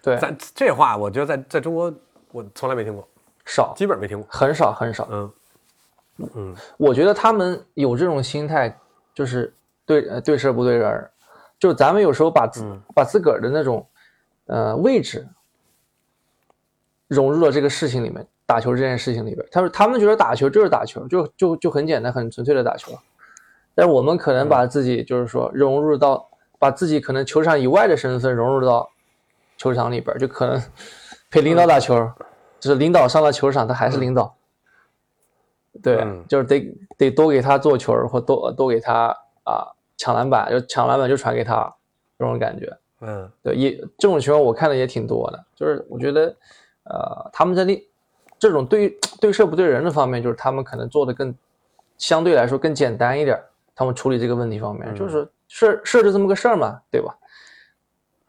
[0.00, 1.92] 对，咱这话我觉得在在中国
[2.32, 3.06] 我从来没听过，
[3.48, 4.26] 少，基本没听过。
[4.30, 5.08] 很少很少。
[5.10, 5.32] 嗯。
[6.34, 8.76] 嗯，我觉得他们有这种心态，
[9.14, 9.54] 就是
[9.86, 11.08] 对呃对事不对人儿，
[11.60, 13.86] 就咱们有时候把自、把自个儿的那种
[14.46, 15.24] 呃位置
[17.06, 22.90] 融入了这个事情里面，打球这件事情里边，他们他们觉得打球就是打球，就就就很简单很纯粹的打球，
[23.76, 28.90] 但是我们可能把自己就是说融入到把自己可能球场以外的身份融入到
[29.56, 30.60] 球场里边，就可能
[31.30, 32.10] 陪领导打球，
[32.60, 34.34] 就是领导上了球场，他还是领导。
[35.82, 39.66] 对，嗯就是得得多给他做球儿，或多多给他啊
[39.96, 41.72] 抢篮板，就抢篮板就传给他
[42.18, 42.76] 这种感觉。
[43.00, 46.34] 嗯对，也这种情况我看的也挺多的，就是我觉得，
[46.84, 47.80] 呃，他们在那
[48.40, 48.90] 这种对
[49.20, 51.32] 对事不对人的方面，就是他们可能做的更
[51.96, 53.40] 相对来说更简单一点，
[53.76, 57.16] 他们处理这个问题方面，就是事儿事就这么个事儿嘛，对吧？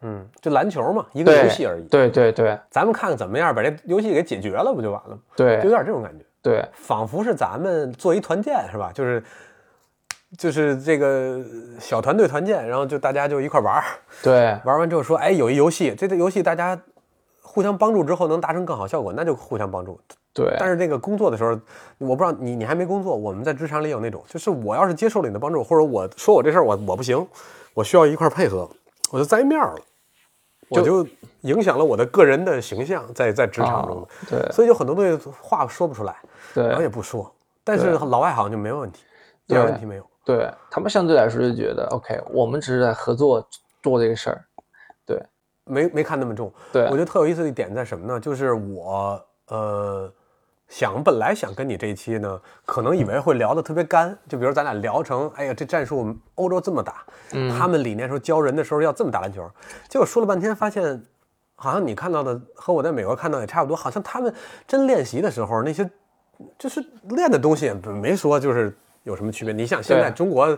[0.02, 1.84] 嗯，就篮球嘛，一个游戏而已。
[1.88, 5.22] 对对对咱们看看怎么样把这游戏给解决了，不就完了吗？
[5.62, 8.92] 就有点这种感觉，对仿佛是咱们做一团建是吧？
[8.94, 9.24] 就是
[10.38, 11.42] 就是这个
[11.80, 13.84] 小团队团建，然后就大家就一块玩儿，
[14.24, 16.80] 对玩完之后说，哎，有一游戏，这个游戏大家
[17.42, 20.00] 互相帮助之后能达成更好效果，那就互相帮助。
[20.32, 21.60] 对但是这个工作的时候，
[21.98, 27.28] 我不知道你你还没工作，我们在职场里有那种，就是我要是接受了你的帮助，或者我说我这事儿我我不行，
[27.74, 28.70] 我需要一块配合，
[29.12, 29.82] 我就栽面儿了，
[30.70, 31.06] 我就
[31.42, 36.16] 影响了我的个人的形象在在职场中啊，对所以有很多东西话说不出来，
[36.54, 37.34] 然后也不说，
[37.64, 39.04] 但是老外好像就没有问题，
[39.48, 40.06] 一点问题没有。
[40.26, 43.48] 对，他们相对来说就觉得 OK，我们只是在合作
[43.82, 44.46] 做这个事儿，
[45.06, 45.20] 对
[45.64, 46.54] 没没看那么重。
[46.72, 48.20] 对我觉得特有意思的一点在什么呢？
[48.20, 50.14] 就是我呃
[50.70, 59.50] 想本来想跟你这一期呢，可能以为会聊得特别干，就比如咱俩聊成，哎呀这战术欧洲这么打，嗯他们理念说教人的时候要这么打篮球，
[59.90, 61.04] 结果说了半天发现，
[61.56, 64.34] 好像你看到的和我在美国看到也差不多，好像他们
[64.66, 65.90] 真练习的时候那些
[66.58, 66.80] 就是
[67.10, 68.74] 练的东西也没说就是
[69.04, 69.54] 有什么区别。
[69.54, 70.58] 你想现在中国。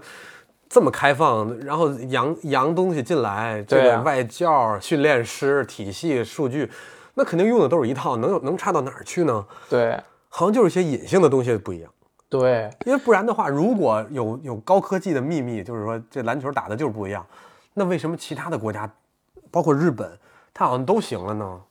[0.74, 6.72] 这么开放，然后洋洋东西进来，这个外教、训练师、体系、数据，
[7.14, 9.46] 那肯定用的都是一套，能有能差到哪儿去呢？
[9.70, 11.92] 对好像就是一些隐性的东西不一样，
[12.30, 17.26] 对因为不然的话，如果有有高科技的秘密，就是说这篮球打的就是不一样，
[17.74, 18.90] 那为什么其他的国家，
[19.50, 20.18] 包括日本，
[20.54, 21.62] 它好像都行了呢？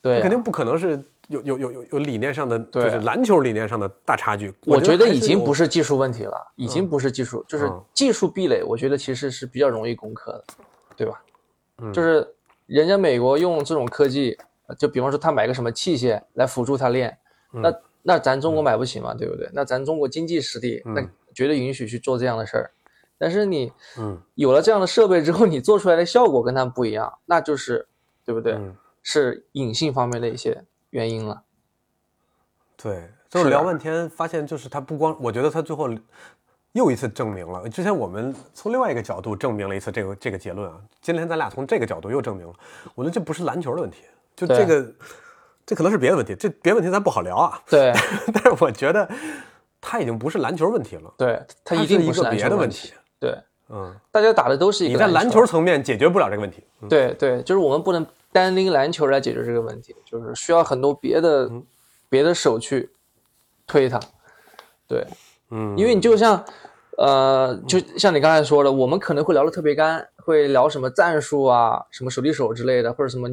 [0.00, 4.52] 对啊，肯定不可能是有有有有有理念上的，就是篮球理念上的大差距。
[4.66, 8.62] 我觉得已经不是技术问题了，已经不是技术，就是嗯技术壁垒。
[8.62, 10.44] 我觉得其实是比较容易攻克的，
[10.96, 11.22] 对吧？
[11.78, 12.26] 嗯就是
[12.66, 14.44] 人家美国用这种科技，呃
[14.78, 17.18] 就比方说他买个什么器械来辅助他练，
[17.52, 19.48] 嗯那那咱中国买不起嘛，对不对？
[19.52, 21.02] 那咱中国经济实力那
[21.34, 22.70] 绝对允许去做这样的事儿。
[23.18, 27.86] 但是你嗯有了这样的设备之后，你做出来的效果跟他们不一样，那就是
[28.24, 28.54] 对不对？
[28.54, 28.76] 嗯
[29.06, 31.42] 是隐性方面的一些原因了。
[32.74, 35.90] 对，就是聊半天，发现就是他不光，我觉得他最后
[36.72, 42.54] 又一次证明了，之前我们从另外一个角度证明了一次这个这个结论啊，今天咱俩从这个角度又证明了，
[42.94, 44.04] 我觉得这不是篮球的问题，
[44.36, 44.92] 就这个，
[45.66, 47.92] 这可能是别的问题，这别的问题咱不好聊啊，对
[48.32, 49.08] 但是我觉得
[49.80, 52.92] 他已经不是篮球问题了，对，他它一定不篮球别的问题，。
[53.20, 53.36] 对，
[53.68, 61.62] 嗯，大家打的都是一个你在篮球球层面解决不了这个问题，嗯对对，就是我们不能单拎篮球来解决这个问题，就是需要很多别的、嗯
[62.10, 62.88] 别的手去
[63.66, 63.98] 推它。
[64.86, 65.04] 对，
[65.50, 66.44] 嗯，因为你就像，
[66.96, 73.28] 呃，就像你刚才说的，我们可能会聊得特别干，会聊什么战术啊，什么手递手之类的，或者什么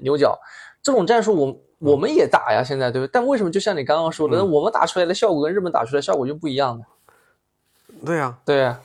[0.00, 0.38] 牛角
[0.82, 3.10] 这种战术我，嗯我们也打呀，现在对不对？
[3.12, 6.84] 但为什么就像你刚刚说的，那我们打出来的效果跟日本打出来的效果就不一样呢？
[8.04, 8.80] 对呀、对呀、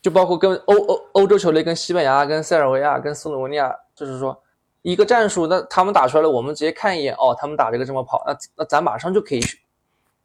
[0.00, 4.40] 就包括跟欧欧欧洲球队跟西班牙、跟塞尔维亚、跟斯洛文尼亚，就是说
[4.82, 9.58] 一个战术，那他们打出来了，我们直接看一眼，哦，他们打这个这么跑，那那咱马上就可以学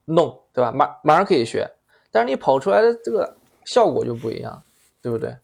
[0.06, 0.72] 弄，对吧？
[0.72, 1.69] 马马上可以学，
[2.11, 4.61] 但是你跑出来的这个效果就不一样，
[5.02, 5.36] 对不对？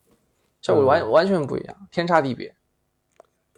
[0.61, 2.53] 效果完、完全不一样，天差地别。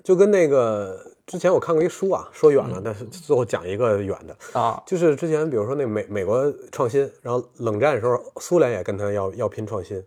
[0.03, 10.01] 就跟那个之前我看过一书啊，说远了，但是最后讲一个远的，啊，就是之前比如说那美美国创新，然后冷战的时候，苏联也跟他要要拼创新，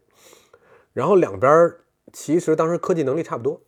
[0.92, 1.72] 然后两边
[2.12, 3.60] 其实当时科技能力差不多，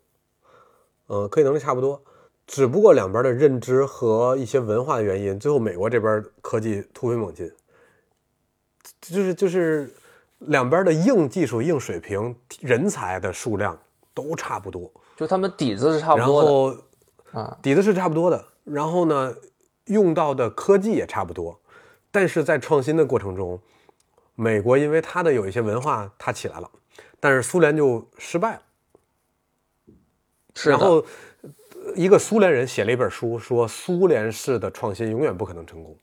[1.08, 2.02] 嗯、科技能力差不多，
[2.46, 7.52] 只不过两边的认知和一些文化的原因，最后美国这边科技突飞猛进，
[9.00, 9.92] 就是就是
[10.38, 13.78] 两边的硬技术、硬水平、人才的数量
[14.14, 16.76] 都差不多，就他们底子是差不多的后
[17.40, 19.34] 啊，底子是差不多的，然后呢，
[19.86, 21.58] 用到的科技也差不多，
[22.10, 23.60] 但是在创新的过程中，
[24.34, 26.70] 美国因为它的有一些文化它起来了，
[27.20, 28.62] 但是苏联就失败了。
[30.64, 31.04] 然后
[31.42, 35.96] 呃一个苏联人写了一本书，说苏联式的创新永远不可能成功。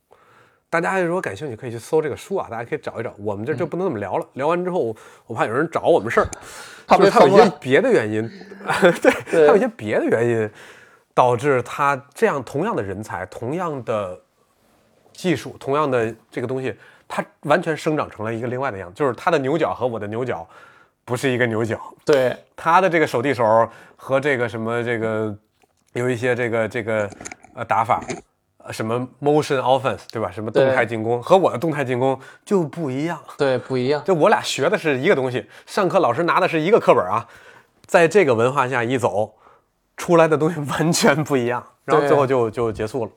[0.70, 3.12] 大家如果感兴趣，可以去搜这个书啊，大家可以找一找。
[3.18, 6.28] 我们这就不能这么聊了，聊完之后，我怕有人找我们事儿，
[6.98, 8.30] 就是它有一些别的原因，
[9.02, 10.50] 对，他有一些别的原因
[11.16, 14.20] 导致他这样同样的人才、同样的
[15.12, 16.76] 技术、同样的这个东西，
[17.08, 20.48] 他完全生长成了一个另外的样子，就是他的牛角和我的牛角
[21.04, 21.82] 不是一个牛角。
[22.06, 25.36] 对他的这个手递手和这个什么这个
[25.94, 27.10] 有一些这个这个
[27.56, 28.16] 呃打法，呃
[28.72, 30.30] 什么 motion offense 对吧？
[30.32, 33.20] 什么动态进攻和我的动态进攻就不一样。
[33.38, 37.28] 对不一样，就我俩学的是一个东西，上课老师拿的是一个课本啊，
[37.86, 39.34] 在这个文化下一走，
[39.98, 43.12] 出来的东西完全不一样，然后最后就就结束了。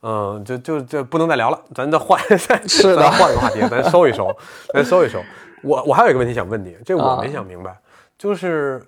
[0.00, 4.34] 嗯，就就就不能再聊了，咱再换，再是的 咱换个话题，咱收一收，
[4.72, 5.20] 咱收一收。
[5.62, 7.76] 我我还有一个问题想问你，这我啊没想明白，
[8.16, 8.80] 就是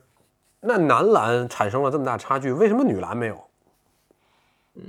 [0.61, 3.45] 那男篮产生了这么大差距，为什么女篮没有？
[4.77, 4.83] 嗯，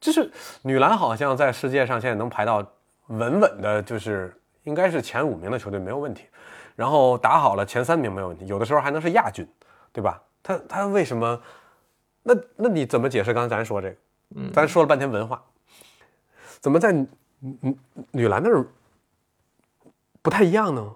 [0.00, 0.30] 就是
[0.62, 2.66] 女篮好像在世界上现在能排到
[3.08, 6.24] 稳稳的，就是应该是前五名的球队没有问题，
[6.74, 9.46] 然后打好了前三名没有问题，有的时候还能是亚军，
[9.92, 10.22] 对吧？
[10.42, 11.40] 他他为什么？
[12.22, 13.96] 那那你怎么解释刚才咱说这个？
[14.36, 15.42] 嗯，咱说了半天文化，
[16.60, 17.08] 怎么在女
[17.38, 17.78] 女
[18.10, 18.66] 女篮那儿
[20.22, 20.94] 不太一样呢？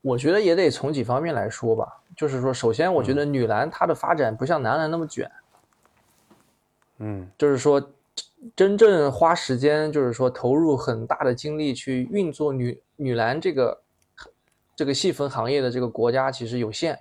[0.00, 2.00] 我觉得也得从几方面来说吧。
[2.16, 5.30] 就是说，首先我觉得女篮它的发展不像男篮那么卷，
[6.98, 7.80] 嗯就是说
[8.56, 13.82] 真正花时间，就是说投入很大的精力去运作女女篮这个
[14.74, 16.98] 这个细分行业的这个国家其实有限，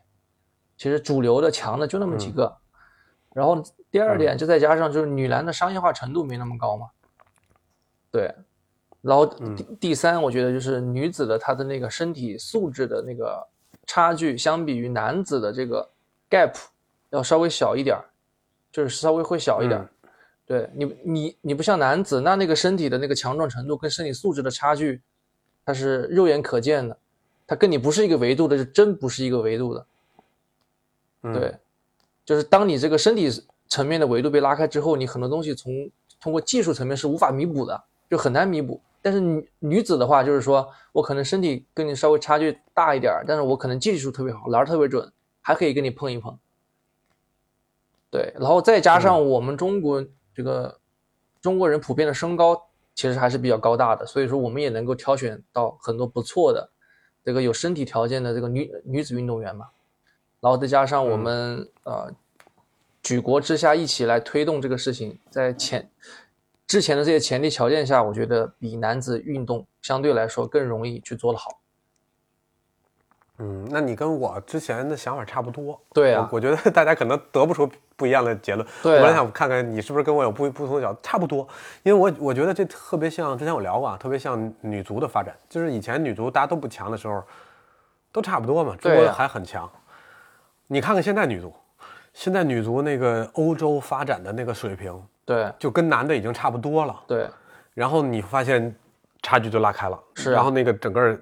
[0.77, 2.53] 其实主流的强的就那么几个。
[3.33, 6.87] 然后第二点，就再加上就是女篮的商业化程度没那么高嘛，
[8.11, 8.33] 对。
[9.01, 13.47] 然后第第三，我觉得就是女子的她的那个身体素质的那个
[13.85, 15.89] 差距，相比于男子的这个
[16.29, 16.53] gap
[17.11, 18.03] 要稍微小一点儿，
[18.73, 19.89] 就是稍微会小一点儿。
[20.49, 24.99] 对你，你你不像男子，那那个身体的那个强壮程度跟身体素质的差距，
[25.63, 26.97] 它是肉眼可见的，
[27.45, 29.85] 它跟你不是一个维度的，是真不是一个维度的。
[31.21, 31.55] 嗯对，
[32.25, 33.29] 就是当你这个身体
[33.67, 35.87] 层面的维度被拉开之后，你很多东西从
[36.19, 38.81] 通过技术层面是无法弥补的，就很难弥补。
[39.03, 46.35] 但是女女子的话，就是说我可能身体跟你稍微差距大一点儿，但是我可能技术特别好，篮儿特别准，还可以跟你碰一碰。
[48.09, 50.03] 对，然后再加上我们中国
[50.33, 50.79] 这个
[51.41, 52.61] 中国人普遍的身高
[52.95, 56.69] 其实还是比较高大的，所以说我们也能够挑选到很多不错的
[57.23, 59.67] 这个有身体条件的这个女女子运动员嘛。
[60.41, 62.13] 然后再加上我们、呃
[63.01, 65.89] 举国之下一起来推动这个事情，在前
[66.67, 71.61] 之前的这些前提条件下，我觉得比男子运动相对来说更容易去做得好。
[73.39, 75.79] 嗯，那你跟我之前的想法差不多。
[75.93, 78.67] 对啊我我觉得大家可能得不出不一样的结论。
[78.83, 81.47] 对啊我本来想看看你是不是跟我有不不同的角度，差不多。
[81.83, 87.23] 因为我我觉得这特别像之前我聊过啊，特别像女足的发展，就是以前女足大家都不强的时候，
[88.11, 89.69] 都差不多嘛，中国还很强。
[90.67, 91.53] 你看看现在女足，
[92.13, 96.99] 现在女足那个欧洲发展的那个水平，对就跟男的已经差不多了。
[97.07, 97.27] 对
[97.73, 98.75] 然后你发现
[99.21, 101.17] 差距就拉开了，是啊然后那个整个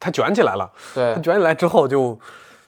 [0.00, 0.68] 它卷起来了。
[0.94, 2.18] 它对卷起来之后就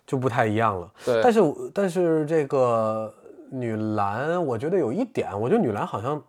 [0.06, 0.92] 就不太一样了。
[1.04, 1.40] 对但是
[1.74, 3.12] 但是这个
[3.50, 6.22] 女篮，我觉得有一点，我觉得女篮好像，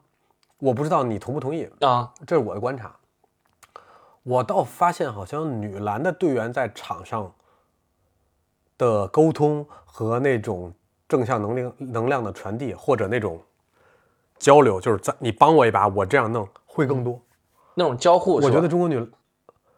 [0.58, 2.96] 我不知道你同不同意，啊，这是我的观察。
[4.24, 7.30] 我倒发现，好像女篮的队员在场上
[8.78, 10.74] 的沟通和那种
[11.10, 13.38] 正向能量能量的传递，或者那种
[14.38, 17.20] 交流，就是在你帮我一把，我这样弄会更多。
[17.74, 19.06] 那种交互是我，觉得中国女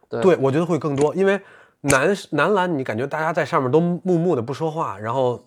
[0.10, 1.40] 对对，我觉得会更多，因为
[1.82, 5.44] 男男篮你感觉大家在上面都木木的不说话，然后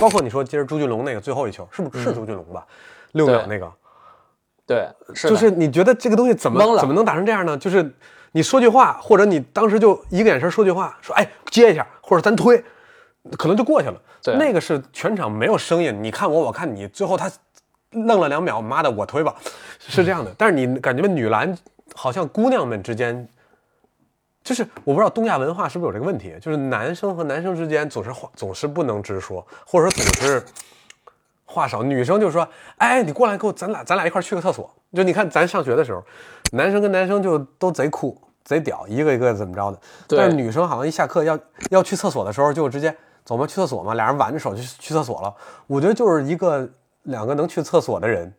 [0.00, 2.66] 包括你说今儿朱俊龙那个最后一球，是不是是朱俊龙吧？
[3.12, 3.72] 六秒那个，
[4.66, 7.56] 对，是就是你觉得这个东西怎么怎么能打成这样呢？
[7.56, 7.90] 就是
[8.32, 12.62] 你说句话，或者你当时就一个眼神说句话，说哎接一下，或者咱推，
[13.38, 13.98] 可能就过去了。
[14.22, 17.30] 对那个是全场没有声音，你看我，我看你，最后他
[17.92, 19.34] 愣了两秒，妈的我推吧，
[19.78, 20.30] 是这样的。
[20.36, 21.56] 但是你感觉女篮
[21.94, 23.26] 好像姑娘们之间。
[24.48, 30.42] 就是我不知道东亚文化是不是有这个问题，就是男生和男生之间总是话总是不能直说，或者说总是
[31.44, 31.82] 话少。
[31.82, 32.48] 女生就说
[32.78, 36.02] ：“哎，你过来给我，咱俩咱俩一块去个厕所。”就你看咱上学的时候，
[36.52, 39.78] 男生跟男生就都贼酷贼屌，一个一个怎么着的。
[40.08, 41.38] 但是女生好像一下课要
[41.68, 42.96] 要去厕所的时候，就直接
[43.26, 43.92] 走吧，去厕所嘛。
[43.92, 45.34] 俩人挽着手就去厕所了。
[45.66, 46.66] 我觉得就是一个
[47.02, 48.32] 两个能去厕所的人，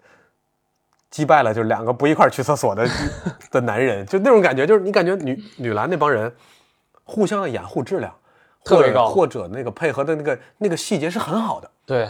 [1.09, 2.87] 击败了就是两个不一块儿去厕所的
[3.51, 6.33] 的男人，就那种感觉，就是你感觉女女篮那帮人
[7.03, 8.13] 互相的掩护质量
[8.63, 11.71] 特别高或者或者那个配合的那个那个细节是很好的。
[11.85, 12.07] 对，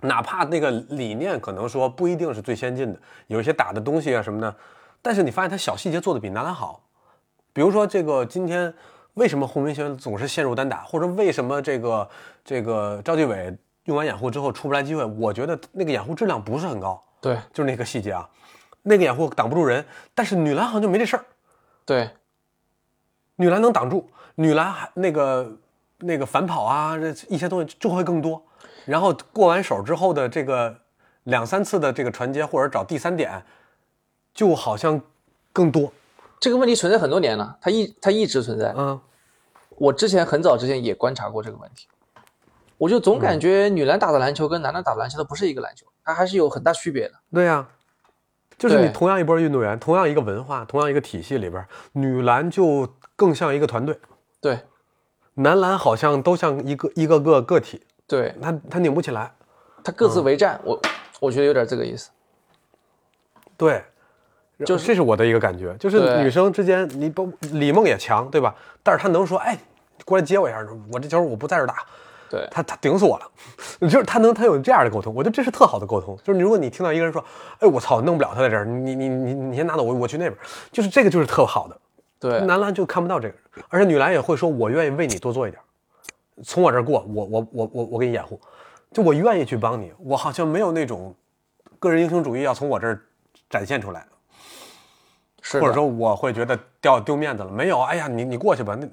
[0.00, 4.54] 哪怕那个理念可能说不一定是最先进的，有一些打的东西啊什么的，
[5.02, 6.80] 但是你发现他小细节做的比男篮好。
[7.52, 8.72] 比如说这个今天
[9.14, 12.08] 为什么洪明轩总是陷入单打，或者为什么这个
[12.44, 13.52] 这个赵继伟
[13.84, 15.04] 用完掩护之后出不来机会？
[15.04, 18.28] 我觉得那个掩护质量不是很高，对，就是那个细节啊，
[18.88, 19.84] 那个掩护挡不住人，
[20.14, 21.24] 但是女篮好像就没这事儿，
[21.84, 22.10] 对，
[23.36, 25.56] 女篮能挡住，女篮还那个
[25.98, 28.42] 那个反跑啊，这一些东西就会更多。
[28.84, 30.74] 然后过完手之后的这个
[31.24, 33.44] 两三次的这个传接或者找第三点，
[34.32, 35.00] 就好像
[35.52, 35.92] 更多。
[36.40, 38.72] 这个问题存在很多年了，它一它一直存在。
[38.76, 38.98] 嗯，
[39.76, 41.86] 我之前很早之前也观察过这个问题，
[42.78, 47.14] 我就总感觉女篮打的篮球跟男篮打的篮球它不是一个篮球，它还是有很大区别的。
[47.32, 47.68] 对呀、
[48.58, 53.98] 就是你同样一波运动员，同样一个文化，同样一个体系里边，女篮就更像一个团队，
[54.40, 54.58] 对。
[55.40, 59.32] 男篮好像都像一个一个个个体，对，他他拧不起来。
[59.84, 60.80] 他各自为战，我
[61.20, 62.10] 我觉得有点这个意思。
[63.56, 63.84] 对，
[64.66, 68.52] 就是这是我的一个感觉，就是女生之间，你不李梦也强，对吧？
[68.82, 69.56] 但是她能说，哎，
[70.04, 70.58] 过来接我一下，
[70.92, 71.86] 我这球我不在这打，
[72.30, 73.30] 对他他顶死我了，
[73.88, 76.16] 就是他能他有这样的沟通，我觉得这是特好的沟通。
[76.22, 77.24] 就是如果你听到一个人说，
[77.60, 80.36] 哎，我操，弄不了他在这儿，你你你你先拿走，我我去那边，
[80.70, 81.76] 就是这个就是特好的。
[82.20, 83.34] 对男篮就看不到这个，
[83.68, 85.62] 而且女篮也会说，我愿意为你多做一点，
[86.44, 88.40] 从我这儿过，我我我我我给你掩护，
[88.92, 91.14] 就我愿意去帮你，我好像没有那种
[91.78, 93.00] 个人英雄主义要从我这儿
[93.48, 94.04] 展现出来。
[95.40, 97.50] 是，或者说我会觉得掉丢面子了。
[97.50, 98.86] 没有，哎呀，你你过去吧，那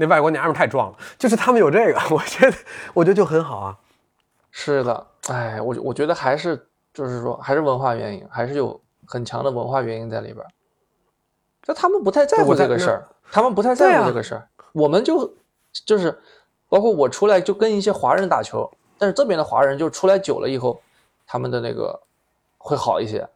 [0.00, 2.56] 那外国娘们太壮了，就是他们有这个， 我觉得
[2.94, 3.76] 我觉得就很好啊。
[4.50, 10.48] 是的，哎，我我觉得还是就是说还是文化原因，还是有很强的文化原因在里边儿。
[11.62, 14.48] 就他们不太在乎这个事儿，他们不太在乎这个事儿。
[14.72, 15.30] 我们就
[15.84, 16.18] 就是
[16.70, 20.80] 包括我出来就跟一些华人打球，但是这边的华人就出来久了以后，
[21.26, 22.00] 他们的那个
[22.56, 23.28] 会好一些。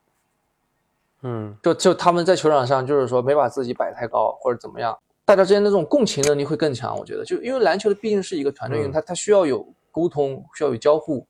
[1.20, 6.97] 嗯，就就他们在球场上就是说没把自己摆太高或者怎么样，大家之间的这种共情能力会更强。
[6.97, 11.27] 我觉得，就因为篮球的毕竟是一个团队运动，嗯它它需要有沟通，需要有交互。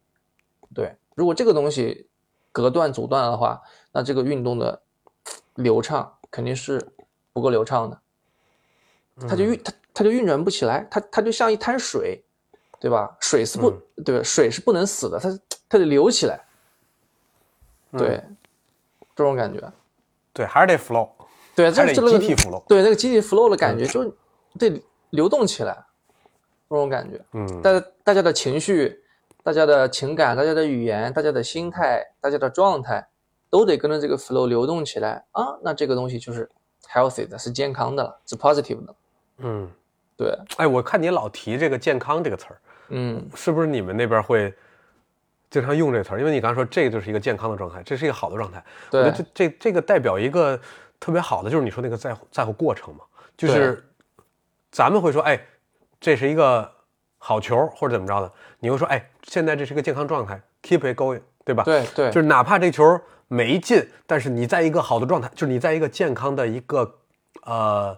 [0.74, 2.08] 对，如果这个东西
[2.50, 3.62] 隔断阻断的话，
[3.92, 4.82] 那这个运动的
[5.54, 6.84] 流畅肯定是
[7.32, 8.00] 不够流畅的，
[9.28, 12.24] 它就运它它就运转不起来，它它就像一滩水，
[12.80, 13.16] 对吧？
[13.20, 13.70] 水是不、
[14.04, 15.38] 对，水是不能死的，它
[15.68, 16.44] 它得流起来。
[17.92, 18.20] 对，
[19.14, 19.72] 这种感觉。
[20.32, 21.08] 对，还是得 flow，
[21.54, 22.62] 对，这是集体 flow。
[22.66, 24.04] 对那个集体 flow 的感觉，就
[24.58, 25.76] 得流动起来，
[26.68, 27.20] 这种感觉。
[27.32, 29.00] 嗯，大家大家的情绪、
[29.42, 33.06] 大家的情感、大家的语言、大家的心态、大家的状态，
[33.48, 35.56] 都得跟着这个 flow 流动起来啊。
[35.62, 36.50] 那这个东西就是
[36.92, 38.94] healthy 的，是健康的了，是 positive 的。
[39.38, 39.70] 嗯，
[40.16, 42.58] 对，哎，我看你老提这个健康这个词儿，
[42.88, 44.52] 嗯，是不是你们那边会
[45.50, 46.18] 经常用这个词儿？
[46.18, 48.64] 因为你刚才说这个就是一个健康的状态，这是一个好的状态。
[48.90, 50.58] 对得这这这个代表一个
[51.04, 53.04] 特别好的，就是你说那个在乎在乎过程嘛，
[53.36, 53.86] 就是
[54.70, 55.38] 咱们会说，哎，
[56.00, 56.72] 这是一个
[57.18, 61.62] 好球或者怎么着的，你会说，哎，现在这是一个健康状态，keep it going，对吧？
[61.62, 62.98] 对对，就是哪怕这球
[63.28, 66.90] 没进，但是你在一个好的状态，就是你在一个健康的一个
[67.42, 67.94] 呃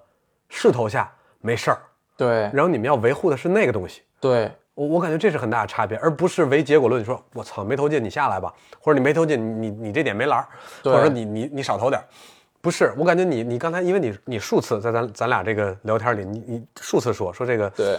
[0.48, 1.08] 势头下
[1.40, 1.78] 没事儿，
[2.16, 2.28] 对。
[2.52, 4.02] 然后你们要维护的是那个东西。
[4.18, 4.50] 对。
[4.74, 7.02] 我我感觉这是很大的差别，而不是唯结果论。
[7.04, 10.48] 说我操没投进，你下来吧，或者你没投进，你你你这点没篮儿，
[10.82, 12.04] 或者说你你你少投点儿。
[12.66, 17.97] 不是，我感觉你你刚才因为你你数次在咱咱俩这个聊天里，你你数次说说这个，对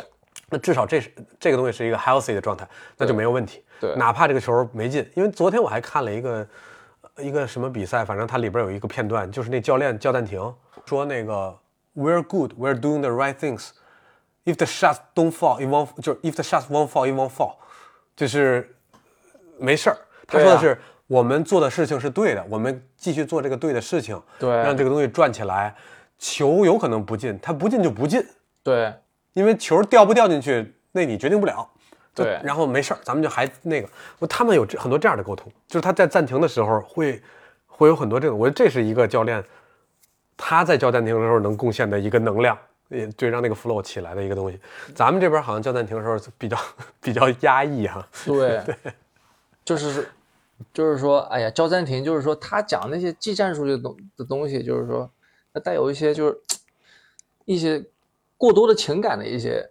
[0.50, 2.68] 那至少这是这个东西是一个 healthy 的状态，
[2.98, 3.64] 那就没有问题。
[3.80, 6.48] 对哪怕这个球没进，因为昨天我还看了一个
[7.16, 10.54] 一个什么比赛，反正它里边有一个片段，就是那教练叫暂停，
[10.86, 11.58] 说那个
[11.96, 13.70] We're good, we're doing the right things.
[14.44, 17.30] If the shots don't fall, it won't 就是 if the shots won't fall, it won't
[17.30, 17.54] fall，
[18.18, 18.76] 就是
[19.58, 19.98] 没事儿。
[20.28, 24.50] 他说的对是、我们做的事情是对的，我们继续做这个对的事情，对。
[24.50, 25.76] 让这个东西转起来。
[26.20, 28.26] 球有可能不进，它不进就不进，
[28.64, 28.92] 对。
[29.34, 31.70] 因为球掉不掉进去，那你决定不了。
[32.16, 32.40] 对。
[32.44, 37.22] 然后没事儿，咱们就还那个，我他们有很多这样的沟通，就是他在暂停的时候会
[37.68, 39.44] 会有很多这种，我觉得这是一个教练
[40.36, 42.58] 他在叫暂停的时候能贡献的一个能量，
[42.88, 44.60] 也对让那个 flow 起来的一个东西。
[44.96, 46.58] 咱们这边好像叫暂停的时候比较
[47.00, 48.76] 比较压抑哈、对对，
[49.64, 50.10] 就是
[50.74, 55.10] 就是说，哎呀，叫暂停，就是说他讲那些技战术的东的东西，就是说，
[55.54, 56.40] 它带有一些就是
[57.46, 57.84] 一些
[58.38, 59.70] 过多的情感的一些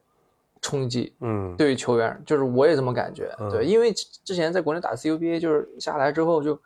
[0.61, 1.13] 冲击。
[1.21, 3.35] 嗯，对于球员，就是我也这么感觉。
[3.39, 6.59] 嗯对，因为之前在国内打 CUBA，就是下来之后就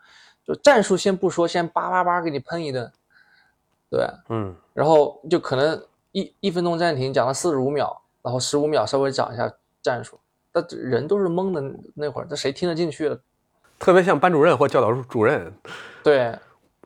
[0.45, 2.93] 就战术先不说，先叭叭叭给你喷一顿，
[3.91, 5.83] 对，嗯，然后就可能
[6.13, 9.51] 一一分钟暂停讲了四十五秒，然后十五秒稍微讲一下
[9.83, 10.19] 战术，
[10.53, 13.19] 那人都是懵的那会儿，这谁听得进去了？
[13.81, 15.53] 特别像班主任或教导主任
[16.05, 16.33] 对，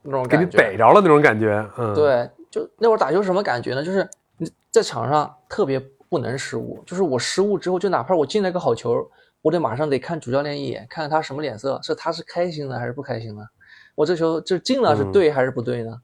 [0.03, 0.47] 那种给你。
[0.47, 1.69] 逮着了那种感觉。
[1.77, 3.83] 嗯，，对，就那会儿打球什么感觉呢？
[3.85, 4.09] 就是
[4.39, 9.07] 你在场上特别不能失误，就是我失误之后，就哪怕我进了个好球，
[9.43, 13.43] 我得马上得看主教练一眼，看看他什么脸色，是他是开心呢还是不开心呢？
[13.97, 16.01] 我这球就进了是嗯对还是不对呢？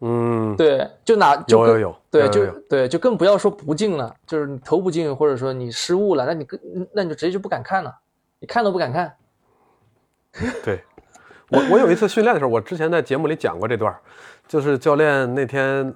[0.00, 6.58] 嗯，对，就哪就有有有，对，就对，就更不要说不进了，就是你投不进，或者说你失误了，那你更
[6.92, 7.94] 那你就直接就不敢看了，
[8.38, 9.14] 你看都不敢看。
[10.64, 10.84] 对，
[11.48, 13.94] 我我有一次训练的时候，我之前在节目里讲过这段，
[14.46, 15.94] 就是教练那天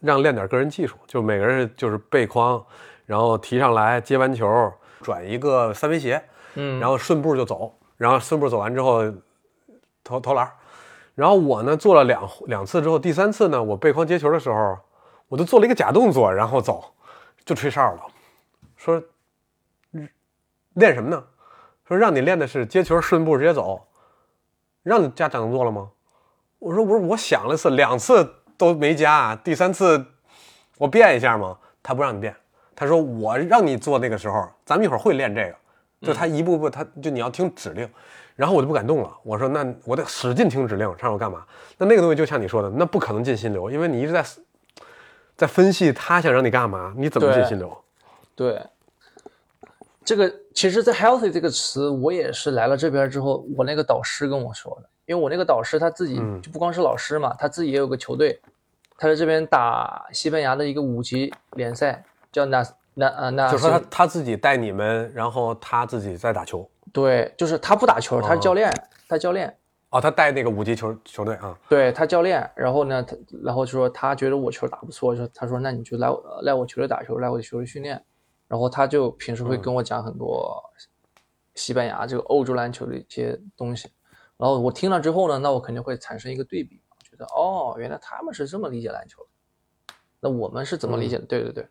[0.00, 2.62] 让练点个人技术，就每个人就是背筐，
[3.06, 6.22] 然后提上来接完球转一个三维斜，
[6.54, 9.02] 嗯，然后顺步就走，然后顺步走完之后
[10.04, 10.50] 投投篮，
[11.14, 14.78] 然后我呢做了两两次之后，第三次呢我背筐接球的时候，
[15.28, 16.92] 我就做了一个假动作，然后走，
[17.44, 18.02] 就吹哨了，
[18.76, 19.02] 说
[19.92, 20.08] 嗯
[20.74, 21.24] 练什么呢？
[21.88, 23.86] 说让你练的是接球顺步直接走，
[24.82, 25.88] 让你加假动作了吗？
[26.58, 30.04] 我说不是，我想了次，两次都没加，第三次
[30.76, 31.56] 我变一下吗？
[31.82, 32.36] 他不让你变，
[32.76, 37.88] 他说我让你做那个时候，咱们一会儿会练这个，就他一步步，他就你要听指令，
[38.36, 39.10] 然后我就不敢动了。
[39.22, 41.46] 我说那我得使劲听指令，让我干嘛？
[41.78, 44.22] 那那个东西就像你说的，那不可能进心流，因为你一直在
[45.36, 47.84] 在分析他想让你干嘛，你怎么进心流？
[48.34, 48.60] 对，
[50.08, 58.40] 这个其实，在 healthy 这个词，我也是来了这边之后，我那个导师跟我说的，因为我那个导师他自己嗯就不光是老师嘛，他自己也有个球队，
[58.96, 62.02] 他在这边打西班牙的一个五级联赛，
[62.32, 66.66] 叫那那呃那，就是说他他自己带你们，然后他自己在打球。
[66.90, 68.72] 对，就是他不打球，他是教练，
[69.10, 69.54] 他教练，
[69.90, 73.14] 哦，他带那个五级球球队啊，对他教练，然后呢，他
[73.44, 78.02] 然后就说他觉得我球打不错，说他说那你就来我来我球队打球，来我球队训练，
[78.48, 80.60] 然后他就平时会跟我讲很多
[81.54, 83.88] 西班牙这个欧洲篮球的一些东西，
[84.36, 91.26] 然后我听了之后呢，那我肯定会产生一个对比，觉得哦，原来他们是这么理解篮球的，那我们是怎么理解的？
[91.26, 91.68] 对对对，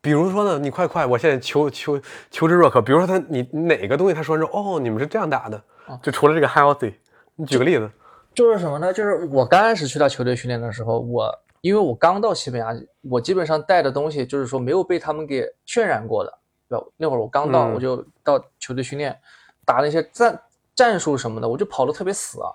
[0.00, 2.00] 比如说呢，你快快，我现在求求
[2.30, 2.80] 求之若渴。
[2.80, 5.62] 比如说他你哪个东西他说是哦，你们是这样打的，
[6.02, 6.94] 就除了这个 healthy，
[7.34, 7.90] 你举个例子。
[8.34, 8.92] 就是什么呢？
[8.92, 11.32] 就是我刚开始去到球队训练的时候，我
[11.64, 12.78] 因为我刚到西班牙，
[13.08, 16.30] 我基本上带的东西就是说没有被他们给渲染过的，
[16.68, 16.86] 对吧？
[16.98, 17.72] 那会儿我刚到，嗯。
[17.72, 19.18] 我就到球队训练，
[19.64, 20.42] 打那些战
[20.74, 22.52] 战术什么的，我就跑得特别死啊，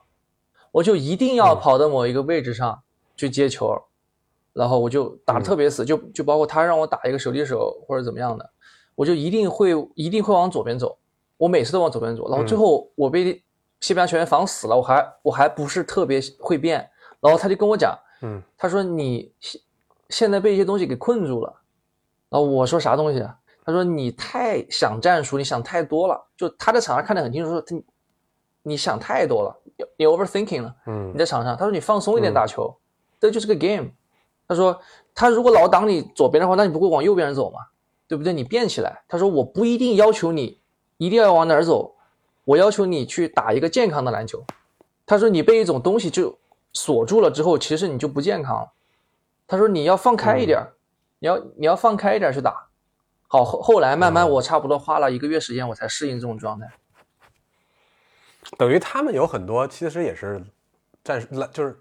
[0.72, 1.60] 我就一定要嗯。
[1.60, 2.80] 跑到某一个位置上
[3.16, 3.76] 去接球，
[4.54, 8.48] 然后我就打得特别死，就就包括他让我打一个手递手或者怎么样的，
[8.94, 10.96] 我就一定会一定会往左边走，
[11.36, 13.42] 我每次都往左边走，然后最后我被
[13.80, 16.88] 西班牙球员防死了，我还我还不是特别会变，
[17.20, 19.62] 然后他就跟我讲，嗯，他说你现
[20.10, 21.54] 现在被一些东西给困住了，
[22.30, 23.36] 然后我说啥东西啊？
[23.66, 27.76] 他说你太想战术，你想太多了，就他在场上看得很清楚，说他
[28.64, 30.76] 你想太多了，你你 overthinking 了。
[30.88, 32.76] 嗯你在场上，他说你放松一点打球，
[33.20, 33.90] 这就是个 game。
[34.48, 34.80] 他说
[35.14, 37.60] 他如果老挡你左边的话，那你不会往右边走吗？
[38.08, 38.34] 对不对？
[38.34, 39.04] 你变起来。
[39.08, 40.60] 他说我不一定要求你
[40.98, 41.96] 一定要往哪儿走，
[42.44, 44.44] 我要求你去打一个健康的篮球。
[45.06, 46.36] 他说你被一种东西就
[46.74, 48.72] 锁住了之后，其实你就不健康了。
[49.48, 50.74] 他说你要放开一点儿，
[51.20, 52.68] 你要你要放开一点儿去打。
[53.28, 56.68] 好，后后来慢慢嗯我差不多花了一个月时间，我才适应这种状态。
[58.58, 60.44] 等于他们有很多其实也是
[61.04, 61.80] 战术篮，就是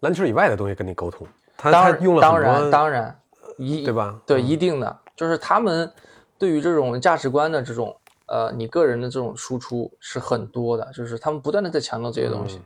[0.00, 1.26] 篮球以外的东西跟你沟通。
[1.56, 3.20] 他他用了当然，当然，
[3.56, 4.20] 一对吧？
[4.24, 5.90] 对，嗯一定的，就是他们
[6.38, 7.96] 对于这种价值观的这种
[8.26, 12.60] 呃，你个人的这种输出是很多的，就是他们不断的在强调这些东西。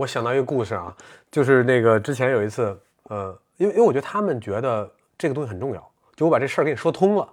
[0.00, 0.96] 我想到一个故事啊，
[1.30, 2.74] 就是那个之前有一次，
[3.10, 7.28] 呃，因为因为我觉得他们觉得这个东西很重要，就我把这事儿给你说通了，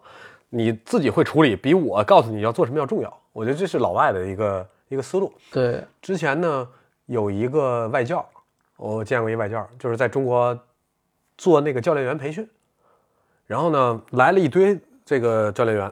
[0.50, 3.22] 你自己会处理，比我告诉你要做什么要重要。
[3.32, 5.32] 我觉得这是老外的一个一个思路。
[5.50, 6.68] 对，之前呢，
[7.06, 8.28] 有一个外教，
[8.76, 10.60] 我见过一外教，就是在中国
[11.38, 12.46] 做那个教练员培训，
[13.46, 15.90] 然后呢，来了一堆这个教练员，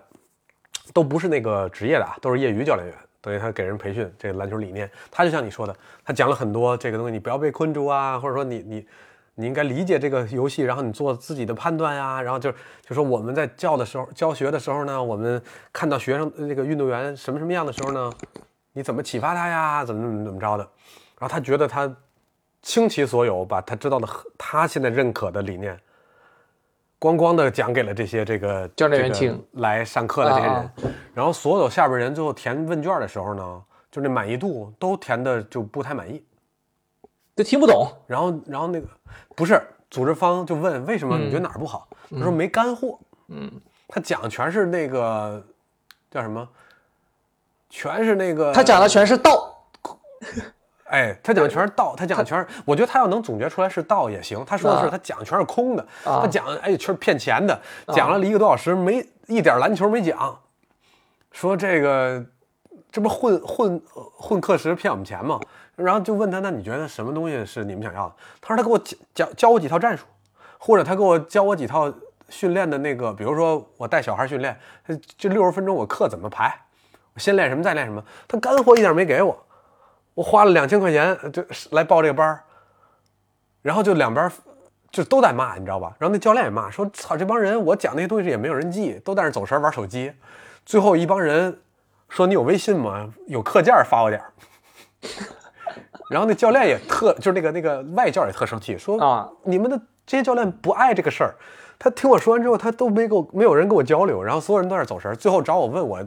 [0.93, 2.97] 都不是那个职业的啊，都是业余教练员。
[3.25, 8.87] 等于他给人培训这个篮球理念，他就像你说的，他讲了很多这个东西，你不要被困住啊，或者说你你
[9.33, 12.51] 你应该理解这个游戏，然后你做自己的判断呀、然后就
[12.87, 15.41] 就说我们在教的时候教学的时候呢，我们
[15.73, 18.13] 看到学生那个运动员什么什么样的时候呢，
[18.73, 19.83] 你怎么启发他呀？
[19.83, 20.63] 怎么怎么怎么着的？
[21.17, 21.91] 然后他觉得他
[22.61, 24.07] 倾其所有，把他知道的
[24.37, 25.75] 他现在认可的理念
[26.99, 30.71] 咣咣的讲给了这些这个教练员这个听来上课的这些人，啊
[31.13, 36.23] 然后所有下边人最后填问卷的时候呢，就那满意度都填的就不太满意。
[37.35, 37.91] 就听不懂。
[38.07, 38.87] 然后，然后那个
[39.35, 41.87] 不是组织方就问为什么你觉得哪儿不好？
[42.11, 42.97] 他说没干货。
[43.27, 43.51] 嗯，
[43.89, 45.45] 他讲全是那个
[46.09, 46.47] 叫什么？
[47.69, 49.53] 全是那个他讲的全是道。
[50.85, 54.43] 哎，他讲的全是道，他讲的全是，我觉得他要能总结出来是道也行。
[54.45, 60.39] 他说的是啊他讲的全是空的，啊他讲哎全是骗钱的，讲了一个多小时没一点篮球没讲，
[61.31, 62.23] 说这个
[62.91, 63.81] 这不混混
[64.15, 65.39] 混课时骗我们钱吗？
[65.75, 68.15] 然后就问他，那你觉得什么东西是你们想要的？
[68.39, 70.05] 他说他给我教教教我几套战术，
[70.57, 71.91] 或者他给我教我几套
[72.29, 74.57] 训练的那个，比如说我带小孩训练，
[75.17, 76.53] 这六十分钟我课怎么排，
[77.13, 79.44] 我先练什么再练什么，他干货一点没给我。
[80.15, 82.39] 我花了两千块钱呃就来报这个班
[83.61, 84.31] 然后就两边
[84.91, 85.93] 就都在骂，你知道吧？
[85.99, 90.13] 然后那教练也骂，说：“操，这帮人我讲那些东西也没有人记，都在那走神玩手机。”
[90.65, 91.59] 最后一帮人
[92.07, 93.13] 说：“你有微信吗？
[93.27, 94.21] 有课件发我点。”
[96.09, 101.35] 然后那教练也特，就是那个那个外教也特生气，说：“啊你们的这些教练不爱这个事儿。”
[101.77, 106.01] 他听我说完之后，他都没跟我没有人跟我交流，然后所有人都在那走神，最后找我问我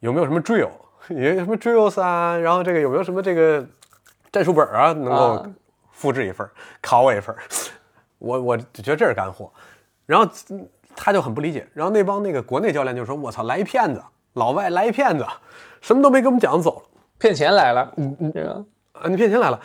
[0.00, 0.70] 有没有什么 drill，
[1.08, 3.64] 有什么 drills 啊，然后这个有没有什么这个
[4.30, 5.50] 战术本儿啊，能够啊
[5.90, 6.50] 复制一份儿，
[6.80, 7.42] 考我一份儿。
[8.18, 9.50] 我我就觉得这是干货，
[10.06, 14.02] 然后嗯他就很不理解，然后那帮那个国内教练就说：“我操，来一骗子，
[14.34, 15.26] 老外来一骗子，
[15.80, 19.58] 什么都没给我们讲走了。”骗钱来了，嗯嗯，这个啊，你骗钱来了，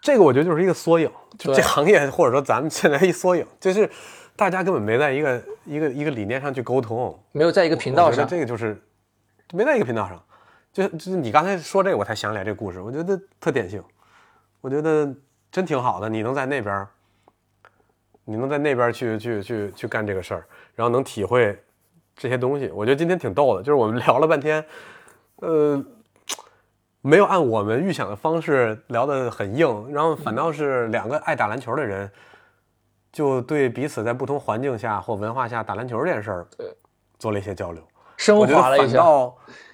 [0.00, 3.88] 这个我觉得就是一个缩影，就这行业或者说咱们现在一缩影，就是
[4.34, 8.26] 大家根本没在一个一个一个理念上去沟通，没有在一个频道上。
[8.26, 8.82] 这个就是
[9.52, 10.20] 没在一个频道上，
[10.88, 13.82] 就就是你刚才说这个，我才想起来这个故事，我觉得特典型，
[14.60, 15.12] 我觉得
[15.50, 16.86] 真挺好的，你能在那边，
[18.24, 21.62] 你能在那边去去去去干这个事儿，然后能体会
[22.16, 24.64] 这些东西，我觉得今天挺逗的，就是我们 聊了半天，
[25.36, 25.84] 呃。
[27.02, 32.12] 没有按我们预想的方式聊得很硬，然后反倒是两个爱打篮球的人，
[33.10, 36.46] 就对彼此在不同环境下或文化下打篮球这件事儿，
[37.18, 37.82] 做了一些交流。
[38.18, 39.02] 升华了一下，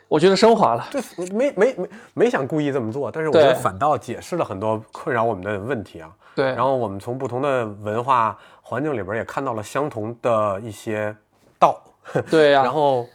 [0.08, 0.86] 我觉得升华了。
[0.90, 1.02] 对
[1.32, 6.10] 没没没没想故意这么做，但是我觉得反倒解释了很多困扰我们的问题啊。
[6.34, 11.14] 对，然后我们从不同的文化环境里边也看到了相同的一些
[11.58, 11.80] 道。
[12.30, 13.06] 对呀、然后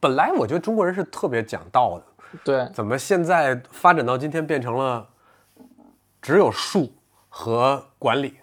[0.00, 2.04] 本来我觉得中国人是特别讲道的。
[2.44, 5.06] 对怎么现在发展到今天变成了
[6.20, 6.92] 只有术
[7.28, 8.36] 和管理，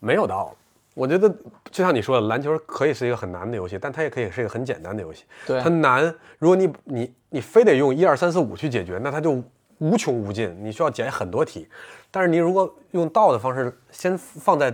[0.00, 0.56] 没有道了？
[0.94, 1.28] 我觉得
[1.70, 5.24] 就像你说的，篮球可以是一个很难的游戏，但它也可以是一个很简单的游戏。
[5.46, 6.02] 对它难，
[6.38, 9.42] 如果你你你非得用一二三四五去解决，那它就
[9.78, 11.68] 无穷无尽，你需要解很多题。
[12.10, 14.72] 但是你如果用道的方式，先放在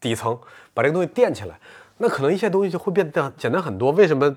[0.00, 0.36] 底层，
[0.74, 1.58] 把这个东西垫起来，
[1.98, 3.92] 那可能一些东西就会变得简单很多。
[3.92, 4.36] 为什么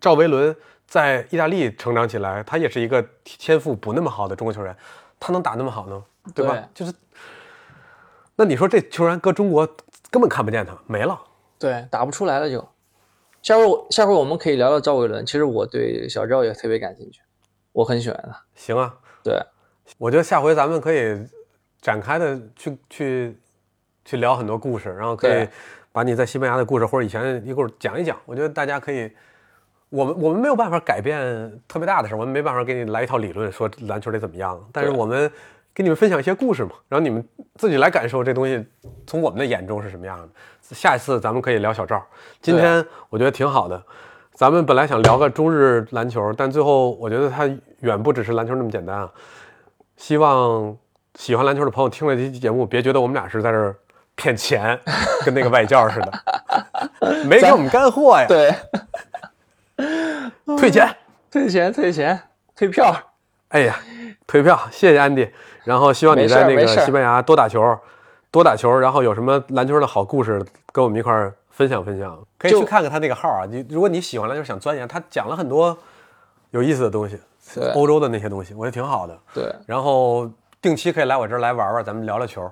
[0.00, 0.54] 赵维伦
[0.86, 4.76] 在意大利成长起来，他也是一个天赋不那么好的中国球员，
[5.18, 6.02] 他能打那么好呢？
[6.32, 6.54] 对吧？
[6.54, 6.94] 对就是，
[8.36, 9.68] 那你说这球员搁中国
[10.12, 11.18] 根本看不见他，没了。
[11.58, 12.62] 对，打不出来了就。
[13.40, 15.24] 下回我下回我们可以聊聊赵伟伦。
[15.24, 17.20] 其实我对小赵也特别感兴趣，
[17.72, 18.44] 我很喜欢他。
[18.54, 18.94] 行啊，
[19.24, 19.42] 对，
[19.96, 21.18] 我觉得下回咱们可以
[21.80, 23.40] 展开的去去
[24.04, 25.48] 去聊很多故事，然后可以
[25.92, 28.16] 把你在西班牙的故事或者以前一会儿讲一讲。
[28.26, 29.10] 我觉得大家可以，
[29.88, 35.28] 我们我们没有办法改变特别大的事儿，我们没办法给你来一套理论说篮球得怎么样，但是我们
[35.74, 38.64] 给你们分享一些故事嘛，然后你们自己来感受这东西
[39.06, 40.28] 从我们的眼中是什么样的。
[40.74, 42.04] 下一次咱们可以聊小赵，
[42.40, 43.82] 今天我觉得挺好的。
[44.34, 47.50] 咱们本来想聊个中日篮球，但最后我觉得它
[47.80, 49.10] 远不只是篮球那么简单啊。
[49.96, 50.76] 希望
[51.14, 53.76] 喜欢篮球的朋友听了这期节目，别觉得我们俩是在这儿
[54.14, 54.78] 骗钱，
[55.24, 56.12] 跟那个外教似的，
[57.28, 58.54] 没给我们干货呀，对，
[60.56, 60.96] 退钱。
[61.30, 62.20] 退钱退钱
[62.54, 62.94] 退票。
[63.48, 63.78] 哎呀，
[64.26, 65.26] 退票，谢谢安迪。
[65.64, 67.78] 然后希望你在那个西班牙多打球，
[68.30, 72.18] 多打球，然后有什么篮球的好故事跟我们一块儿分享分享。
[72.38, 75.76] 可以去看看他那个号啊，你如果你喜欢篮球想钻研，他讲了很多
[76.50, 77.20] 有意思的东西，
[77.54, 79.18] 对欧洲的那些东西，我觉得挺好的。
[79.32, 80.28] 对，然后
[80.60, 82.50] 定期可以来我这儿来玩玩，咱们聊聊球。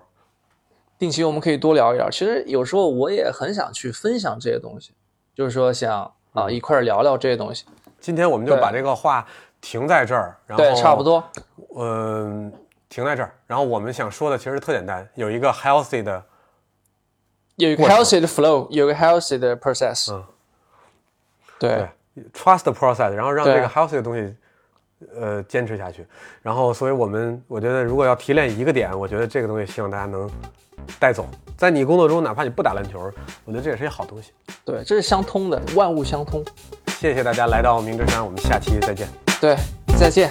[0.99, 2.11] 定期我们可以多聊一聊。
[2.11, 4.93] 其实有时候我也很想去分享这些东西，
[5.35, 7.65] 就是说想啊一块儿聊聊这些东西。
[7.99, 9.27] 今天我们就把这个话
[9.61, 11.03] 停在这儿，然后对，差不。
[11.03, 11.25] 多。
[11.77, 12.53] 嗯，
[12.91, 13.33] 停在这儿。
[13.47, 16.23] 然后我们想说的其实特简单，有一个 healthy 的，
[17.57, 20.13] 有一个 healthy 的 flow，有一个 healthy 的 process。
[20.13, 20.23] 嗯，
[21.59, 24.37] 对对，trust the process，然后让这个 healthy 的东西
[25.19, 26.07] 呃坚持下去。
[26.43, 30.31] 然后，所以我们我觉得如果要提炼一个点，我觉得这个东西希望大家能
[30.99, 31.27] 带走，
[31.57, 33.11] 在你工作中，哪怕你不打篮球，
[33.45, 34.33] 我觉得这也是一好东西。
[34.65, 36.45] 对，这是相通的，万物相通。
[36.99, 39.09] 谢谢大家来到明之山，我们下期再见。
[39.41, 39.57] 对，
[39.99, 40.31] 再见。